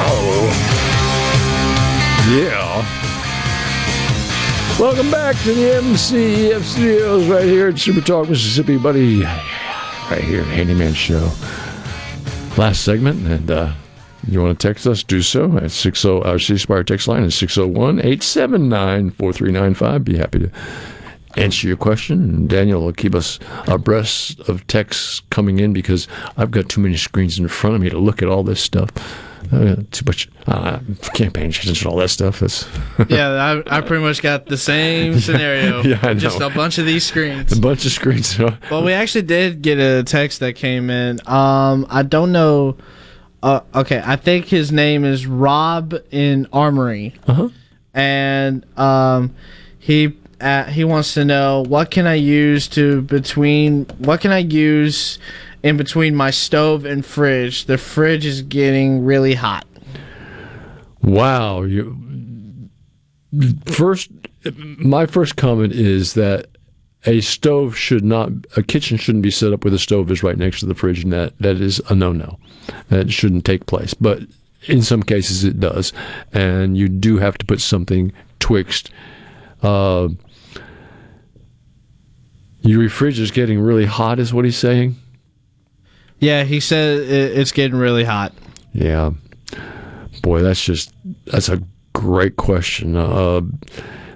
[0.05, 0.49] Oh.
[2.29, 2.63] Yeah.
[4.79, 9.23] Welcome back to the MCF Studios right here at Super Talk Mississippi, buddy.
[10.13, 11.31] Right here, Handyman Show.
[12.55, 13.73] Last segment, and uh,
[14.27, 17.33] you want to text us, do so at 60, our C Spire text line is
[17.33, 20.03] 601 879 4395.
[20.03, 20.51] Be happy to
[21.35, 22.45] answer your question.
[22.45, 26.07] Daniel will keep us abreast of texts coming in because
[26.37, 28.91] I've got too many screens in front of me to look at all this stuff.
[29.51, 30.79] Uh, too much uh,
[31.13, 32.39] pay attention to all that stuff.
[32.39, 32.67] That's
[33.09, 35.81] yeah, I, I pretty much got the same scenario.
[35.83, 36.13] Yeah, know.
[36.15, 37.51] Just a bunch of these screens.
[37.51, 38.37] a bunch of screens.
[38.37, 41.19] Well, we actually did get a text that came in.
[41.27, 42.77] Um, I don't know.
[43.41, 47.49] Uh, okay, I think his name is Rob in Amory, uh-huh.
[47.93, 49.35] and um,
[49.79, 54.39] he uh, he wants to know what can I use to between what can I
[54.39, 55.19] use
[55.63, 57.65] in between my stove and fridge.
[57.65, 59.65] The fridge is getting really hot.
[61.01, 61.63] Wow.
[61.63, 62.69] You
[63.65, 64.11] first
[64.51, 66.47] my first comment is that
[67.05, 70.37] a stove should not, a kitchen shouldn't be set up where the stove is right
[70.37, 72.39] next to the fridge, and that, that is a no no.
[72.89, 73.93] That shouldn't take place.
[73.93, 74.21] But
[74.67, 75.91] in some cases it does,
[76.31, 78.89] and you do have to put something twixt.
[79.61, 80.09] Uh,
[82.61, 84.95] your fridge is getting really hot, is what he's saying?
[86.19, 88.33] Yeah, he said it's getting really hot.
[88.73, 89.11] Yeah.
[90.21, 90.93] Boy, that's just
[91.25, 91.61] that's a
[91.93, 92.95] great question.
[92.95, 93.41] Uh,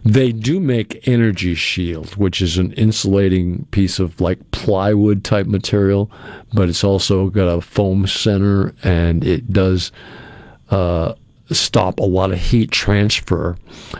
[0.03, 6.09] they do make Energy Shield, which is an insulating piece of like plywood type material,
[6.53, 9.91] but it's also got a foam center and it does
[10.69, 11.13] uh,
[11.49, 13.57] stop a lot of heat transfer.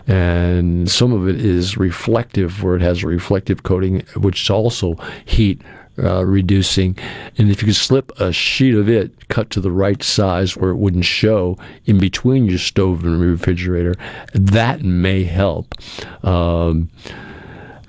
[0.07, 4.95] And some of it is reflective, where it has a reflective coating, which is also
[5.25, 5.61] heat
[5.99, 6.97] uh, reducing.
[7.37, 10.71] And if you could slip a sheet of it cut to the right size where
[10.71, 13.95] it wouldn't show in between your stove and refrigerator,
[14.33, 15.75] that may help.
[16.23, 16.89] Um,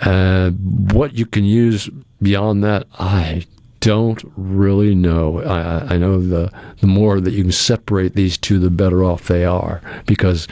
[0.01, 1.89] uh, what you can use
[2.22, 3.47] beyond that, I
[3.80, 5.40] don't really know.
[5.43, 9.26] I, I- know the the more that you can separate these two, the better off
[9.28, 10.47] they are because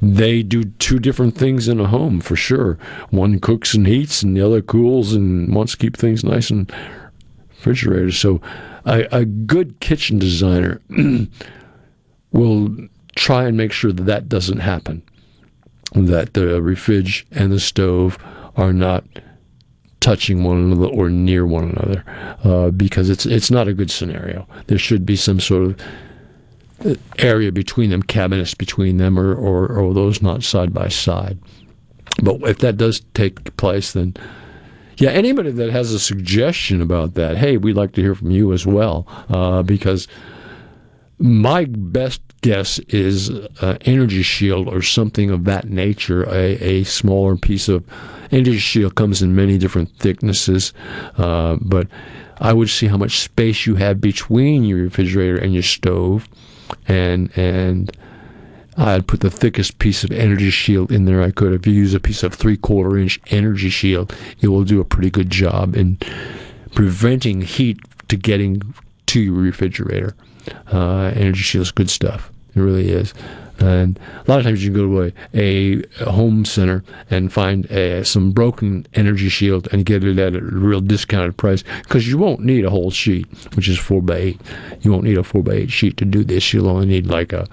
[0.00, 2.78] they do two different things in a home for sure.
[3.10, 6.72] One cooks and heats, and the other cools and wants to keep things nice and
[8.10, 8.40] So,
[8.84, 10.80] a, a good kitchen designer
[12.32, 12.76] will
[13.14, 15.02] try and make sure that that doesn't happen.
[15.94, 18.18] That the refrige and the stove
[18.56, 19.04] are not
[20.00, 22.04] touching one another or near one another,
[22.44, 24.46] uh, because it's it's not a good scenario.
[24.66, 25.80] There should be some sort of
[26.84, 31.38] uh, area between them, cabinets between them, or, or, or those not side by side.
[32.22, 34.14] But if that does take place, then
[34.96, 38.52] yeah, anybody that has a suggestion about that, hey, we'd like to hear from you
[38.52, 40.08] as well, uh, because
[41.18, 46.24] my best guess is uh, Energy Shield or something of that nature.
[46.24, 47.84] A, a smaller piece of
[48.30, 50.72] Energy Shield comes in many different thicknesses,
[51.16, 51.86] uh, but
[52.38, 56.28] I would see how much space you have between your refrigerator and your stove,
[56.88, 57.96] and and
[58.82, 61.52] I'd put the thickest piece of Energy Shield in there I could.
[61.52, 64.84] If you use a piece of three quarter inch Energy Shield, it will do a
[64.84, 65.98] pretty good job in
[66.74, 67.78] preventing heat
[68.08, 68.74] to getting
[69.06, 70.16] to your refrigerator.
[70.72, 72.32] Uh, Energy Shield's good stuff.
[72.56, 73.14] It really is.
[73.60, 77.66] And a lot of times you can go to a, a home center and find
[77.66, 82.18] a, some broken Energy Shield and get it at a real discounted price because you
[82.18, 84.40] won't need a whole sheet, which is 4 by 8
[84.80, 86.52] You won't need a 4 by 8 sheet to do this.
[86.52, 87.46] You'll only need like a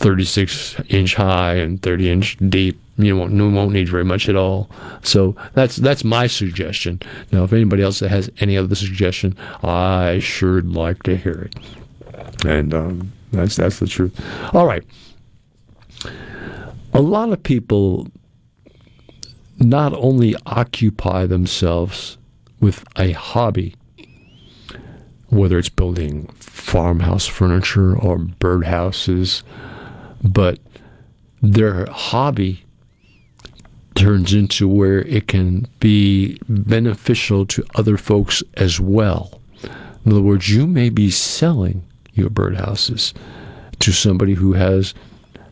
[0.00, 2.80] 36 inch high and 30 inch deep.
[2.96, 4.68] You won't, you won't need very much at all.
[5.02, 7.00] So that's that's my suggestion.
[7.32, 12.46] Now, if anybody else has any other suggestion, I sure'd like to hear it.
[12.46, 14.18] And um, that's that's the truth.
[14.54, 14.84] All right.
[16.92, 18.08] A lot of people
[19.58, 22.18] not only occupy themselves
[22.58, 23.74] with a hobby,
[25.28, 29.42] whether it's building farmhouse furniture or birdhouses,
[30.22, 30.58] but
[31.42, 32.64] their hobby
[33.94, 39.40] turns into where it can be beneficial to other folks as well.
[40.04, 41.84] In other words, you may be selling
[42.14, 43.12] your birdhouses
[43.80, 44.94] to somebody who has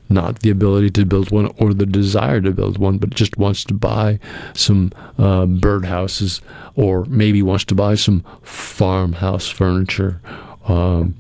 [0.09, 3.65] not the ability to build one or the desire to build one, but just wants
[3.65, 4.19] to buy
[4.55, 6.41] some uh, birdhouses
[6.75, 10.21] or maybe wants to buy some farmhouse furniture.
[10.69, 11.15] Um,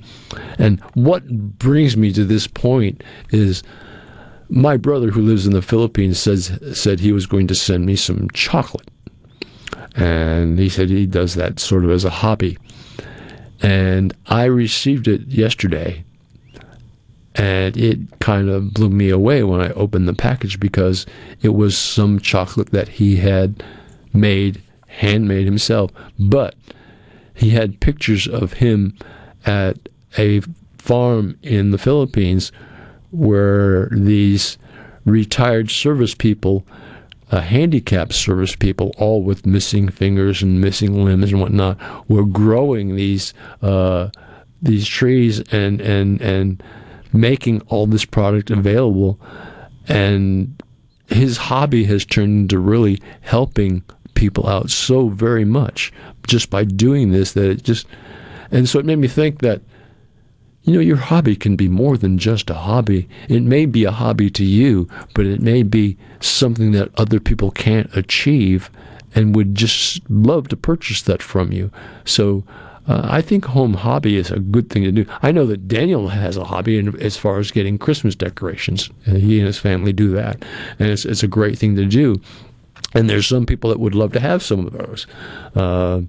[0.58, 1.26] and what
[1.58, 3.62] brings me to this point is
[4.48, 7.96] my brother who lives in the Philippines says said he was going to send me
[7.96, 8.88] some chocolate.
[9.96, 12.56] And he said he does that sort of as a hobby.
[13.60, 16.04] And I received it yesterday.
[17.34, 21.06] And it kind of blew me away when I opened the package because
[21.40, 23.62] it was some chocolate that he had
[24.12, 25.90] made, handmade himself.
[26.18, 26.56] But
[27.34, 28.96] he had pictures of him
[29.48, 29.88] at
[30.18, 30.42] a
[30.76, 32.52] farm in the Philippines
[33.10, 34.58] where these
[35.06, 36.66] retired service people,
[37.30, 42.94] uh, handicapped service people, all with missing fingers and missing limbs and whatnot, were growing
[42.94, 44.10] these uh,
[44.60, 46.62] these trees and and and
[47.12, 49.18] making all this product available.
[49.88, 50.62] And
[51.06, 55.90] his hobby has turned into really helping people out so very much
[56.26, 57.86] just by doing this that it just
[58.50, 59.62] and so it made me think that
[60.68, 63.08] you know, your hobby can be more than just a hobby.
[63.28, 67.50] It may be a hobby to you, but it may be something that other people
[67.50, 68.70] can't achieve
[69.14, 71.70] and would just love to purchase that from you.
[72.04, 72.44] So
[72.86, 75.06] uh, I think home hobby is a good thing to do.
[75.22, 78.90] I know that Daniel has a hobby in, as far as getting Christmas decorations.
[79.06, 80.44] Uh, he and his family do that,
[80.78, 82.20] and it's, it's a great thing to do.
[82.94, 85.06] and there's some people that would love to have some of those.
[85.54, 86.02] Uh,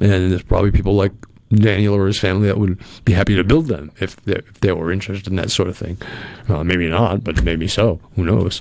[0.00, 1.12] and there's probably people like
[1.50, 4.72] Daniel or his family that would be happy to build them if they, if they
[4.72, 5.96] were interested in that sort of thing.
[6.48, 8.00] Uh, maybe not, but maybe so.
[8.16, 8.60] Who knows?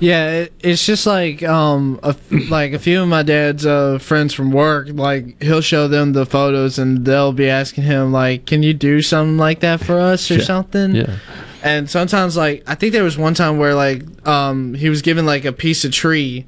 [0.00, 2.16] Yeah, it, it's just like um, a,
[2.50, 4.88] like a few of my dad's uh, friends from work.
[4.90, 9.02] Like he'll show them the photos, and they'll be asking him like, "Can you do
[9.02, 10.44] something like that for us or Yeah.
[10.44, 11.16] something?" Yeah.
[11.62, 15.26] And sometimes, like I think there was one time where like um, he was given
[15.26, 16.44] like a piece of tree.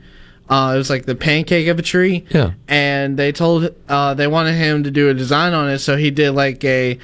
[0.48, 2.24] Uh, it was like the pancake of a tree.
[2.30, 2.52] Yeah.
[2.68, 6.10] And they told uh, they wanted him to do a design on it, so he
[6.10, 6.98] did like a.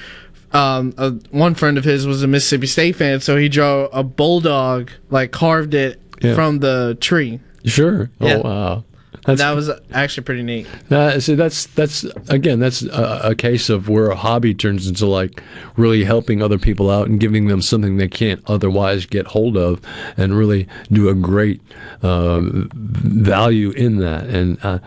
[0.54, 4.02] Um, a, one friend of his was a Mississippi State fan, so he drew a
[4.02, 6.34] bulldog, like carved it Yeah.
[6.34, 7.40] from the tree.
[7.64, 8.10] Sure.
[8.20, 8.34] Yeah.
[8.34, 8.84] Oh wow.
[9.24, 10.66] That was actually pretty neat.
[10.90, 15.06] Uh, so that's that's again that's a, a case of where a hobby turns into
[15.06, 15.42] like
[15.76, 19.80] really helping other people out and giving them something they can't otherwise get hold of,
[20.16, 21.60] and really do a great
[22.02, 24.24] uh, value in that.
[24.26, 24.80] And uh,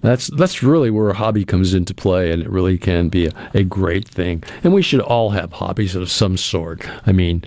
[0.00, 3.32] that's that's really where a hobby comes into play, and it really can be a,
[3.54, 4.42] a great thing.
[4.64, 6.86] And we should all have hobbies of some sort.
[7.06, 7.44] I mean,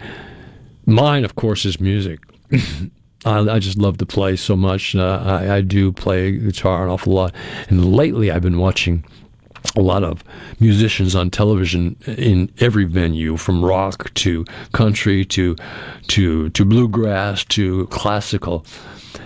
[0.85, 2.19] mine, of course, is music.
[3.25, 4.95] I, I just love to play so much.
[4.95, 7.35] Uh, I, I do play guitar an awful lot,
[7.69, 9.03] and lately I've been watching
[9.75, 10.23] a lot of
[10.59, 15.55] musicians on television in every venue, from rock to country to
[16.07, 18.65] to to bluegrass to classical,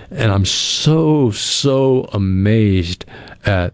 [0.09, 3.05] and I'm so so amazed
[3.45, 3.73] at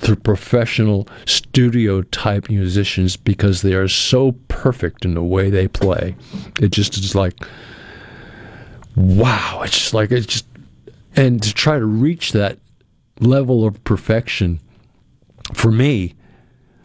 [0.00, 6.14] the professional studio type musicians because they are so perfect in the way they play.
[6.60, 7.34] It just is like
[8.96, 10.46] wow, it's just like it's just
[11.16, 12.58] and to try to reach that
[13.20, 14.60] level of perfection
[15.52, 16.14] for me,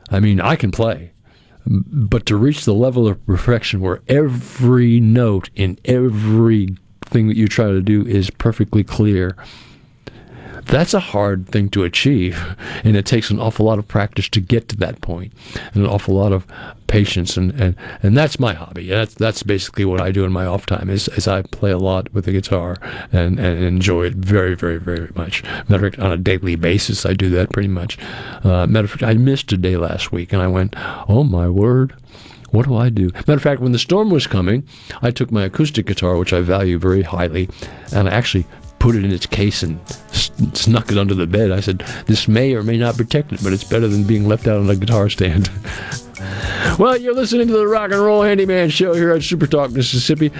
[0.09, 1.11] I mean, I can play,
[1.65, 6.77] but to reach the level of perfection where every note in everything
[7.27, 9.35] that you try to do is perfectly clear,
[10.69, 12.55] that's a hard thing to achieve.
[12.83, 15.33] And it takes an awful lot of practice to get to that point
[15.73, 16.45] and an awful lot of
[16.87, 17.37] patience.
[17.37, 18.87] And, and, and that's my hobby.
[18.87, 21.77] That's, that's basically what I do in my off time is, is I play a
[21.77, 22.77] lot with the guitar
[23.11, 25.43] and, and enjoy it very, very, very much.
[25.69, 27.97] Matter of fact, on a daily basis, I do that pretty much.
[28.43, 30.73] Uh, matter of fact, I missed a day last week and I went,
[31.07, 31.95] oh my word.
[32.51, 33.09] What do I do?
[33.13, 34.67] Matter of fact, when the storm was coming,
[35.03, 37.47] I took my acoustic guitar, which I value very highly,
[37.93, 38.47] and I actually
[38.79, 39.79] put it in its case and
[40.53, 41.51] snuck it under the bed.
[41.51, 44.47] I said, This may or may not protect it, but it's better than being left
[44.47, 45.49] out on a guitar stand.
[46.79, 50.31] well, you're listening to the Rock and Roll Handyman Show here at Super Talk, Mississippi,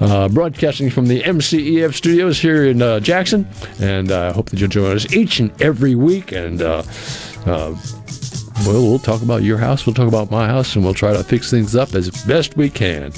[0.00, 3.46] uh, broadcasting from the MCEF studios here in uh, Jackson.
[3.80, 6.32] And I uh, hope that you'll join us each and every week.
[6.32, 6.82] And, uh,
[7.46, 7.76] uh,
[8.66, 11.24] well, we'll talk about your house, we'll talk about my house, and we'll try to
[11.24, 13.12] fix things up as best we can.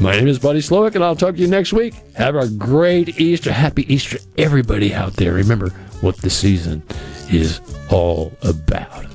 [0.00, 1.94] My name is Buddy Slowick, and I'll talk to you next week.
[2.14, 3.52] Have a great Easter.
[3.52, 5.32] Happy Easter, everybody out there.
[5.32, 5.70] Remember
[6.00, 6.82] what the season
[7.30, 9.06] is all about.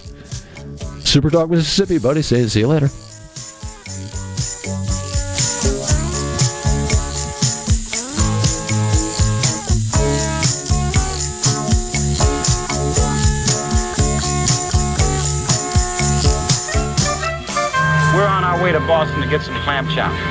[1.04, 2.22] Super Talk Mississippi, buddy.
[2.22, 2.90] Say see you later.
[18.72, 20.31] Way to Boston to get some clam chowder.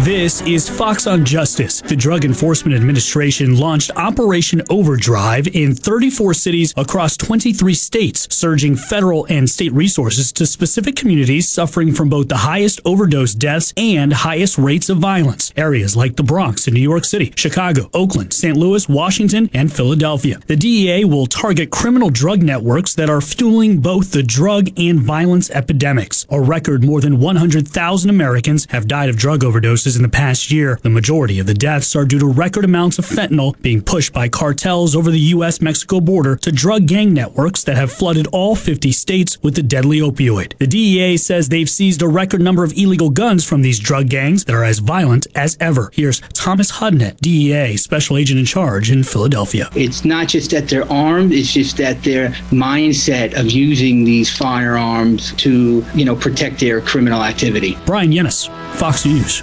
[0.00, 1.80] This is Fox on Justice.
[1.80, 9.26] The Drug Enforcement Administration launched Operation Overdrive in 34 cities across 23 states, surging federal
[9.26, 14.58] and state resources to specific communities suffering from both the highest overdose deaths and highest
[14.58, 15.52] rates of violence.
[15.56, 18.56] Areas like the Bronx in New York City, Chicago, Oakland, St.
[18.56, 20.40] Louis, Washington, and Philadelphia.
[20.48, 25.48] The DEA will target criminal drug networks that are fueling both the drug and violence
[25.50, 26.26] epidemics.
[26.30, 30.78] A record more than 100,000 Americans have died of drug overdose in the past year.
[30.82, 34.28] The majority of the deaths are due to record amounts of fentanyl being pushed by
[34.28, 35.60] cartels over the U.S.
[35.60, 39.98] Mexico border to drug gang networks that have flooded all 50 states with the deadly
[39.98, 40.56] opioid.
[40.58, 44.44] The DEA says they've seized a record number of illegal guns from these drug gangs
[44.44, 45.90] that are as violent as ever.
[45.92, 49.68] Here's Thomas Hodnett, DEA Special Agent in Charge in Philadelphia.
[49.74, 55.32] It's not just that they're armed, it's just that their mindset of using these firearms
[55.34, 57.76] to, you know, protect their criminal activity.
[57.86, 59.42] Brian Yennis, Fox News.